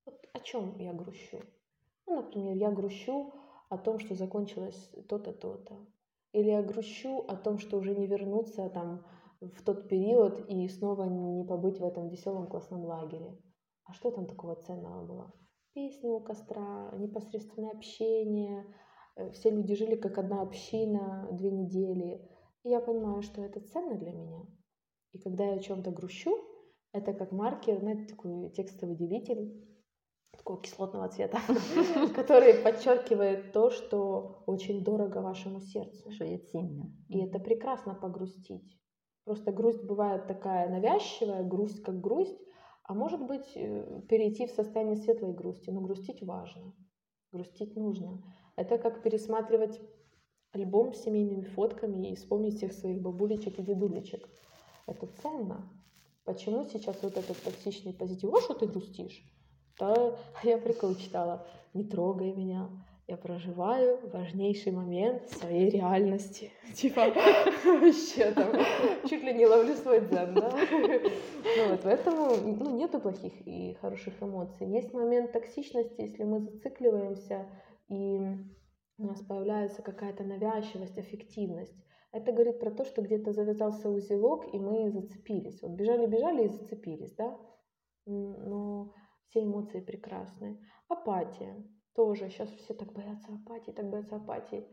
Вот 0.07 0.19
о 0.33 0.41
чем 0.41 0.79
я 0.79 0.93
грущу? 0.93 1.41
Ну, 2.07 2.17
например, 2.17 2.57
я 2.57 2.71
грущу 2.71 3.33
о 3.69 3.79
том, 3.79 3.99
что 3.99 4.15
закончилось 4.15 4.91
то-то, 5.09 5.33
то-то. 5.33 5.87
Или 6.33 6.51
я 6.51 6.63
грущу 6.63 7.25
о 7.27 7.37
том, 7.37 7.59
что 7.59 7.79
уже 7.79 7.95
не 7.95 8.07
вернуться 8.07 8.69
там 8.71 9.05
в 9.41 9.63
тот 9.63 9.89
период 9.89 10.49
и 10.49 10.69
снова 10.69 11.05
не 11.05 11.45
побыть 11.45 11.81
в 11.81 11.85
этом 11.85 12.09
веселом 12.09 12.47
классном 12.47 12.85
лагере. 12.85 13.37
А 13.85 13.93
что 13.93 14.11
там 14.11 14.27
такого 14.27 14.55
ценного 14.55 15.05
было? 15.05 15.35
Песни 15.73 16.09
у 16.09 16.21
костра, 16.21 16.93
непосредственное 16.97 17.71
общение. 17.71 18.67
Э, 19.17 19.31
все 19.31 19.51
люди 19.51 19.75
жили 19.75 19.97
как 19.97 20.19
одна 20.19 20.43
община 20.43 21.29
две 21.33 21.51
недели. 21.51 22.29
И 22.63 22.69
я 22.69 22.81
понимаю, 22.81 23.23
что 23.23 23.43
это 23.43 23.61
ценно 23.61 23.97
для 23.97 24.13
меня. 24.13 24.47
И 25.13 25.19
когда 25.19 25.45
я 25.45 25.55
о 25.55 25.59
чем-то 25.59 25.91
грущу, 25.91 26.37
это 26.93 27.13
как 27.15 27.33
маркер, 27.33 27.79
знаете, 27.79 28.05
такой 28.07 28.51
текстовый 28.51 28.97
делитель 28.97 29.70
такого 30.37 30.61
кислотного 30.61 31.09
цвета, 31.09 31.41
который 32.15 32.55
подчеркивает 32.55 33.53
то, 33.53 33.71
что 33.71 34.43
очень 34.47 34.83
дорого 34.83 35.19
вашему 35.19 35.61
сердцу. 35.61 36.11
Что 36.11 36.25
я 36.25 36.39
ценю. 36.39 36.93
И 37.09 37.21
это 37.21 37.39
прекрасно 37.39 37.95
погрустить. 37.95 38.79
Просто 39.25 39.53
грусть 39.53 39.85
бывает 39.85 40.27
такая 40.27 40.69
навязчивая, 40.69 41.43
грусть 41.45 41.83
как 41.83 42.01
грусть, 42.01 42.41
а 42.85 42.95
может 42.95 43.25
быть 43.27 43.53
э, 43.55 44.03
перейти 44.09 44.47
в 44.47 44.51
состояние 44.51 44.97
светлой 44.97 45.33
грусти. 45.33 45.71
Но 45.71 45.81
грустить 45.81 46.23
важно, 46.23 46.75
грустить 47.31 47.77
нужно. 47.77 48.23
Это 48.57 48.79
как 48.79 49.03
пересматривать 49.03 49.81
альбом 50.53 50.95
с 50.95 51.03
семейными 51.03 51.45
фотками 51.45 52.11
и 52.11 52.17
вспомнить 52.17 52.57
всех 52.57 52.73
своих 52.73 53.01
бабулечек 53.01 53.59
и 53.59 53.63
дедулечек. 53.63 54.29
Это 54.87 55.07
ценно. 55.23 55.71
Почему 56.25 56.65
сейчас 56.65 57.01
вот 57.03 57.17
этот 57.17 57.41
токсичный 57.43 57.93
позитив? 57.95 58.35
А 58.35 58.41
что 58.41 58.55
ты 58.55 58.67
грустишь? 58.67 59.23
Да, 59.81 60.15
я 60.45 60.59
прикол 60.59 60.95
читала. 60.95 61.47
Не 61.75 61.85
трогай 61.85 62.33
меня. 62.33 62.69
Я 63.09 63.17
проживаю 63.17 63.99
важнейший 64.13 64.71
момент 64.71 65.29
своей 65.31 65.69
реальности. 65.69 66.53
Типа, 66.75 67.07
вообще 67.65 68.31
там, 68.31 68.53
чуть 69.09 69.25
ли 69.25 69.35
не 69.35 69.47
ловлю 69.47 69.75
свой 69.75 70.01
дзен, 70.01 70.35
да? 70.35 70.53
Ну 71.57 71.71
вот, 71.71 71.81
поэтому, 71.83 72.37
ну, 72.37 72.77
нету 72.77 73.01
плохих 73.01 73.33
и 73.47 73.77
хороших 73.81 74.15
эмоций. 74.23 74.69
Есть 74.69 74.93
момент 74.93 75.33
токсичности, 75.33 76.03
если 76.03 76.23
мы 76.23 76.41
зацикливаемся, 76.41 77.49
и 77.89 78.21
у 78.99 79.05
нас 79.05 79.21
появляется 79.23 79.83
какая-то 79.83 80.23
навязчивость, 80.23 80.99
аффективность. 80.99 81.75
Это 82.13 82.31
говорит 82.31 82.61
про 82.61 82.71
то, 82.71 82.85
что 82.85 83.03
где-то 83.03 83.33
завязался 83.33 83.89
узелок, 83.89 84.55
и 84.55 84.59
мы 84.59 84.91
зацепились. 84.91 85.63
Вот 85.63 85.73
бежали-бежали 85.73 86.45
и 86.45 86.49
зацепились, 86.49 87.15
да? 87.17 87.37
Но 88.07 88.93
все 89.31 89.45
эмоции 89.45 89.81
прекрасны. 89.81 90.59
Апатия 90.89 91.65
тоже. 91.95 92.29
Сейчас 92.31 92.51
все 92.51 92.75
так 92.75 92.93
боятся 92.93 93.33
апатии, 93.33 93.71
так 93.71 93.89
боятся 93.89 94.17
апатии. 94.17 94.67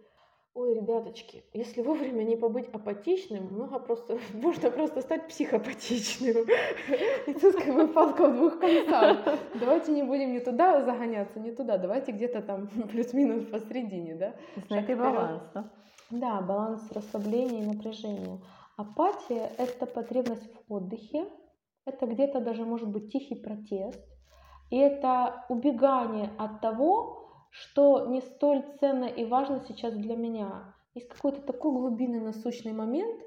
Ой, 0.54 0.74
ребяточки, 0.74 1.44
если 1.54 1.84
вовремя 1.84 2.24
не 2.24 2.36
побыть 2.36 2.68
апатичным, 2.74 3.44
много 3.54 3.78
просто, 3.78 4.18
можно 4.34 4.72
просто 4.72 5.02
стать 5.02 5.28
психопатичным. 5.28 6.36
И 7.28 7.34
тут 7.34 7.56
как 7.56 7.76
бы 7.76 7.88
палка 7.88 8.28
в 8.28 8.36
двух 8.36 8.60
концах. 8.60 9.40
Давайте 9.54 9.92
не 9.92 10.02
будем 10.02 10.34
не 10.34 10.40
туда 10.40 10.84
загоняться, 10.84 11.40
не 11.40 11.52
туда. 11.52 11.78
Давайте 11.78 12.12
где-то 12.12 12.42
там 12.42 12.68
плюс-минус 12.92 13.46
посередине, 13.46 14.16
да? 14.16 14.36
Найти 14.70 14.96
баланс, 14.96 15.44
да? 15.54 15.72
Да, 16.10 16.42
баланс 16.42 16.92
расслабления 16.92 17.62
и 17.62 17.68
напряжения. 17.68 18.42
Апатия– 18.78 19.52
это 19.60 19.86
потребность 19.86 20.50
в 20.68 20.74
отдыхе, 20.74 21.28
это 21.86 22.08
где-то 22.08 22.40
даже 22.40 22.66
может 22.66 22.90
быть 22.90 23.12
тихий 23.12 23.36
протест, 23.36 24.04
и 24.70 24.78
это 24.78 25.46
убегание 25.50 26.32
от 26.38 26.62
того, 26.62 27.48
что 27.50 28.06
не 28.08 28.22
столь 28.22 28.64
ценно 28.80 29.06
и 29.06 29.26
важно 29.26 29.62
сейчас 29.68 29.94
для 29.94 30.16
меня. 30.16 30.76
Есть 30.94 31.10
какой-то 31.10 31.42
такой 31.42 31.72
глубинный 31.72 32.20
насущный 32.20 32.74
момент, 32.74 33.22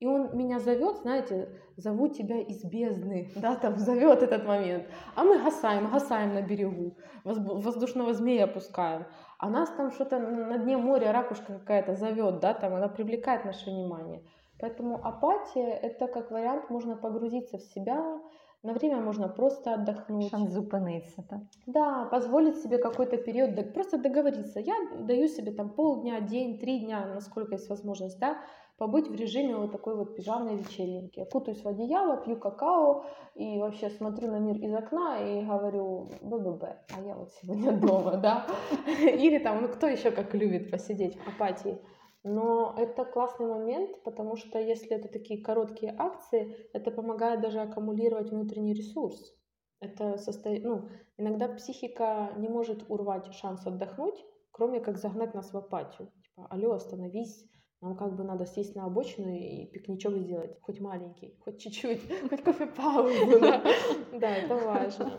и 0.00 0.06
он 0.06 0.36
меня 0.36 0.58
зовет, 0.58 0.96
знаете, 0.98 1.48
зову 1.76 2.08
тебя 2.08 2.40
из 2.40 2.64
бездны, 2.64 3.30
да, 3.36 3.54
там 3.54 3.76
зовет 3.76 4.22
этот 4.22 4.44
момент. 4.44 4.88
А 5.14 5.22
мы 5.22 5.42
гасаем, 5.42 5.90
гасаем 5.90 6.34
на 6.34 6.42
берегу, 6.42 6.96
воздушного 7.24 8.12
змея 8.12 8.46
пускаем. 8.46 9.06
А 9.38 9.48
нас 9.48 9.70
там 9.70 9.92
что-то 9.92 10.18
на 10.18 10.58
дне 10.58 10.76
моря 10.76 11.12
ракушка 11.12 11.58
какая-то 11.58 11.94
зовет, 11.94 12.40
да, 12.40 12.52
там 12.52 12.74
она 12.74 12.88
привлекает 12.88 13.44
наше 13.44 13.70
внимание. 13.70 14.24
Поэтому 14.58 15.04
апатия– 15.04 15.70
это 15.82 16.06
как 16.06 16.30
вариант, 16.30 16.70
можно 16.70 16.96
погрузиться 16.96 17.58
в 17.58 17.62
себя, 17.62 18.20
на 18.62 18.74
время 18.74 19.00
можно 19.00 19.28
просто 19.28 19.74
отдохнуть. 19.74 20.30
Шанс 20.30 20.52
зупиниться, 20.52 21.24
да? 21.28 21.40
Да, 21.66 22.04
позволить 22.04 22.62
себе 22.62 22.78
какой-то 22.78 23.16
период, 23.16 23.72
просто 23.74 23.98
договориться. 23.98 24.60
Я 24.60 24.74
даю 25.00 25.28
себе 25.28 25.52
там 25.52 25.70
полдня, 25.70 26.20
день, 26.20 26.58
три 26.58 26.80
дня, 26.80 27.06
насколько 27.14 27.54
есть 27.54 27.68
возможность, 27.68 28.18
да, 28.20 28.38
побыть 28.78 29.08
в 29.08 29.14
режиме 29.14 29.56
вот 29.56 29.72
такой 29.72 29.96
вот 29.96 30.14
пижамной 30.16 30.56
вечеринки. 30.56 31.18
Я 31.18 31.24
кутаюсь 31.24 31.62
в 31.62 31.68
одеяло, 31.68 32.16
пью 32.16 32.36
какао 32.36 33.04
и 33.34 33.58
вообще 33.58 33.90
смотрю 33.90 34.30
на 34.30 34.38
мир 34.38 34.56
из 34.56 34.74
окна 34.74 35.18
и 35.18 35.44
говорю 35.44 36.08
БББ, 36.22 36.62
а 36.64 37.02
я 37.04 37.16
вот 37.16 37.32
сегодня 37.40 37.72
дома, 37.72 38.16
да. 38.16 38.46
Или 39.00 39.38
там, 39.38 39.62
ну 39.62 39.68
кто 39.68 39.88
еще 39.88 40.10
как 40.10 40.34
любит 40.34 40.70
посидеть 40.70 41.16
в 41.16 41.28
апатии. 41.28 41.78
Но 42.24 42.74
это 42.78 43.04
классный 43.04 43.46
момент, 43.46 44.02
потому 44.04 44.36
что 44.36 44.58
если 44.58 44.90
это 44.90 45.08
такие 45.08 45.42
короткие 45.42 45.94
акции, 45.98 46.68
это 46.72 46.90
помогает 46.92 47.40
даже 47.40 47.60
аккумулировать 47.60 48.30
внутренний 48.30 48.74
ресурс. 48.74 49.34
Это 49.80 50.16
состоит, 50.18 50.62
ну, 50.64 50.88
иногда 51.16 51.48
психика 51.48 52.32
не 52.36 52.48
может 52.48 52.88
урвать 52.88 53.34
шанс 53.34 53.66
отдохнуть, 53.66 54.24
кроме 54.52 54.78
как 54.78 54.98
загнать 54.98 55.34
нас 55.34 55.52
в 55.52 55.56
апатию. 55.56 56.12
Типа, 56.22 56.46
алло, 56.48 56.74
остановись, 56.74 57.44
нам 57.80 57.96
как 57.96 58.14
бы 58.14 58.22
надо 58.22 58.46
сесть 58.46 58.76
на 58.76 58.84
обочину 58.84 59.28
и 59.28 59.66
пикничок 59.66 60.16
сделать, 60.16 60.56
хоть 60.62 60.78
маленький, 60.80 61.36
хоть 61.40 61.60
чуть-чуть, 61.60 62.00
хоть 62.30 62.44
кофе-паузу, 62.44 63.40
да. 63.40 63.64
Это 64.12 64.54
важно. 64.54 65.18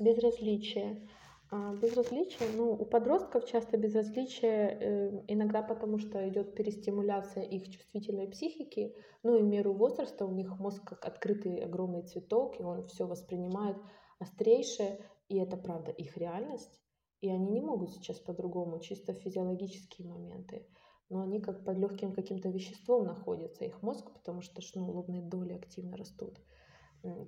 Безразличие. 0.00 1.08
А 1.54 1.74
безразличие, 1.74 2.48
ну, 2.56 2.72
у 2.72 2.86
подростков 2.86 3.44
часто 3.44 3.76
безразличие 3.76 4.70
э, 4.70 5.24
иногда 5.28 5.60
потому, 5.60 5.98
что 5.98 6.26
идет 6.26 6.54
перестимуляция 6.54 7.42
их 7.42 7.68
чувствительной 7.68 8.26
психики, 8.26 8.96
ну 9.22 9.36
и 9.36 9.42
в 9.42 9.44
меру 9.44 9.74
возраста. 9.74 10.24
У 10.24 10.32
них 10.32 10.58
мозг 10.58 10.82
как 10.82 11.04
открытый 11.04 11.62
огромный 11.62 12.04
цветок, 12.04 12.58
и 12.58 12.62
он 12.62 12.86
все 12.86 13.06
воспринимает 13.06 13.76
острейшее, 14.18 15.04
и 15.28 15.36
это 15.36 15.58
правда 15.58 15.90
их 15.90 16.16
реальность, 16.16 16.80
и 17.20 17.28
они 17.28 17.50
не 17.50 17.60
могут 17.60 17.90
сейчас 17.90 18.18
по-другому, 18.18 18.80
чисто 18.80 19.12
физиологические 19.12 20.08
моменты, 20.08 20.66
но 21.10 21.20
они 21.20 21.38
как 21.38 21.66
под 21.66 21.76
легким 21.76 22.14
каким-то 22.14 22.48
веществом 22.48 23.04
находятся, 23.04 23.66
их 23.66 23.82
мозг, 23.82 24.10
потому 24.10 24.40
что 24.40 24.62
ну, 24.74 24.90
лобные 24.90 25.20
доли 25.20 25.52
активно 25.52 25.98
растут, 25.98 26.40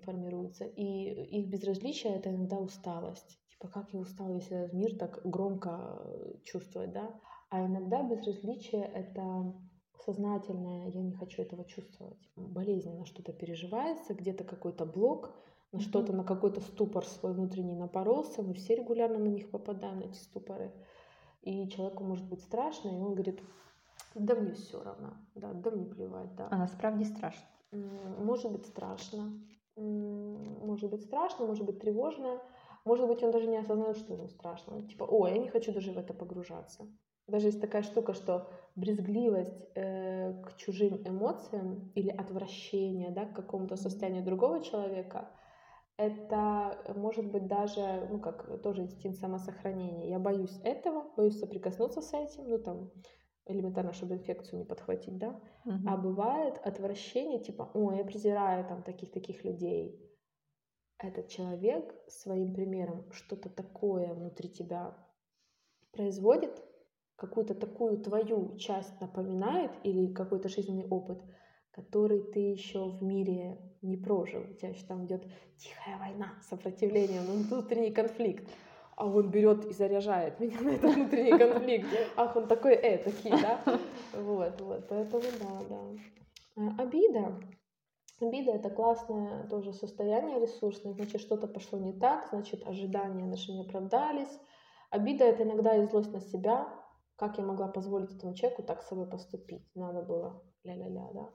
формируются, 0.04 0.64
и 0.64 1.40
их 1.40 1.50
безразличие 1.50 2.14
это 2.14 2.30
иногда 2.30 2.56
усталость 2.56 3.38
типа, 3.64 3.68
как 3.68 3.92
я 3.92 4.00
устал 4.00 4.32
весь 4.32 4.50
этот 4.50 4.72
мир 4.72 4.96
так 4.96 5.20
громко 5.24 5.98
э, 6.04 6.34
чувствовать, 6.44 6.92
да. 6.92 7.10
А 7.50 7.64
иногда 7.64 8.02
безразличие— 8.02 8.82
это 8.94 9.54
сознательное, 10.04 10.90
я 10.90 11.02
не 11.02 11.12
хочу 11.12 11.42
этого 11.42 11.64
чувствовать. 11.64 12.18
Болезненно 12.36 13.06
что-то 13.06 13.32
переживается, 13.32 14.14
где-то 14.14 14.44
какой-то 14.44 14.84
блок, 14.84 15.34
на 15.72 15.80
что-то, 15.80 16.12
на 16.12 16.24
какой-то 16.24 16.60
ступор 16.60 17.04
свой 17.04 17.32
внутренний 17.32 17.74
напоролся, 17.74 18.42
мы 18.42 18.54
все 18.54 18.76
регулярно 18.76 19.18
на 19.18 19.28
них 19.28 19.50
попадаем, 19.50 20.00
на 20.00 20.04
эти 20.04 20.18
ступоры. 20.18 20.72
И 21.42 21.68
человеку 21.68 22.04
может 22.04 22.28
быть 22.28 22.42
страшно, 22.42 22.88
и 22.88 23.00
он 23.00 23.14
говорит, 23.14 23.40
да 24.14 24.34
мне 24.34 24.52
все 24.52 24.82
равно, 24.82 25.14
да, 25.34 25.52
да 25.52 25.70
мне 25.70 25.86
плевать, 25.86 26.34
да. 26.36 26.48
А 26.50 26.56
насправді 26.56 27.04
страшно. 27.04 27.46
Может 28.18 28.52
быть 28.52 28.66
страшно, 28.66 29.32
может 29.76 30.90
быть 30.90 31.02
страшно, 31.02 31.46
может 31.46 31.64
быть 31.64 31.80
тревожно, 31.80 32.40
может 32.84 33.06
быть, 33.06 33.22
он 33.22 33.30
даже 33.30 33.46
не 33.46 33.56
осознает, 33.56 33.96
что 33.96 34.14
ему 34.14 34.28
страшно. 34.28 34.86
Типа, 34.86 35.04
о, 35.04 35.26
я 35.26 35.38
не 35.38 35.48
хочу 35.48 35.72
даже 35.72 35.92
в 35.92 35.98
это 35.98 36.12
погружаться. 36.12 36.86
Даже 37.26 37.46
есть 37.46 37.60
такая 37.60 37.82
штука, 37.82 38.12
что 38.12 38.50
брезгливость 38.76 39.66
э, 39.74 40.42
к 40.42 40.56
чужим 40.56 41.00
эмоциям 41.06 41.90
или 41.94 42.10
отвращение 42.10 43.10
да, 43.10 43.24
к 43.24 43.34
какому-то 43.34 43.76
состоянию 43.76 44.22
другого 44.22 44.62
человека, 44.62 45.30
это 45.96 46.92
может 46.96 47.30
быть 47.30 47.46
даже, 47.46 48.08
ну, 48.10 48.18
как 48.20 48.60
тоже 48.62 48.82
инстинкт 48.82 49.18
самосохранения. 49.18 50.08
Я 50.08 50.18
боюсь 50.18 50.58
этого, 50.64 51.06
боюсь 51.16 51.38
соприкоснуться 51.38 52.02
с 52.02 52.12
этим, 52.12 52.48
ну, 52.48 52.58
там, 52.58 52.90
элементарно, 53.46 53.92
чтобы 53.92 54.14
инфекцию 54.14 54.58
не 54.58 54.64
подхватить, 54.64 55.16
да. 55.16 55.40
Угу. 55.64 55.74
А 55.86 55.96
бывает 55.96 56.60
отвращение, 56.62 57.38
типа, 57.38 57.70
о, 57.74 57.92
я 57.92 58.04
презираю 58.04 58.66
там 58.66 58.82
таких-таких 58.82 59.44
людей, 59.44 60.00
этот 61.08 61.28
человек 61.28 61.94
своим 62.08 62.54
примером 62.54 63.04
что-то 63.12 63.48
такое 63.48 64.12
внутри 64.14 64.48
тебя 64.48 64.96
производит, 65.92 66.62
какую-то 67.16 67.54
такую 67.54 67.98
твою 67.98 68.56
часть 68.56 69.00
напоминает 69.00 69.70
или 69.84 70.12
какой-то 70.12 70.48
жизненный 70.48 70.86
опыт, 70.88 71.22
который 71.70 72.20
ты 72.20 72.40
еще 72.40 72.88
в 72.88 73.02
мире 73.02 73.58
не 73.82 73.96
прожил. 73.96 74.42
У 74.42 74.54
тебя 74.54 74.70
еще 74.70 74.84
там 74.86 75.04
идет 75.06 75.24
тихая 75.56 75.98
война, 75.98 76.32
сопротивление, 76.42 77.20
внутренний 77.20 77.92
конфликт. 77.92 78.48
А 78.96 79.06
он 79.06 79.30
берет 79.30 79.64
и 79.64 79.72
заряжает 79.72 80.38
меня 80.38 80.60
на 80.60 80.70
этот 80.70 80.94
внутренний 80.94 81.36
конфликт. 81.36 81.88
Ах, 82.16 82.36
он 82.36 82.46
такой 82.46 82.74
э, 82.74 82.98
такие, 82.98 83.36
да? 83.36 83.60
Вот, 84.14 84.60
вот, 84.60 84.86
поэтому 84.88 85.24
да, 85.40 85.60
да. 85.68 85.80
А, 86.56 86.82
обида 86.82 87.34
Обида— 88.20 88.52
это 88.52 88.70
классное 88.70 89.46
тоже 89.48 89.72
состояние 89.72 90.40
ресурсное, 90.40 90.92
значит, 90.92 91.20
что-то 91.20 91.48
пошло 91.48 91.78
не 91.78 91.92
так, 91.92 92.28
значит, 92.30 92.66
ожидания 92.66 93.24
наши 93.24 93.52
не 93.52 93.62
оправдались. 93.62 94.40
Обида— 94.90 95.24
это 95.26 95.42
иногда 95.42 95.76
и 95.76 95.86
злость 95.86 96.12
на 96.12 96.20
себя, 96.20 96.68
как 97.16 97.38
я 97.38 97.44
могла 97.44 97.68
позволить 97.68 98.14
этому 98.14 98.34
человеку 98.34 98.62
так 98.62 98.82
с 98.82 98.88
собой 98.88 99.08
поступить, 99.08 99.68
надо 99.74 100.02
было, 100.02 100.42
ля-ля-ля, 100.62 101.10
да. 101.12 101.30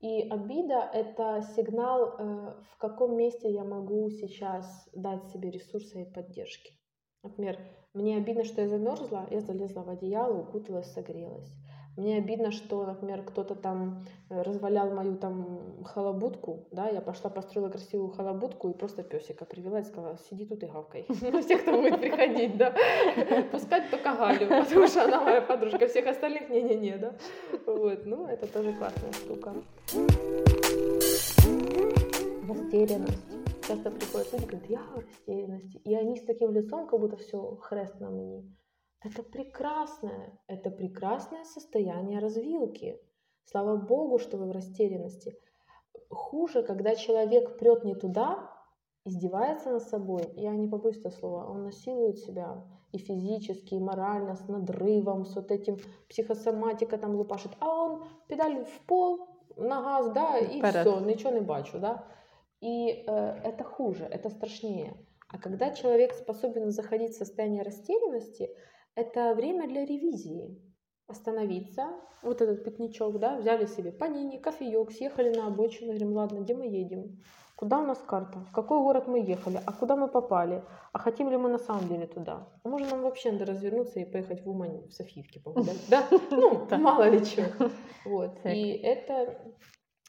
И 0.00 0.28
обида— 0.28 0.80
это 0.92 1.42
сигнал, 1.56 2.16
э, 2.18 2.54
в 2.72 2.78
каком 2.78 3.16
месте 3.16 3.50
я 3.50 3.64
могу 3.64 4.10
сейчас 4.10 4.88
дать 4.92 5.26
себе 5.28 5.50
ресурсы 5.50 6.02
и 6.02 6.12
поддержки. 6.12 6.72
Например, 7.22 7.58
мне 7.94 8.16
обидно, 8.18 8.44
что 8.44 8.60
я 8.60 8.68
замерзла, 8.68 9.26
я 9.30 9.40
залезла 9.40 9.82
в 9.82 9.88
одеяло, 9.88 10.42
укуталась, 10.42 10.92
согрелась. 10.92 11.50
Мне 11.96 12.18
обидно, 12.18 12.50
что, 12.50 12.84
например, 12.84 13.22
кто-то 13.22 13.54
там 13.54 14.04
э, 14.28 14.42
развалял 14.42 14.90
мою 14.90 15.16
там 15.16 15.84
халабутку, 15.84 16.66
да, 16.72 16.88
я 16.88 17.00
пошла 17.00 17.30
построила 17.30 17.68
красивую 17.68 18.10
халабутку 18.10 18.68
и 18.68 18.72
просто 18.72 19.04
песика 19.04 19.44
привела 19.44 19.78
и 19.78 19.84
сказала, 19.84 20.18
сиди 20.18 20.44
тут 20.44 20.62
и 20.64 20.66
гавкай. 20.66 21.06
Ну, 21.20 21.40
все, 21.40 21.56
кто 21.56 21.72
будет 21.80 22.00
приходить, 22.00 22.56
да. 22.56 22.74
Пускать 23.52 23.90
только 23.90 24.14
Галю, 24.14 24.48
потому 24.48 24.86
что 24.88 25.04
она 25.04 25.20
моя 25.20 25.40
подружка, 25.40 25.86
всех 25.86 26.06
остальных 26.06 26.48
не-не-не, 26.48 26.96
да. 26.98 27.14
Вот, 27.66 28.06
ну, 28.06 28.26
это 28.26 28.46
тоже 28.48 28.72
классная 28.72 29.12
штука. 29.12 29.54
Растерянность. 32.48 33.44
Часто 33.68 33.90
приходят 33.90 34.32
люди, 34.32 34.44
говорят, 34.46 34.68
я 34.68 34.80
в 34.80 34.96
растерянности. 34.96 35.80
И 35.84 35.94
они 35.94 36.16
с 36.16 36.24
таким 36.24 36.52
лицом, 36.52 36.88
как 36.88 36.98
будто 36.98 37.16
все 37.16 37.56
хрест 37.62 38.00
на 38.00 38.10
мне. 38.10 38.42
Это 39.04 39.22
прекрасное, 39.22 40.38
это 40.46 40.70
прекрасное 40.70 41.44
состояние 41.44 42.20
развилки. 42.20 42.98
Слава 43.44 43.76
Богу, 43.76 44.18
что 44.18 44.38
вы 44.38 44.46
в 44.46 44.52
растерянности. 44.52 45.38
Хуже, 46.08 46.62
когда 46.62 46.94
человек 46.94 47.58
прет 47.58 47.84
не 47.84 47.94
туда, 47.94 48.50
издевается 49.04 49.70
над 49.72 49.82
собой, 49.82 50.32
я 50.36 50.52
не 50.52 50.68
побоюсь 50.68 50.96
этого 50.96 51.12
слова, 51.12 51.50
он 51.50 51.64
насилует 51.64 52.18
себя 52.18 52.64
и 52.92 52.98
физически, 52.98 53.74
и 53.74 53.80
морально, 53.80 54.36
с 54.36 54.48
надрывом, 54.48 55.26
с 55.26 55.36
вот 55.36 55.50
этим 55.50 55.76
психосоматика 56.08 56.96
там 56.96 57.14
лупашит, 57.14 57.52
а 57.60 57.68
он 57.68 58.04
педаль 58.26 58.64
в 58.64 58.80
пол, 58.86 59.28
на 59.56 59.82
газ, 59.82 60.12
да, 60.12 60.38
и 60.38 60.62
все, 60.62 61.00
ничего 61.00 61.30
не 61.30 61.40
бачу, 61.40 61.78
да. 61.78 62.06
И 62.60 63.04
э, 63.06 63.40
это 63.44 63.64
хуже, 63.64 64.04
это 64.04 64.30
страшнее. 64.30 64.96
А 65.28 65.38
когда 65.38 65.70
человек 65.70 66.14
способен 66.14 66.70
заходить 66.70 67.12
в 67.12 67.18
состояние 67.18 67.62
растерянности, 67.62 68.50
это 68.96 69.34
время 69.34 69.68
для 69.68 69.84
ревизии. 69.84 70.60
Остановиться, 71.06 71.88
вот 72.22 72.40
этот 72.40 72.64
пикничок, 72.64 73.18
да, 73.18 73.36
взяли 73.36 73.66
себе 73.66 73.92
панини, 73.92 74.38
кофеек, 74.38 74.90
съехали 74.90 75.34
на 75.34 75.48
обочину, 75.48 75.88
говорим, 75.88 76.14
ладно, 76.14 76.38
где 76.38 76.54
мы 76.54 76.66
едем? 76.66 77.20
Куда 77.56 77.78
у 77.78 77.86
нас 77.86 77.98
карта? 77.98 78.40
В 78.40 78.52
какой 78.52 78.78
город 78.78 79.06
мы 79.06 79.20
ехали? 79.20 79.60
А 79.64 79.72
куда 79.72 79.96
мы 79.96 80.08
попали? 80.08 80.64
А 80.92 80.98
хотим 80.98 81.30
ли 81.30 81.36
мы 81.36 81.50
на 81.50 81.58
самом 81.58 81.88
деле 81.88 82.06
туда? 82.06 82.48
А 82.62 82.68
может 82.68 82.90
нам 82.90 83.02
вообще 83.02 83.32
надо 83.32 83.44
развернуться 83.44 84.00
и 84.00 84.10
поехать 84.10 84.44
в 84.44 84.50
Умань, 84.50 84.88
в 84.88 84.92
Софиевке 84.92 85.40
погулять? 85.40 85.78
Да? 85.88 86.08
Ну, 86.30 86.66
мало 86.78 87.08
ли 87.08 87.24
что. 87.24 87.44
Вот. 88.04 88.38
И 88.44 88.70
это, 88.72 89.40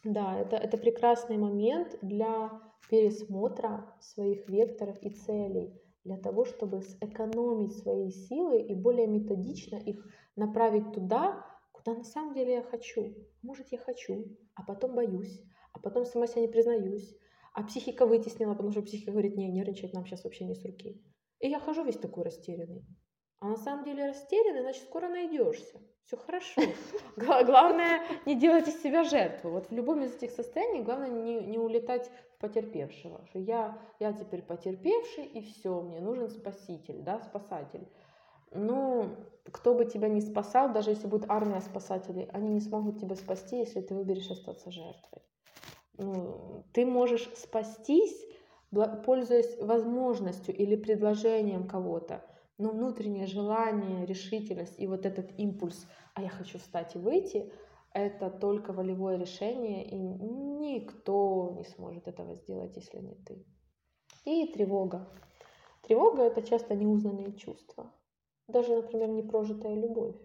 да, 0.04 0.40
это, 0.40 0.56
это 0.56 0.78
прекрасный 0.78 1.38
момент 1.38 1.98
для 2.02 2.50
пересмотра 2.90 3.94
своих 4.00 4.50
векторов 4.50 4.98
и 5.02 5.10
целей 5.12 5.74
для 6.06 6.18
того, 6.18 6.46
чтобы 6.46 6.82
сэкономить 6.82 7.78
свои 7.80 8.12
силы 8.12 8.62
и 8.62 8.76
более 8.76 9.08
методично 9.08 9.76
их 9.76 10.06
направить 10.36 10.94
туда, 10.94 11.46
куда 11.72 11.96
на 11.96 12.04
самом 12.04 12.36
деле 12.36 12.54
я 12.54 12.64
хочу. 12.64 13.14
Может, 13.42 13.72
я 13.72 13.80
хочу, 13.80 14.26
а 14.54 14.64
потом 14.64 14.96
боюсь, 14.96 15.44
а 15.74 15.80
потом 15.80 16.06
сама 16.06 16.28
себя 16.28 16.42
не 16.42 16.48
признаюсь, 16.48 17.18
а 17.54 17.64
психика 17.64 18.06
вытеснила, 18.06 18.54
потому 18.54 18.72
что 18.72 18.84
психика 18.84 19.12
говорит, 19.12 19.36
не, 19.36 19.50
нервничать 19.50 19.94
нам 19.94 20.06
сейчас 20.06 20.24
вообще 20.24 20.46
не 20.46 20.56
с 20.56 20.64
руки. 20.64 21.02
И 21.40 21.50
я 21.50 21.60
хожу 21.60 21.84
весь 21.84 21.98
такой 21.98 22.24
растерянный. 22.24 22.86
А 23.40 23.50
на 23.50 23.58
самом 23.58 23.84
деле 23.84 24.06
растерянный, 24.06 24.62
значит, 24.62 24.84
скоро 24.84 25.10
найдешься. 25.10 25.82
Все 26.06 26.18
хорошо. 26.18 26.62
Главное 27.18 28.02
не 28.28 28.36
делать 28.36 28.68
из 28.68 28.82
себя 28.82 29.04
жертву. 29.04 29.50
Вот 29.50 29.70
в 29.70 29.72
любом 29.72 30.04
из 30.04 30.14
этих 30.16 30.32
состояний 30.32 30.84
главное 30.84 31.10
не, 31.10 31.40
не 31.42 31.58
улетать 31.58 32.12
в 32.36 32.42
потерпевшего. 32.42 33.26
Что 33.30 33.40
я, 33.40 33.80
я 34.00 34.14
теперь 34.14 34.44
потерпевший, 34.44 35.26
и 35.26 35.42
все, 35.42 35.82
мне 35.82 36.00
нужен 36.00 36.30
спаситель, 36.30 37.02
да, 37.02 37.20
спасатель. 37.22 37.88
Ну, 38.52 39.16
кто 39.52 39.74
бы 39.74 39.86
тебя 39.86 40.08
не 40.08 40.22
спасал, 40.22 40.72
даже 40.72 40.92
если 40.92 41.08
будет 41.08 41.30
армия 41.30 41.60
спасателей, 41.62 42.30
они 42.32 42.50
не 42.50 42.62
смогут 42.62 43.00
тебя 43.00 43.16
спасти, 43.16 43.58
если 43.58 43.82
ты 43.82 43.96
выберешь 43.96 44.30
остаться 44.30 44.72
жертвой. 44.72 45.24
Ну, 45.98 46.64
ты 46.72 46.86
можешь 46.86 47.28
спастись, 47.36 48.26
пользуясь 49.06 49.58
возможностью 49.60 50.56
или 50.56 50.76
предложением 50.76 51.68
кого-то, 51.68 52.24
но 52.58 52.70
внутреннее 52.70 53.28
желание, 53.28 54.06
решительность 54.06 54.80
и 54.80 54.88
вот 54.88 55.06
этот 55.06 55.38
импульс, 55.38 55.88
а 56.14 56.22
я 56.22 56.30
хочу 56.30 56.58
встать 56.60 56.96
и 56.96 57.00
выйти, 57.00 57.52
это 57.94 58.30
только 58.30 58.74
волевое 58.74 59.18
решение, 59.18 59.86
и 59.86 59.96
никто 59.96 61.54
не 61.58 61.64
сможет 61.64 62.08
этого 62.08 62.36
сделать, 62.36 62.76
если 62.76 63.00
не 63.00 63.16
ты. 63.16 63.46
И 64.26 64.52
тревога. 64.52 65.08
Тревога— 65.82 66.24
это 66.24 66.42
часто 66.42 66.76
неузнанные 66.76 67.34
чувства. 67.34 67.94
Даже, 68.48 68.76
например, 68.76 69.10
непрожитая 69.10 69.76
любовь. 69.76 70.16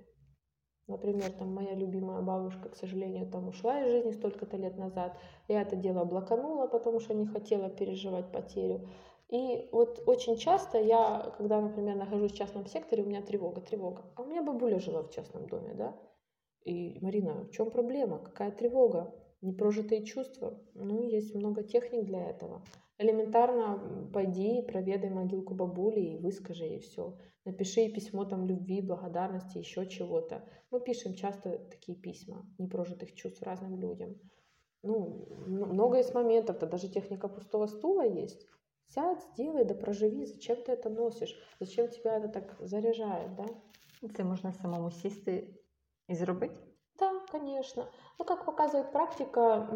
Например, 0.90 1.30
там 1.30 1.54
моя 1.54 1.74
любимая 1.74 2.20
бабушка, 2.20 2.68
к 2.68 2.76
сожалению, 2.76 3.30
там 3.30 3.46
ушла 3.48 3.80
из 3.82 3.90
жизни 3.90 4.10
столько-то 4.10 4.56
лет 4.56 4.76
назад. 4.76 5.16
Я 5.46 5.62
это 5.62 5.76
дело 5.76 6.04
блоканула, 6.04 6.66
потому 6.66 6.98
что 6.98 7.14
не 7.14 7.26
хотела 7.26 7.70
переживать 7.70 8.32
потерю. 8.32 8.88
И 9.30 9.68
вот 9.70 10.02
очень 10.06 10.36
часто 10.36 10.78
я, 10.78 11.32
когда, 11.36 11.60
например, 11.60 11.96
нахожусь 11.96 12.32
в 12.32 12.36
частном 12.36 12.66
секторе, 12.66 13.04
у 13.04 13.06
меня 13.06 13.22
тревога, 13.22 13.60
тревога. 13.60 14.04
А 14.16 14.22
у 14.22 14.26
меня 14.26 14.42
бабуля 14.42 14.80
жила 14.80 15.04
в 15.04 15.10
частном 15.10 15.46
доме, 15.46 15.74
да? 15.74 15.96
И, 16.64 16.98
Марина, 17.00 17.44
в 17.44 17.50
чем 17.50 17.70
проблема? 17.70 18.18
Какая 18.18 18.50
тревога? 18.50 19.14
Непрожитые 19.40 20.04
чувства? 20.04 20.60
Ну, 20.74 21.02
есть 21.02 21.34
много 21.34 21.62
техник 21.62 22.04
для 22.04 22.28
этого. 22.28 22.62
Элементарно 22.98 24.10
пойди, 24.12 24.62
проведай 24.62 25.10
могилку 25.10 25.54
бабули 25.54 26.00
и 26.00 26.18
выскажи 26.18 26.64
ей 26.64 26.80
все. 26.80 27.16
Напиши 27.44 27.88
письмо 27.88 28.24
там 28.24 28.46
любви, 28.46 28.82
благодарности, 28.82 29.58
еще 29.58 29.86
чего-то. 29.86 30.44
Мы 30.70 30.80
пишем 30.80 31.14
часто 31.14 31.58
такие 31.70 31.96
письма 31.96 32.44
непрожитых 32.58 33.14
чувств 33.14 33.42
разным 33.42 33.78
людям. 33.78 34.18
Ну, 34.82 35.28
много 35.46 35.98
есть 35.98 36.14
моментов, 36.14 36.58
то 36.58 36.66
даже 36.66 36.88
техника 36.88 37.28
пустого 37.28 37.66
стула 37.66 38.02
есть. 38.02 38.46
Сядь, 38.94 39.22
сделай, 39.32 39.64
да 39.64 39.74
проживи, 39.74 40.26
зачем 40.26 40.56
ты 40.56 40.72
это 40.72 40.90
носишь, 40.90 41.38
зачем 41.60 41.88
тебя 41.88 42.16
это 42.16 42.28
так 42.28 42.56
заряжает, 42.60 43.34
да? 43.34 43.46
Це 44.16 44.24
можна 44.24 44.52
самому 44.52 44.90
сісти 44.90 45.48
і 46.08 46.14
зробити? 46.14 46.60
Да, 46.98 47.12
конечно. 47.32 47.86
Ну, 48.18 48.24
как 48.24 48.44
показывает 48.44 48.92
практика, 48.92 49.68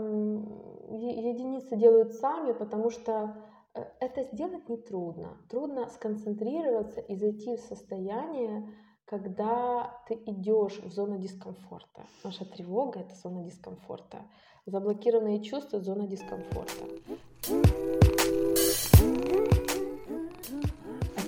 единицы 0.91 1.77
делают 1.77 2.13
сами, 2.15 2.53
потому 2.53 2.91
что 2.91 3.37
э, 3.75 3.85
это 4.01 4.25
сделать 4.25 4.69
нетрудно. 4.69 5.39
Трудно 5.49 5.89
сконцентрироваться 5.89 7.01
и 7.01 7.17
зайти 7.17 7.57
в 7.57 7.61
состояние, 7.61 8.69
когда 9.05 10.03
ты 10.09 10.15
идешь 10.15 10.79
в 10.81 10.91
зону 10.91 11.19
дискомфорта. 11.19 12.03
Наша 12.25 12.45
тревога— 12.45 13.01
это 13.01 13.15
зона 13.15 13.45
дискомфорта. 13.45 14.19
Заблокированные 14.67 15.43
чувства— 15.43 15.81
зона 15.81 16.07
дискомфорта. 16.07 16.85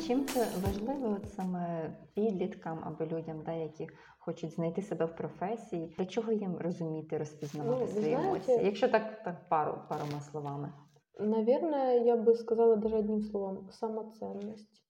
Чим 0.06 0.26
це 0.26 0.46
важливо 0.66 1.16
от 1.16 1.28
саме 1.28 1.90
підліткам 2.14 2.78
або 2.84 3.04
людям, 3.04 3.42
да, 3.46 3.52
які 3.52 3.88
хочуть 4.18 4.54
знайти 4.54 4.82
себе 4.82 5.04
в 5.04 5.16
професії? 5.16 5.94
Для 5.98 6.06
чого 6.06 6.32
їм 6.32 6.56
розуміти, 6.56 7.18
розпізнавати 7.18 7.80
ну, 7.80 7.88
свої 7.88 8.06
знаете, 8.06 8.28
емоції? 8.28 8.64
Якщо 8.64 8.88
так, 8.88 9.22
так 9.22 9.48
пару 9.48 9.78
парома 9.88 10.20
словами. 10.20 10.72
Наверное, 11.18 12.04
я 12.04 12.16
бы 12.16 12.34
сказала 12.34 12.76
даже 12.76 12.96
одним 12.96 13.22
словом 13.22 13.70
самоценность, 13.70 14.82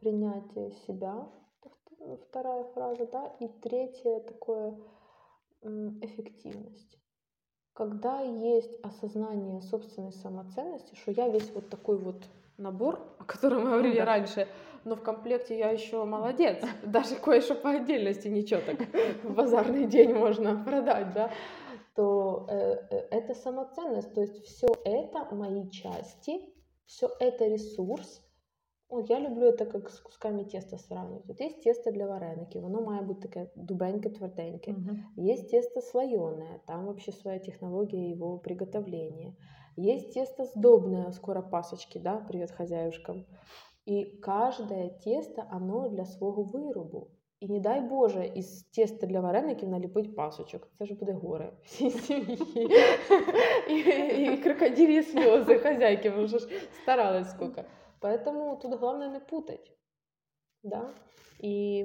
принятие 0.00 0.70
себя, 0.70 1.28
вторая 2.22 2.64
фраза, 2.64 3.06
да, 3.06 3.32
и 3.40 3.48
третье 3.48 4.20
такое 4.20 4.76
эффективность. 6.02 6.98
Когда 7.76 8.20
есть 8.20 8.72
осознание 8.82 9.60
собственной 9.60 10.12
самоценности, 10.12 10.94
что 10.94 11.10
я 11.10 11.28
весь 11.28 11.52
вот 11.54 11.68
такой 11.68 11.98
вот 11.98 12.24
набор, 12.56 12.98
о 13.18 13.24
котором 13.24 13.64
мы 13.64 13.70
говорили 13.72 13.98
ну, 13.98 13.98
да. 13.98 14.04
раньше, 14.06 14.48
но 14.84 14.96
в 14.96 15.02
комплекте 15.02 15.58
я 15.58 15.68
еще 15.72 16.02
молодец. 16.06 16.64
Даже 16.82 17.16
кое-что 17.16 17.54
по 17.54 17.72
отдельности 17.72 18.28
ничего 18.28 18.62
так 18.64 18.78
в 19.22 19.34
базарный 19.34 19.84
день 19.84 20.14
можно 20.14 20.64
продать, 20.64 21.12
да, 21.12 21.30
то 21.94 22.46
э, 22.48 22.78
э, 22.90 22.96
это 23.10 23.34
самоценность. 23.34 24.14
То 24.14 24.22
есть 24.22 24.42
все 24.46 24.68
это 24.86 25.34
мои 25.34 25.68
части, 25.68 26.40
все 26.86 27.10
это 27.20 27.44
ресурс. 27.44 28.22
От 28.91 29.09
я 29.09 29.19
люблю 29.19 29.47
это 29.47 29.65
как 29.65 29.89
с 29.89 29.99
кусками 29.99 30.43
теста 30.43 30.77
сравнивать. 30.77 31.25
Вот 31.25 31.39
есть 31.39 31.63
тесто 31.63 31.91
для 31.91 32.07
вареників, 32.07 32.61
воно 32.61 32.81
має 32.81 33.01
бути 33.01 33.21
таке 33.21 33.51
дубеньке, 33.55 34.09
тверденьке. 34.09 34.71
Угу. 34.71 35.25
Есть 35.29 35.51
тесто 35.51 35.81
слоеное, 35.81 36.59
там 36.67 36.85
вообще 36.85 37.11
своя 37.11 37.39
технология 37.39 38.09
его 38.11 38.37
приготовления. 38.37 39.35
Есть 39.77 40.13
тесто 40.13 40.45
сдобное, 40.45 41.11
скоро 41.11 41.41
пасочки, 41.41 41.99
да, 41.99 42.17
привет 42.17 42.51
хозяюшкам. 42.51 43.25
И 43.85 44.05
каждое 44.21 44.89
тесто, 44.89 45.47
оно 45.51 45.89
для 45.89 46.05
свого 46.05 46.43
виробу. 46.43 47.07
І 47.39 47.47
не 47.47 47.59
дай 47.59 47.81
Боже, 47.81 48.31
із 48.35 48.63
теста 48.63 49.07
для 49.07 49.21
вареників 49.21 49.69
наліпить 49.69 50.15
пасочок. 50.15 50.67
Це 50.77 50.85
ж 50.85 50.93
буде 50.93 51.11
горе 51.11 51.53
всій 51.63 51.89
сім'ї. 51.89 52.37
І, 53.69 53.75
і 54.23 54.37
крокодилі 54.37 55.03
сльози 55.03 55.59
хозяйки, 55.59 56.09
вже 56.09 56.39
ж 56.39 56.47
старалась 56.83 57.31
сколько. 57.31 57.63
Поэтому 58.00 58.56
тут 58.56 58.78
главное 58.78 59.08
не 59.08 59.20
путать. 59.20 59.72
да, 60.62 60.94
и 61.38 61.78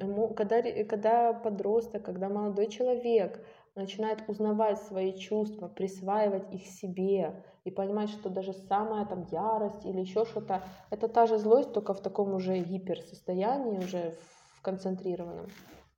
ему, 0.00 0.34
когда, 0.34 0.62
когда 0.84 1.32
подросток, 1.32 2.04
когда 2.04 2.28
молодой 2.28 2.68
человек 2.68 3.44
начинает 3.74 4.28
узнавать 4.28 4.80
свои 4.82 5.12
чувства, 5.12 5.68
присваивать 5.68 6.52
их 6.54 6.66
себе 6.66 7.42
и 7.64 7.70
понимать, 7.70 8.10
что 8.10 8.28
даже 8.28 8.52
самая 8.52 9.06
там 9.06 9.26
ярость 9.30 9.84
или 9.86 10.00
еще 10.00 10.24
что-то, 10.24 10.62
это 10.90 11.08
та 11.08 11.26
же 11.26 11.38
злость, 11.38 11.72
только 11.72 11.94
в 11.94 12.00
таком 12.00 12.34
уже 12.34 12.58
гиперсостоянии, 12.58 13.78
уже 13.78 14.14
в 14.56 14.62
концентрированном. 14.62 15.46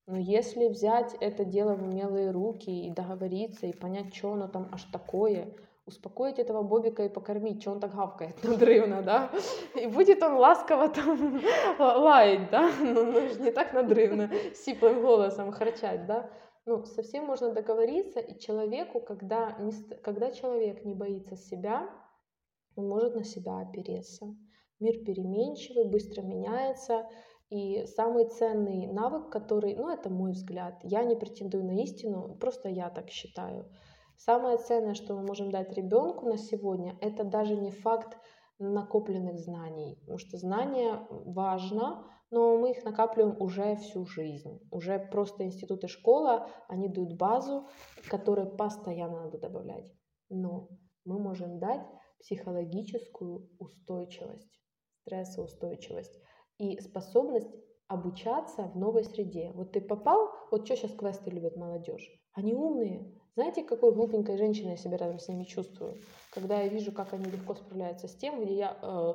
Но 0.06 0.18
если 0.18 0.68
взять 0.68 1.14
это 1.20 1.44
дело 1.44 1.74
в 1.74 1.82
умелые 1.82 2.30
руки 2.30 2.86
и 2.86 2.90
договориться, 2.90 3.66
и 3.66 3.72
понять, 3.72 4.14
что 4.14 4.34
оно 4.34 4.48
там 4.48 4.68
аж 4.70 4.84
такое, 4.84 5.54
успокоить 5.86 6.38
этого 6.38 6.62
Бобика 6.62 7.04
и 7.04 7.08
покормить, 7.08 7.60
что 7.60 7.72
он 7.72 7.80
так 7.80 7.94
гавкает 7.94 8.42
надрывно, 8.44 9.02
да, 9.02 9.30
и 9.74 9.86
будет 9.86 10.22
он 10.22 10.34
ласково 10.34 10.88
там 10.88 11.42
лаять, 11.78 12.50
да, 12.50 12.70
ну, 12.80 13.12
ну 13.12 13.44
не 13.44 13.50
так 13.50 13.72
надрывно, 13.72 14.30
сиплым 14.54 15.02
голосом 15.02 15.52
харчать, 15.52 16.06
да, 16.06 16.30
ну, 16.66 16.84
совсем 16.84 17.26
можно 17.26 17.52
договориться, 17.52 18.20
и 18.20 18.38
человеку, 18.38 19.00
когда, 19.00 19.56
не, 19.60 19.72
когда 20.02 20.30
человек 20.30 20.84
не 20.84 20.94
боится 20.94 21.36
себя, 21.36 21.90
он 22.74 22.88
может 22.88 23.14
на 23.14 23.24
себя 23.24 23.58
опереться. 23.58 24.34
Мир 24.80 25.04
переменчивый, 25.04 25.88
быстро 25.88 26.22
меняется, 26.22 27.06
и 27.50 27.86
самый 27.86 28.28
ценный 28.30 28.86
навык, 28.86 29.30
который, 29.30 29.76
ну, 29.76 29.90
это 29.90 30.08
мой 30.08 30.32
взгляд, 30.32 30.80
я 30.82 31.04
не 31.04 31.16
претендую 31.16 31.64
на 31.64 31.82
истину, 31.82 32.34
просто 32.40 32.70
я 32.70 32.88
так 32.88 33.10
считаю. 33.10 33.70
Самое 34.16 34.58
ценное, 34.58 34.94
что 34.94 35.14
мы 35.14 35.22
можем 35.22 35.50
дать 35.50 35.72
ребенку 35.72 36.26
на 36.26 36.38
сегодня, 36.38 36.96
это 37.00 37.24
даже 37.24 37.56
не 37.56 37.70
факт 37.70 38.16
накопленных 38.58 39.38
знаний, 39.38 39.96
потому 40.00 40.18
что 40.18 40.38
знания 40.38 41.06
важно, 41.10 42.06
но 42.30 42.56
мы 42.56 42.70
их 42.70 42.84
накапливаем 42.84 43.40
уже 43.40 43.76
всю 43.76 44.06
жизнь. 44.06 44.60
Уже 44.70 44.98
просто 44.98 45.44
институт 45.44 45.84
и 45.84 45.88
школа, 45.88 46.48
они 46.68 46.88
дают 46.88 47.16
базу, 47.16 47.68
которой 48.08 48.46
постоянно 48.46 49.24
надо 49.24 49.38
добавлять. 49.38 49.92
Но 50.30 50.68
мы 51.04 51.18
можем 51.18 51.58
дать 51.58 51.86
психологическую 52.20 53.50
устойчивость, 53.58 54.60
стрессоустойчивость 55.02 56.18
и 56.58 56.80
способность 56.80 57.50
обучаться 57.88 58.68
в 58.68 58.76
новой 58.76 59.04
среде. 59.04 59.52
Вот 59.54 59.72
ты 59.72 59.80
попал, 59.80 60.30
вот 60.50 60.64
что 60.64 60.76
сейчас 60.76 60.92
квесты 60.92 61.30
любят 61.30 61.56
молодежь. 61.56 62.08
Они 62.32 62.54
умные. 62.54 63.20
Знаете, 63.36 63.64
какой 63.64 63.92
глупенькой 63.92 64.38
женщиной 64.38 64.72
я 64.72 64.76
себя 64.76 64.96
рядом 64.96 65.18
с 65.18 65.26
ними 65.26 65.42
чувствую? 65.42 65.96
Когда 66.30 66.60
я 66.60 66.68
вижу, 66.68 66.92
как 66.92 67.12
они 67.14 67.24
легко 67.24 67.56
справляются 67.56 68.06
с 68.06 68.14
тем, 68.14 68.44
где 68.44 68.54
я... 68.54 68.78
Э, 68.80 69.14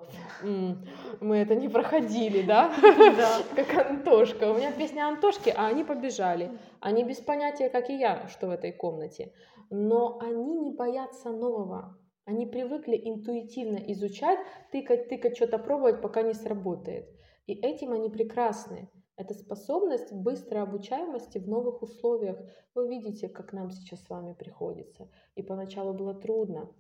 мы 1.22 1.38
это 1.38 1.56
не 1.56 1.70
проходили, 1.70 2.42
да? 2.42 2.70
Как 3.56 3.92
Антошка. 3.92 4.52
У 4.52 4.58
меня 4.58 4.74
песня 4.74 5.08
Антошки, 5.08 5.54
а 5.56 5.68
они 5.68 5.86
побежали. 5.86 6.52
Они 6.82 7.06
без 7.06 7.22
понятия, 7.22 7.70
как 7.70 7.90
и 7.90 7.98
я, 7.98 8.28
что 8.28 8.48
в 8.48 8.52
этой 8.52 8.74
комнате. 8.74 9.32
Но 9.70 10.20
они 10.20 10.58
не 10.58 10.72
боятся 10.72 11.30
нового. 11.30 11.98
Они 12.26 12.46
привыкли 12.46 13.00
интуитивно 13.02 13.78
изучать, 13.94 14.40
тыкать, 14.74 15.08
тыкать, 15.08 15.38
что-то 15.38 15.60
пробовать, 15.60 16.02
пока 16.02 16.24
не 16.24 16.34
сработает. 16.34 17.08
И 17.48 17.54
этим 17.54 17.94
они 17.94 18.10
прекрасны. 18.10 18.90
Это 19.20 19.34
способность 19.34 20.14
быстрой 20.14 20.62
обучаемости 20.62 21.40
в 21.40 21.48
новых 21.50 21.82
условиях. 21.82 22.38
Вы 22.74 22.88
видите, 22.88 23.28
как 23.28 23.52
нам 23.52 23.70
сейчас 23.70 24.02
с 24.02 24.10
вами 24.10 24.32
приходится. 24.32 25.10
И 25.36 25.44
поначалу 25.44 25.94
было 25.94 26.14
трудно. 26.14 26.74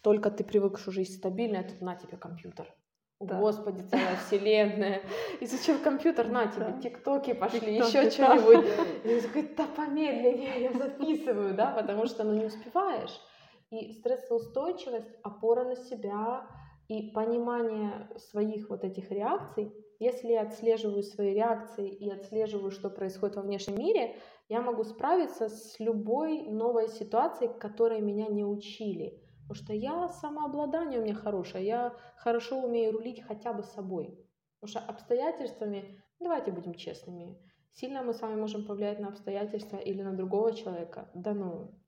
Только 0.00 0.30
ты 0.30 0.42
привык, 0.42 0.78
что 0.78 0.90
жизнь 0.90 1.12
стабильная, 1.12 1.60
а 1.60 1.68
тут 1.68 1.82
на 1.82 1.96
тебе 1.96 2.16
компьютер. 2.16 2.74
Да. 3.20 3.38
Господи, 3.38 3.82
целая 3.82 4.16
вселенная. 4.16 5.02
Изучил 5.42 5.78
компьютер, 5.84 6.30
на 6.30 6.46
тебе, 6.46 6.64
да. 6.64 6.80
тиктоки 6.80 7.34
пошли, 7.34 7.74
еще 7.74 8.10
что-нибудь. 8.10 8.64
И 9.04 9.20
такой, 9.20 9.54
да 9.54 9.66
помедленнее, 9.76 10.62
я 10.62 10.72
записываю, 10.72 11.54
да, 11.54 11.72
потому 11.72 12.06
что 12.06 12.24
ну 12.24 12.32
не 12.32 12.46
успеваешь. 12.46 13.20
И 13.68 13.92
стрессоустойчивость, 13.92 15.14
опора 15.22 15.64
на 15.64 15.76
себя 15.76 16.46
и 16.88 17.10
понимание 17.10 18.08
своих 18.16 18.70
вот 18.70 18.82
этих 18.82 19.10
реакций, 19.10 19.74
если 20.00 20.28
я 20.32 20.42
отслеживаю 20.42 21.02
свои 21.02 21.34
реакции 21.34 21.88
и 21.88 22.10
отслеживаю, 22.10 22.70
что 22.70 22.88
происходит 22.88 23.36
во 23.36 23.42
внешнем 23.42 23.78
мире, 23.78 24.16
я 24.48 24.62
могу 24.62 24.82
справиться 24.82 25.48
с 25.50 25.78
любой 25.78 26.42
новой 26.42 26.88
ситуацией, 26.88 27.52
которой 27.60 28.00
меня 28.00 28.26
не 28.26 28.44
учили. 28.44 29.22
Потому 29.42 29.54
что 29.54 29.74
я 29.74 30.08
самообладание 30.08 31.00
у 31.00 31.02
меня 31.02 31.14
хорошее, 31.14 31.66
я 31.66 31.94
хорошо 32.16 32.62
умею 32.62 32.92
рулить 32.92 33.22
хотя 33.22 33.52
бы 33.52 33.62
собой. 33.62 34.18
Потому 34.58 34.70
что 34.70 34.90
обстоятельствами, 34.90 36.02
давайте 36.18 36.50
будем 36.50 36.74
честными, 36.74 37.36
сильно 37.72 38.02
мы 38.02 38.14
с 38.14 38.22
вами 38.22 38.40
можем 38.40 38.66
повлиять 38.66 39.00
на 39.00 39.08
обстоятельства 39.08 39.76
или 39.76 40.02
на 40.02 40.16
другого 40.16 40.54
человека. 40.54 41.10
Да 41.14 41.34
ну. 41.34 41.79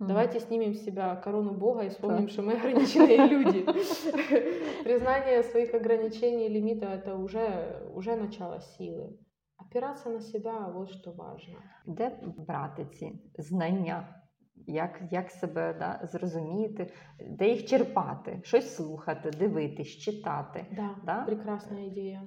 Давайте 0.00 0.40
снимем 0.40 0.74
с 0.74 0.84
себя 0.84 1.16
корону 1.16 1.52
Бога 1.52 1.84
и 1.84 1.88
вспомним, 1.88 2.26
да. 2.26 2.32
что 2.32 2.42
мы 2.42 2.54
ограниченные 2.54 3.26
люди. 3.28 3.64
Признание 4.84 5.42
своих 5.42 5.72
ограничений 5.74 6.46
и 6.46 6.52
лимитов 6.52 6.90
это 6.90 7.16
уже, 7.16 7.88
уже 7.94 8.16
начало 8.16 8.60
силы. 8.60 9.16
Опираться 9.56 10.10
на 10.10 10.20
себя 10.20 10.68
вот 10.74 10.90
що 10.90 11.12
важно. 11.12 11.54
Де 11.86 12.18
брати 12.38 12.86
ці 12.92 13.12
знання? 13.38 14.20
Як 14.66 15.02
як 15.10 15.30
себе 15.30 15.74
да, 15.78 16.08
зрозуміти, 16.12 16.92
де 17.30 17.48
їх 17.48 17.66
черпати, 17.66 18.40
щось 18.44 18.74
слухати, 18.74 19.30
дивитись, 19.30 19.88
читати. 19.88 20.66
Да, 20.76 20.96
да? 21.04 21.24
прекрасна 21.24 21.80
ідея. 21.80 22.22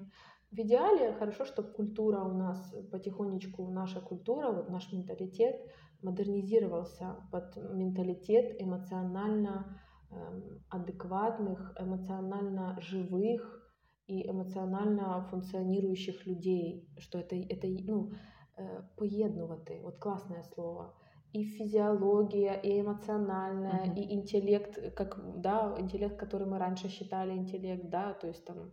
В 0.52 0.60
идеале 0.62 1.14
хорошо, 1.20 1.44
чтобы 1.44 1.74
культура 1.74 2.24
у 2.24 2.38
нас 2.38 2.76
потихонечку, 2.92 3.70
наша 3.70 4.00
культура, 4.00 4.52
вот 4.52 4.70
наш 4.70 4.94
менталитет 4.94 5.56
модернизировался 6.03 7.17
под 7.31 7.57
менталитет 7.57 8.61
эмоционально 8.61 9.81
эм, 10.11 10.65
адекватных, 10.69 11.75
эмоционально 11.79 12.79
живых 12.81 13.63
и 14.07 14.29
эмоционально 14.29 15.27
функционирующих 15.31 16.27
людей, 16.27 16.89
что 16.99 17.19
это, 17.19 17.37
это 17.37 17.69
ну, 17.87 18.13
э, 18.59 18.83
поєднувати, 18.97 19.81
вот 19.83 19.99
классное 19.99 20.43
слово, 20.43 20.95
и 21.33 21.45
физиология, 21.45 22.61
и 22.63 22.81
эмоциональная, 22.81 23.87
mm-hmm. 23.87 23.97
и 23.97 24.15
интеллект, 24.15 24.95
как, 24.95 25.41
да, 25.41 25.75
интеллект, 25.79 26.19
который 26.19 26.47
мы 26.47 26.59
раньше 26.59 26.89
считали 26.89 27.33
интеллект, 27.33 27.89
да, 27.89 28.13
то 28.13 28.29
есть 28.29 28.45
там 28.45 28.73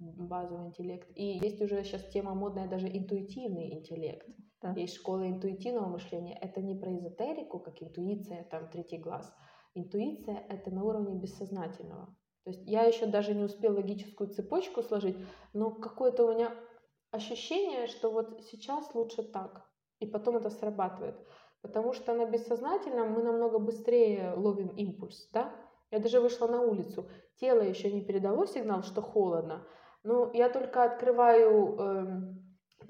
базовый 0.00 0.66
интеллект. 0.66 1.08
И 1.14 1.38
есть 1.38 1.60
уже 1.60 1.84
сейчас 1.84 2.04
тема 2.08 2.34
модная 2.34 2.68
даже 2.68 2.88
интуитивный 2.88 3.72
интеллект. 3.74 4.26
Да. 4.62 4.72
Есть 4.72 4.96
школа 4.96 5.28
интуитивного 5.28 5.86
мышления. 5.86 6.38
Это 6.38 6.60
не 6.60 6.74
про 6.74 6.94
эзотерику, 6.94 7.60
как 7.60 7.82
интуиция, 7.82 8.44
там, 8.50 8.68
третий 8.68 8.98
глаз. 8.98 9.32
Интуиция— 9.74 10.44
это 10.48 10.70
на 10.70 10.84
уровне 10.84 11.14
бессознательного. 11.14 12.14
То 12.44 12.50
есть 12.50 12.66
я 12.66 12.82
еще 12.82 13.06
даже 13.06 13.34
не 13.34 13.44
успел 13.44 13.74
логическую 13.74 14.30
цепочку 14.30 14.82
сложить, 14.82 15.16
но 15.52 15.70
какое-то 15.70 16.24
у 16.24 16.32
меня 16.34 16.54
ощущение, 17.10 17.86
что 17.86 18.10
вот 18.10 18.42
сейчас 18.44 18.94
лучше 18.94 19.22
так, 19.22 19.66
и 19.98 20.06
потом 20.06 20.36
это 20.36 20.50
срабатывает. 20.50 21.16
Потому 21.62 21.92
что 21.92 22.14
на 22.14 22.24
бессознательном 22.24 23.12
мы 23.12 23.22
намного 23.22 23.58
быстрее 23.58 24.32
ловим 24.34 24.68
импульс, 24.68 25.28
да? 25.32 25.54
Я 25.90 25.98
даже 25.98 26.20
вышла 26.20 26.46
на 26.46 26.62
улицу, 26.62 27.08
тело 27.36 27.60
еще 27.60 27.92
не 27.92 28.02
передало 28.02 28.46
сигнал, 28.46 28.82
что 28.82 29.02
холодно, 29.02 29.66
но 30.02 30.30
я 30.32 30.48
только 30.48 30.84
открываю 30.84 31.76
э, 31.78 32.20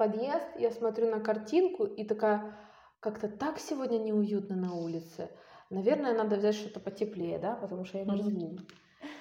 подъезд, 0.00 0.48
я 0.56 0.70
смотрю 0.70 1.10
на 1.10 1.20
картинку 1.20 1.84
и 1.84 2.04
такая, 2.04 2.56
как-то 3.00 3.28
так 3.28 3.58
сегодня 3.58 3.98
неуютно 3.98 4.56
на 4.56 4.74
улице. 4.74 5.28
Наверное, 5.68 6.14
надо 6.14 6.36
взять 6.36 6.54
что-то 6.54 6.80
потеплее, 6.80 7.38
да, 7.38 7.54
потому 7.54 7.84
что 7.84 7.98
я 7.98 8.04
мерзну. 8.04 8.56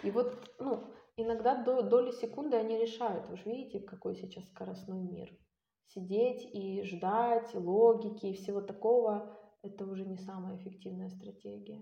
И 0.04 0.10
вот, 0.10 0.34
ну, 0.58 0.86
иногда 1.18 1.62
до, 1.62 1.82
доли 1.82 2.12
секунды 2.12 2.56
они 2.56 2.78
решают. 2.78 3.28
Вы 3.28 3.36
же 3.36 3.44
видите, 3.44 3.82
какой 3.82 4.16
сейчас 4.16 4.46
скоростной 4.46 5.02
мир. 5.02 5.38
Сидеть 5.88 6.50
и 6.54 6.82
ждать 6.84 7.54
логики 7.56 8.28
и 8.28 8.36
всего 8.36 8.62
такого, 8.62 9.38
это 9.62 9.86
уже 9.86 10.06
не 10.06 10.18
самая 10.18 10.56
эффективная 10.56 11.10
стратегия. 11.10 11.82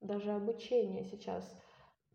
Даже 0.00 0.30
обучение 0.30 1.02
сейчас 1.02 1.52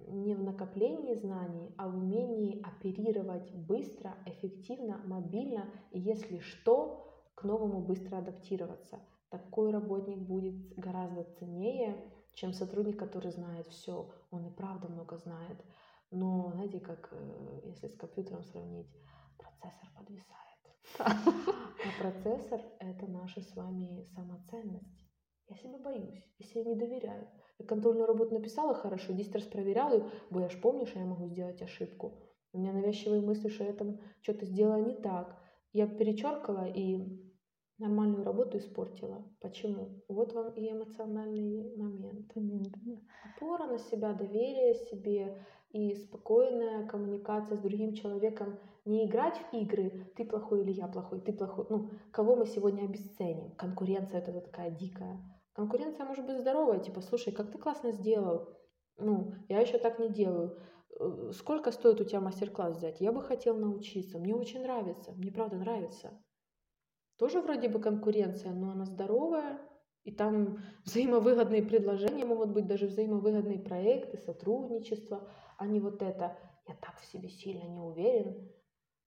не 0.07 0.35
в 0.35 0.43
накоплении 0.43 1.13
знаний, 1.15 1.73
а 1.77 1.87
в 1.87 1.97
умении 1.97 2.61
оперировать 2.61 3.51
быстро, 3.53 4.15
эффективно, 4.25 5.01
мобильно 5.05 5.65
и, 5.91 5.99
если 5.99 6.39
что, 6.39 7.05
к 7.35 7.43
новому 7.43 7.81
быстро 7.81 8.17
адаптироваться. 8.17 8.99
Такой 9.29 9.71
работник 9.71 10.17
будет 10.17 10.75
гораздо 10.75 11.23
ценнее, 11.23 11.95
чем 12.33 12.53
сотрудник, 12.53 12.97
который 12.97 13.31
знает 13.31 13.67
все. 13.67 14.09
Он 14.31 14.45
и 14.47 14.49
правда 14.49 14.87
много 14.87 15.17
знает. 15.17 15.63
Но, 16.11 16.51
знаете, 16.53 16.79
как 16.79 17.09
э, 17.11 17.61
если 17.65 17.87
с 17.87 17.95
компьютером 17.95 18.43
сравнить, 18.43 18.89
процессор 19.37 19.89
подвисает. 19.95 20.29
А 21.79 22.01
процессор— 22.01 22.61
это 22.79 23.07
наша 23.07 23.41
с 23.41 23.55
вами 23.55 24.03
самоценность. 24.15 25.08
Я 25.49 25.55
себя 25.55 25.77
боюсь, 25.79 26.23
я 26.37 26.45
себе 26.45 26.63
не 26.63 26.75
доверяю. 26.75 27.27
Я 27.57 27.65
контрольную 27.65 28.05
работу 28.05 28.35
написала 28.35 28.75
хорошо, 28.75 29.13
10 29.13 29.33
раз 29.33 29.43
проверяла, 29.45 30.07
бо 30.29 30.41
я 30.41 30.49
ж 30.49 30.61
помню, 30.61 30.85
что 30.85 30.99
я 30.99 31.05
могу 31.05 31.27
сделать 31.27 31.61
ошибку. 31.61 32.13
У 32.53 32.59
меня 32.59 32.71
навязчивые 32.71 33.21
мысли, 33.21 33.49
что 33.49 33.63
я 33.63 33.73
там 33.73 33.99
что-то 34.21 34.45
сделала 34.45 34.79
не 34.79 34.95
так. 34.95 35.35
Я 35.73 35.87
перечеркала 35.87 36.67
и 36.67 37.19
нормальную 37.79 38.23
работу 38.23 38.57
испортила. 38.57 39.23
Почему? 39.39 40.03
Вот 40.07 40.33
вам 40.33 40.53
и 40.53 40.71
эмоциональный 40.71 41.75
момент. 41.75 42.31
Опора 43.35 43.67
на 43.67 43.79
себя, 43.79 44.13
доверие 44.13 44.75
себе 44.75 45.45
и 45.71 45.95
спокойная 45.95 46.87
коммуникация 46.87 47.57
с 47.57 47.61
другим 47.61 47.93
человеком. 47.93 48.59
Не 48.85 49.07
играть 49.07 49.37
в 49.37 49.53
игры 49.55 50.11
«ты 50.15 50.25
плохой» 50.25 50.61
или 50.61 50.71
«я 50.71 50.87
плохой», 50.87 51.21
«ты 51.21 51.33
плохой». 51.33 51.65
Ну, 51.69 51.89
кого 52.11 52.35
мы 52.35 52.45
сегодня 52.45 52.83
обесценим? 52.83 53.51
Конкуренция 53.51 54.21
это 54.21 54.41
такая 54.41 54.71
дикая. 54.71 55.19
Конкуренция 55.59 56.05
может 56.05 56.25
быть 56.25 56.39
здоровая, 56.39 56.79
типа, 56.79 57.01
слушай, 57.01 57.33
как 57.33 57.51
ты 57.51 57.57
классно 57.57 57.91
сделал. 57.91 58.47
Ну, 58.95 59.33
я 59.49 59.59
еще 59.59 59.77
так 59.77 59.99
не 59.99 60.07
делаю. 60.07 60.57
Э, 60.97 61.31
сколько 61.33 61.73
стоит 61.73 61.99
у 61.99 62.05
тебя 62.05 62.21
мастер-класс 62.21 62.77
взять? 62.77 63.01
Я 63.01 63.11
бы 63.11 63.21
хотел 63.21 63.57
научиться. 63.57 64.19
Мне 64.19 64.33
очень 64.33 64.61
нравится. 64.61 65.11
Мне 65.11 65.33
правда 65.33 65.57
нравится. 65.57 66.11
Тоже 67.17 67.41
вроде 67.41 67.67
бы 67.67 67.81
конкуренция, 67.81 68.53
но 68.53 68.71
она 68.71 68.85
здоровая. 68.85 69.59
И 70.05 70.13
там 70.13 70.59
взаимовыгодные 70.85 71.63
предложения 71.63 72.23
могут 72.23 72.51
быть, 72.51 72.65
даже 72.65 72.87
взаимовыгодные 72.87 73.59
проекты, 73.59 74.17
сотрудничество, 74.17 75.29
а 75.57 75.67
не 75.67 75.81
вот 75.81 76.01
это 76.01 76.37
«я 76.69 76.75
так 76.75 76.97
в 77.01 77.05
себе 77.05 77.27
сильно 77.27 77.67
не 77.67 77.81
уверен, 77.81 78.49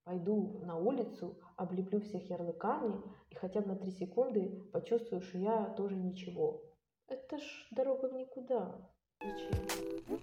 пойду 0.04 0.62
на 0.66 0.78
улицу, 0.78 1.38
облеплю 1.56 2.00
всех 2.00 2.30
ярлыками 2.30 3.02
и 3.30 3.36
хотя 3.36 3.62
бы 3.62 3.68
на 3.68 3.76
три 3.76 3.92
секунды 3.92 4.70
почувствую, 4.72 5.22
что 5.22 5.38
я 5.38 5.66
тоже 5.78 5.96
ничего». 5.96 6.62
Это 7.10 7.38
ж 7.38 7.68
дорога 7.72 8.10
в 8.10 8.14
никуда. 8.14 8.76
Зачем? 9.22 10.18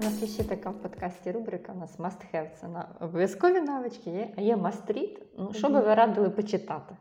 У 0.00 0.04
нас 0.04 0.22
є 0.22 0.28
ще 0.28 0.44
така 0.44 0.70
в 0.70 0.82
подкасті 0.82 1.30
рубрика. 1.30 1.72
У 1.72 1.76
нас 1.76 1.98
must 1.98 2.34
have. 2.34 2.48
Це 2.60 2.68
на 2.68 2.96
обов'язкові 3.00 3.60
навички, 3.60 4.10
є, 4.10 4.34
а 4.36 4.40
є 4.40 4.56
must 4.56 4.86
read. 4.86 5.22
Ну, 5.38 5.52
що 5.52 5.68
би 5.68 5.80
ви 5.80 5.94
радили 5.94 6.30
почитати? 6.30 6.96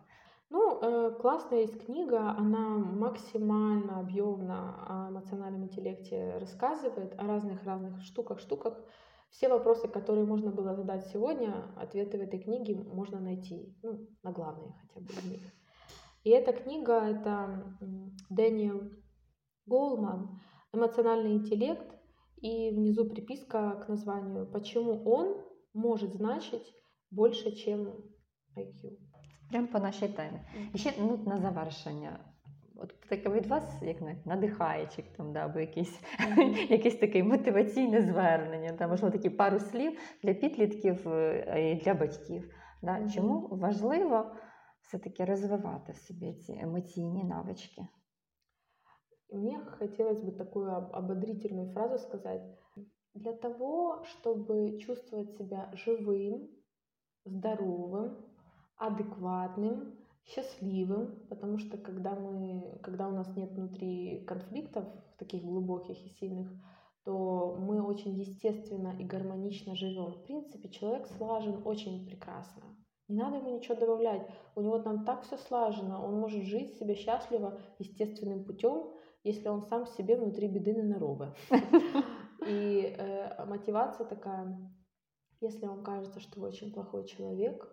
Ну, 0.76 0.82
э, 0.82 1.10
классная 1.20 1.60
есть 1.60 1.86
книга, 1.86 2.30
она 2.36 2.76
максимально 2.76 4.00
объемно 4.00 4.74
о 4.86 5.10
эмоциональном 5.10 5.64
интеллекте 5.64 6.36
рассказывает, 6.38 7.14
о 7.18 7.26
разных-разных 7.26 8.02
штуках-штуках. 8.02 8.78
Все 9.30 9.48
вопросы, 9.48 9.88
которые 9.88 10.26
можно 10.26 10.50
было 10.50 10.74
задать 10.74 11.06
сегодня, 11.06 11.72
ответы 11.76 12.18
в 12.18 12.20
этой 12.20 12.40
книге 12.40 12.76
можно 12.76 13.20
найти, 13.20 13.74
ну, 13.82 14.06
на 14.22 14.32
главные 14.32 14.74
хотя 14.82 15.00
бы 15.00 15.34
из. 15.34 15.52
И 16.24 16.30
эта 16.30 16.52
книга— 16.52 17.00
это 17.08 17.74
Дэниел 18.28 18.90
Голман 19.66 20.40
«Эмоциональный 20.72 21.32
интеллект», 21.32 21.92
и 22.36 22.70
внизу 22.70 23.08
приписка 23.08 23.82
к 23.82 23.88
названию 23.88 24.46
«Почему 24.46 25.02
он 25.04 25.42
может 25.72 26.12
значить 26.12 26.70
больше, 27.10 27.52
чем 27.52 28.04
IQ». 28.54 29.05
Прямо 29.49 29.67
по 29.67 29.79
нашій 29.79 30.07
темі. 30.07 30.39
І 30.73 30.77
ще 30.77 30.93
ну, 30.99 31.19
на 31.25 31.37
завершення. 31.37 32.19
От 32.75 32.99
таке 33.09 33.29
від 33.29 33.45
вас, 33.45 33.81
як 33.81 34.25
надихаєчик, 34.25 35.05
там, 35.17 35.33
да, 35.33 35.45
або 35.45 35.59
якийсь, 35.59 35.99
якесь 36.69 36.95
таке 36.95 37.23
мотиваційне 37.23 38.01
звернення, 38.01 38.75
да, 38.79 38.87
можливо, 38.87 39.11
такі 39.11 39.29
пару 39.29 39.59
слів 39.59 39.99
для 40.23 40.33
підлітків 40.33 41.07
е, 41.07 41.71
і 41.71 41.75
для 41.75 41.93
батьків. 41.93 42.55
Да. 42.81 43.09
Чому 43.09 43.47
важливо 43.51 44.35
все-таки 44.81 45.25
розвивати 45.25 45.91
в 45.91 45.97
собі 45.97 46.33
ці 46.33 46.53
емоційні 46.61 47.23
навички? 47.23 47.87
Мне 49.31 49.59
хотелось 49.79 50.21
бы 50.21 50.31
такую 50.31 50.75
ободрительную 50.75 51.71
фразу 51.71 51.97
сказать. 51.97 52.41
Для 53.13 53.33
того, 53.33 54.03
чтобы 54.03 54.79
чувствовать 54.79 55.31
себя 55.37 55.71
живым, 55.73 56.49
здоровым, 57.23 58.25
Адекватным, 58.76 59.94
счастливым, 60.24 61.26
потому 61.28 61.58
что 61.58 61.78
когда 61.78 62.14
мы, 62.14 62.78
когда 62.82 63.08
у 63.08 63.12
нас 63.12 63.28
нет 63.36 63.52
внутри 63.52 64.24
конфликтов 64.26 64.84
таких 65.18 65.42
глубоких 65.42 66.04
и 66.04 66.08
сильных, 66.10 66.50
то 67.04 67.56
мы 67.60 67.80
очень 67.80 68.14
естественно 68.18 68.96
и 68.98 69.04
гармонично 69.04 69.76
живем. 69.76 70.12
В 70.12 70.24
принципе, 70.24 70.68
человек 70.68 71.06
слажен 71.06 71.62
очень 71.64 72.04
прекрасно. 72.04 72.62
Не 73.08 73.16
надо 73.16 73.36
ему 73.36 73.56
ничего 73.56 73.76
добавлять. 73.76 74.28
У 74.56 74.60
него 74.60 74.80
там 74.80 75.04
так 75.04 75.22
все 75.22 75.36
слажено, 75.36 76.04
он 76.04 76.18
может 76.18 76.42
жить 76.42 76.76
себе 76.76 76.96
счастливо 76.96 77.60
естественным 77.78 78.44
путем, 78.44 78.90
если 79.22 79.48
он 79.48 79.62
сам 79.62 79.86
себе 79.86 80.16
внутри 80.16 80.48
беды 80.48 80.74
не 80.74 80.82
наробе. 80.82 81.32
И 82.46 82.94
э, 82.98 83.44
мотивация 83.46 84.06
такая, 84.06 84.58
если 85.40 85.66
вам 85.66 85.84
кажется, 85.84 86.18
что 86.18 86.40
вы 86.40 86.48
очень 86.48 86.72
плохой 86.72 87.06
человек, 87.06 87.68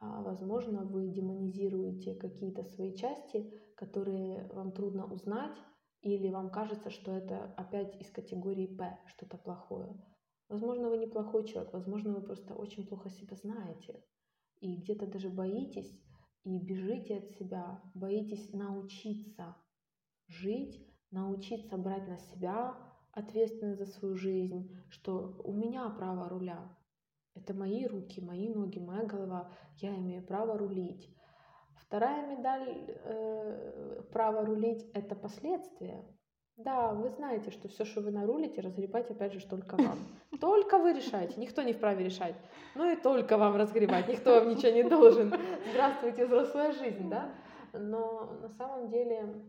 возможно, 0.00 0.84
вы 0.84 1.08
демонизируете 1.08 2.14
какие-то 2.14 2.62
свои 2.64 2.94
части, 2.94 3.52
которые 3.76 4.48
вам 4.52 4.72
трудно 4.72 5.06
узнать, 5.06 5.56
или 6.02 6.28
вам 6.30 6.50
кажется, 6.50 6.90
что 6.90 7.12
это 7.12 7.54
опять 7.56 8.00
из 8.00 8.10
категории 8.10 8.66
П, 8.66 8.98
что-то 9.06 9.36
плохое. 9.38 9.94
Возможно, 10.48 10.88
вы 10.88 10.98
неплохой 10.98 11.46
человек, 11.46 11.72
возможно, 11.72 12.14
вы 12.14 12.22
просто 12.22 12.54
очень 12.54 12.86
плохо 12.86 13.10
себя 13.10 13.36
знаете, 13.36 14.04
и 14.60 14.76
где-то 14.76 15.06
даже 15.06 15.28
боитесь 15.28 16.00
и 16.44 16.58
бежите 16.58 17.18
от 17.18 17.30
себя, 17.30 17.82
боитесь 17.94 18.52
научиться 18.52 19.56
жить, 20.28 20.86
научиться 21.10 21.76
брать 21.76 22.06
на 22.06 22.18
себя 22.18 22.76
ответственность 23.10 23.80
за 23.80 23.86
свою 23.86 24.14
жизнь, 24.14 24.78
что 24.90 25.40
у 25.42 25.52
меня 25.52 25.88
право 25.90 26.28
руля, 26.28 26.76
это 27.36 27.54
мои 27.54 27.86
руки, 27.86 28.20
мои 28.20 28.48
ноги, 28.48 28.78
моя 28.78 29.04
голова. 29.04 29.50
Я 29.76 29.94
имею 29.96 30.24
право 30.26 30.58
рулить. 30.58 31.08
Вторая 31.76 32.26
медаль 32.26 32.86
э, 32.88 34.02
право 34.12 34.44
рулить– 34.44 34.84
это 34.94 35.14
последствия. 35.14 36.04
Да, 36.56 36.94
вы 36.94 37.10
знаете, 37.10 37.50
что 37.50 37.68
все, 37.68 37.84
что 37.84 38.00
вы 38.00 38.10
нарулите, 38.10 38.62
разгребать 38.62 39.10
опять 39.10 39.34
же 39.34 39.46
только 39.46 39.76
вам. 39.76 39.98
Только 40.40 40.78
вы 40.78 40.94
решаете, 40.94 41.38
никто 41.38 41.62
не 41.62 41.72
вправе 41.72 42.04
решать. 42.04 42.34
Ну 42.74 42.90
и 42.90 42.96
только 42.96 43.38
вам 43.38 43.56
разгребать, 43.56 44.08
никто 44.08 44.34
вам 44.34 44.48
ничего 44.48 44.72
не 44.72 44.82
должен. 44.82 45.32
Здравствуйте, 45.70 46.26
взрослая 46.26 46.72
жизнь, 46.72 47.08
да? 47.08 47.34
Но 47.72 48.38
на 48.42 48.48
самом 48.48 48.88
деле 48.90 49.44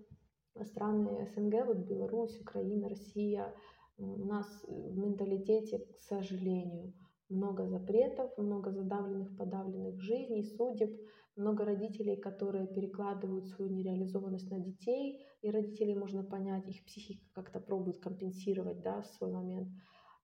страны 0.63 1.25
СНГ, 1.33 1.65
вот 1.65 1.77
Беларусь, 1.77 2.39
Украина, 2.39 2.89
Россия, 2.89 3.53
у 3.97 4.25
нас 4.25 4.47
в 4.67 4.97
менталитете, 4.97 5.79
к 5.79 5.99
сожалению, 6.01 6.93
много 7.30 7.65
запретов, 7.67 8.38
много 8.38 8.71
задавленных, 8.71 9.36
подавленных 9.38 9.99
жизней, 10.01 10.43
судеб, 10.43 10.91
много 11.36 11.65
родителей, 11.65 12.15
которые 12.15 12.67
перекладывают 12.67 13.47
свою 13.47 13.71
нереализованность 13.71 14.49
на 14.49 14.59
детей, 14.59 15.25
и 15.41 15.51
родителей 15.51 15.95
можно 15.95 16.23
понять, 16.23 16.67
их 16.67 16.84
психика 16.86 17.25
как-то 17.34 17.59
пробует 17.59 17.99
компенсировать 17.99 18.82
да, 18.82 19.01
в 19.01 19.07
свой 19.07 19.32
момент. 19.32 19.69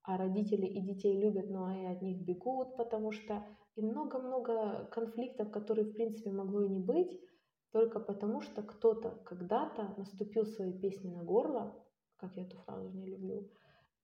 А 0.04 0.18
родители 0.18 0.66
и 0.66 0.82
детей 0.82 1.22
любят, 1.22 1.50
но 1.50 1.72
и 1.72 1.86
от 1.86 2.02
них 2.02 2.26
бегут, 2.26 2.76
потому 2.78 3.12
что 3.12 3.46
и 3.76 3.82
много-много 3.82 4.90
конфликтов, 4.92 5.52
которые, 5.52 5.86
в 5.86 5.94
принципе, 5.94 6.32
могло 6.32 6.62
и 6.62 6.70
не 6.70 6.80
быть, 6.80 7.20
только 7.72 8.00
потому 8.00 8.42
что 8.42 8.62
кто-то 8.62 9.22
когда-то 9.26 9.96
наступил 9.98 10.46
своей 10.46 10.78
песни 10.80 11.10
на 11.10 11.24
горло, 11.24 11.76
как 12.18 12.36
я 12.36 12.44
эту 12.44 12.58
фразу 12.58 12.90
не 12.90 13.08
люблю, 13.08 13.50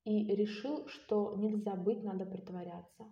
и 0.09 0.35
решил, 0.35 0.87
что 0.87 1.35
нельзя 1.37 1.75
быть, 1.75 2.03
надо 2.03 2.25
притворяться. 2.25 3.05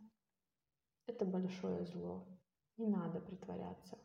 Это 1.05 1.25
большое 1.25 1.85
зло. 1.85 2.27
Не 2.77 2.87
надо 2.87 3.19
притворяться. 3.19 3.97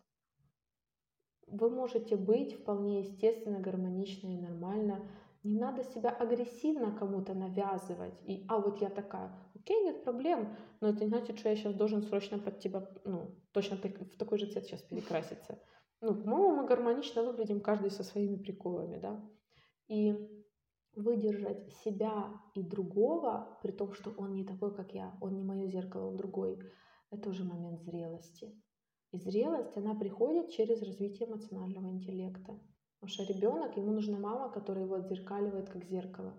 Вы 1.46 1.70
можете 1.70 2.16
быть 2.16 2.54
вполне 2.54 3.00
естественно, 3.00 3.58
гармонично 3.60 4.28
и 4.28 4.40
нормально. 4.40 5.10
Не 5.42 5.58
надо 5.58 5.82
себя 5.84 6.10
агрессивно 6.10 6.96
кому-то 6.96 7.34
навязывать. 7.34 8.14
И, 8.24 8.44
а 8.48 8.58
вот 8.58 8.80
я 8.80 8.88
такая, 8.88 9.36
окей, 9.54 9.82
нет 9.82 10.04
проблем, 10.04 10.56
но 10.80 10.88
это 10.88 11.04
не 11.04 11.08
значит, 11.08 11.38
что 11.38 11.48
я 11.48 11.56
сейчас 11.56 11.74
должен 11.74 12.02
срочно 12.02 12.38
под 12.38 12.60
тебя, 12.60 12.88
ну, 13.04 13.34
точно 13.52 13.76
так, 13.76 13.98
в 13.98 14.16
такой 14.16 14.38
же 14.38 14.46
цвет 14.46 14.66
сейчас 14.66 14.82
перекраситься. 14.82 15.58
Ну, 16.00 16.14
по-моему, 16.14 16.56
мы 16.56 16.66
гармонично 16.66 17.22
выглядим 17.22 17.60
каждый 17.60 17.90
со 17.90 18.04
своими 18.04 18.36
приколами, 18.36 18.98
да. 18.98 19.20
И 19.88 20.41
выдержать 20.94 21.72
себя 21.84 22.40
и 22.54 22.62
другого, 22.62 23.58
при 23.62 23.72
том, 23.72 23.92
что 23.94 24.10
он 24.16 24.34
не 24.34 24.44
такой, 24.44 24.74
как 24.74 24.94
я, 24.94 25.16
он 25.20 25.36
не 25.36 25.42
мое 25.42 25.66
зеркало, 25.68 26.08
он 26.08 26.16
другой, 26.16 26.58
это 27.10 27.30
уже 27.30 27.44
момент 27.44 27.82
зрелости. 27.82 28.54
И 29.12 29.18
зрелость, 29.18 29.76
она 29.76 29.94
приходит 29.94 30.50
через 30.50 30.82
развитие 30.82 31.28
эмоционального 31.28 31.90
интеллекта. 31.90 32.58
Потому 33.00 33.10
что 33.10 33.24
ребенок, 33.24 33.76
ему 33.76 33.92
нужна 33.92 34.18
мама, 34.18 34.50
которая 34.50 34.84
его 34.84 34.94
отзеркаливает 34.94 35.68
как 35.68 35.84
зеркало. 35.84 36.34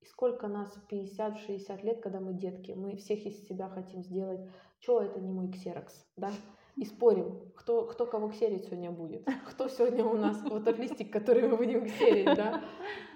И 0.00 0.06
сколько 0.06 0.48
нас 0.48 0.68
в 0.74 0.92
50-60 0.92 1.82
лет, 1.82 2.00
когда 2.00 2.20
мы 2.20 2.34
детки, 2.34 2.72
мы 2.72 2.96
всех 2.96 3.24
из 3.26 3.46
себя 3.48 3.68
хотим 3.68 4.02
сделать, 4.02 4.48
что 4.78 5.00
это 5.00 5.18
не 5.18 5.32
мой 5.32 5.50
ксерокс, 5.50 6.06
да? 6.16 6.30
И 6.76 6.84
спорим, 6.84 7.52
кто, 7.54 7.86
кто 7.86 8.06
кого 8.06 8.28
ксерить 8.28 8.64
сегодня 8.64 8.90
будет. 8.90 9.26
Кто 9.50 9.68
сегодня 9.68 10.04
у 10.04 10.16
нас 10.16 10.42
вот 10.42 10.64
тот 10.64 10.78
листик, 10.78 11.12
который 11.12 11.46
мы 11.46 11.56
будем 11.56 11.86
ксерить, 11.86 12.36
да? 12.36 12.64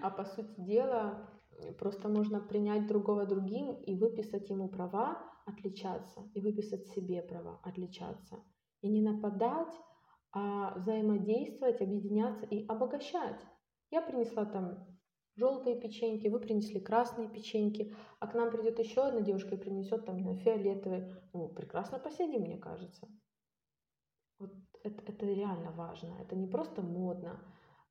А 0.00 0.10
по 0.10 0.24
сути 0.24 0.54
дела, 0.58 1.28
просто 1.78 2.08
можно 2.08 2.40
принять 2.40 2.86
другого 2.86 3.26
другим 3.26 3.72
и 3.74 3.96
выписать 3.96 4.48
ему 4.48 4.68
права 4.68 5.22
отличаться, 5.44 6.30
и 6.34 6.40
выписать 6.40 6.86
себе 6.88 7.22
права 7.22 7.60
отличаться. 7.64 8.44
И 8.80 8.88
не 8.88 9.02
нападать, 9.02 9.74
а 10.32 10.78
взаимодействовать, 10.78 11.80
объединяться 11.80 12.46
и 12.46 12.66
обогащать. 12.66 13.40
Я 13.90 14.02
принесла 14.02 14.44
там 14.44 14.86
желтые 15.34 15.80
печеньки, 15.80 16.28
вы 16.28 16.40
принесли 16.40 16.80
красные 16.80 17.28
печеньки, 17.28 17.94
а 18.20 18.26
к 18.26 18.34
нам 18.34 18.50
придет 18.50 18.78
еще 18.78 19.02
одна 19.02 19.20
девушка 19.20 19.54
и 19.54 19.58
принесет 19.58 20.04
там 20.04 20.36
фиолетовые. 20.36 21.16
Ну, 21.32 21.48
прекрасно 21.48 21.98
посидим, 21.98 22.42
мне 22.42 22.58
кажется. 22.58 23.08
Вот 24.39 24.51
это, 24.83 25.01
это 25.07 25.25
реально 25.25 25.71
важно. 25.71 26.15
Это 26.21 26.35
не 26.35 26.47
просто 26.47 26.81
модно. 26.81 27.39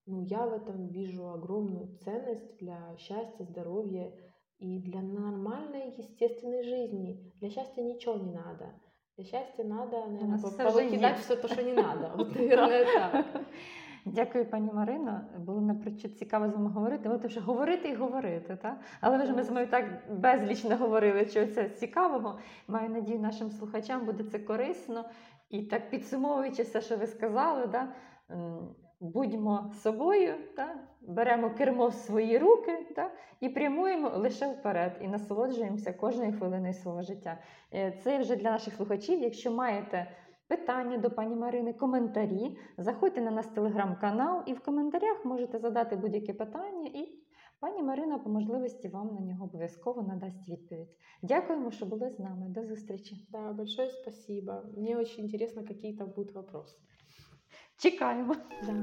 Ну, 0.07 0.22
я 0.22 0.47
в 0.47 0.53
этом 0.53 0.88
вижу 0.88 1.28
огромную 1.28 1.97
ценность 1.99 2.59
для 2.59 2.97
счастья, 2.99 3.45
здоровья 3.45 4.12
и 4.59 4.78
для 4.78 5.01
нормальной, 5.01 5.95
естественной 5.97 6.62
жизни. 6.64 7.32
Для 7.40 7.51
счастья 7.51 7.82
ничего 7.82 8.16
не 8.16 8.32
надо. 8.32 8.74
Для 9.16 9.24
счастья 9.24 9.64
надо, 9.64 10.07
наверное, 10.07 10.38
все 10.38 10.51
повыкидать 10.51 11.18
все 11.18 11.36
то, 11.36 11.49
що 11.49 11.62
не 11.62 11.74
надо. 11.74 12.12
От, 12.18 12.34
наверное, 12.34 12.84
так. 12.84 13.26
Дякую, 14.05 14.45
пані 14.45 14.70
Марино. 14.72 15.20
Було 15.38 15.61
напрочуд 15.61 16.18
цікаво 16.18 16.49
з 16.49 16.53
вами 16.53 16.70
говорити. 16.70 17.09
Ви 17.09 17.16
вже 17.16 17.40
говорити 17.40 17.88
і 17.88 17.95
говорити, 17.95 18.59
так? 18.62 18.80
Але 19.01 19.18
ви 19.18 19.26
ж 19.26 19.32
ми 19.32 19.43
з 19.43 19.49
вами 19.49 19.66
так 19.66 19.84
безліч 20.11 20.64
наговорили 20.64 21.26
чогось 21.26 21.78
цікавого. 21.78 22.38
Маю 22.68 22.90
надію, 22.90 23.18
нашим 23.18 23.51
слухачам 23.51 24.07
буде 24.07 24.24
це 24.24 24.38
корисно. 24.38 25.05
І 25.50 25.64
так 25.64 25.89
підсумовуючи 25.89 26.64
все, 26.64 26.82
що 26.82 26.98
ви 26.98 27.08
сказали, 27.08 27.68
да, 27.68 27.93
будьмо 29.00 29.72
собою, 29.84 30.36
да, 30.56 30.76
беремо 31.02 31.50
кермо 31.50 31.88
в 31.88 31.93
свої 31.93 32.38
руки 32.38 32.86
да, 32.95 33.12
і 33.39 33.50
прямуємо 33.50 34.10
лише 34.10 34.48
вперед, 34.48 34.98
і 35.02 35.08
насолоджуємося 35.08 35.93
кожною 35.93 36.34
хвилиною 36.34 36.74
свого 36.74 37.02
життя. 37.02 37.38
Е, 37.74 37.91
це 38.04 38.18
вже 38.18 38.36
для 38.36 38.52
наших 38.52 38.74
слухачів. 38.74 39.22
Якщо 39.22 39.52
маєте 39.52 40.12
питання 40.48 40.98
до 40.98 41.12
пані 41.12 41.36
Марини, 41.36 41.74
коментарі, 41.74 42.58
заходьте 42.78 43.22
на 43.22 43.32
наш 43.32 43.45
телеграм-канал 43.45 44.43
і 44.45 44.54
в 44.54 44.60
коментарях 44.60 45.26
можете 45.26 45.60
задати 45.60 45.95
будь-яке 45.95 46.34
питання. 46.34 46.89
і 46.93 47.26
Пані 47.60 47.84
Марина 47.84 48.20
по 48.20 48.30
можливості 48.30 48.88
вам 48.88 49.16
на 49.16 49.22
нього 49.22 49.45
обов'язково 49.45 50.01
надасть 50.01 50.49
відповідь. 50.49 50.89
Дякуємо, 51.22 51.72
що 51.72 51.86
були 51.86 52.10
з 52.10 52.20
нами. 52.20 52.49
До 52.49 52.66
зустрічі. 52.66 53.28
Да, 53.32 53.51
большое 53.51 53.89
спасибо. 53.89 54.62
Мені 54.76 54.95
дуже 54.95 55.22
интересно, 55.22 55.62
які 55.70 55.93
там 55.93 56.10
будуть 56.16 56.36
вопросы. 56.36 56.76
Чекаємо. 57.78 58.36
Да. 58.66 58.82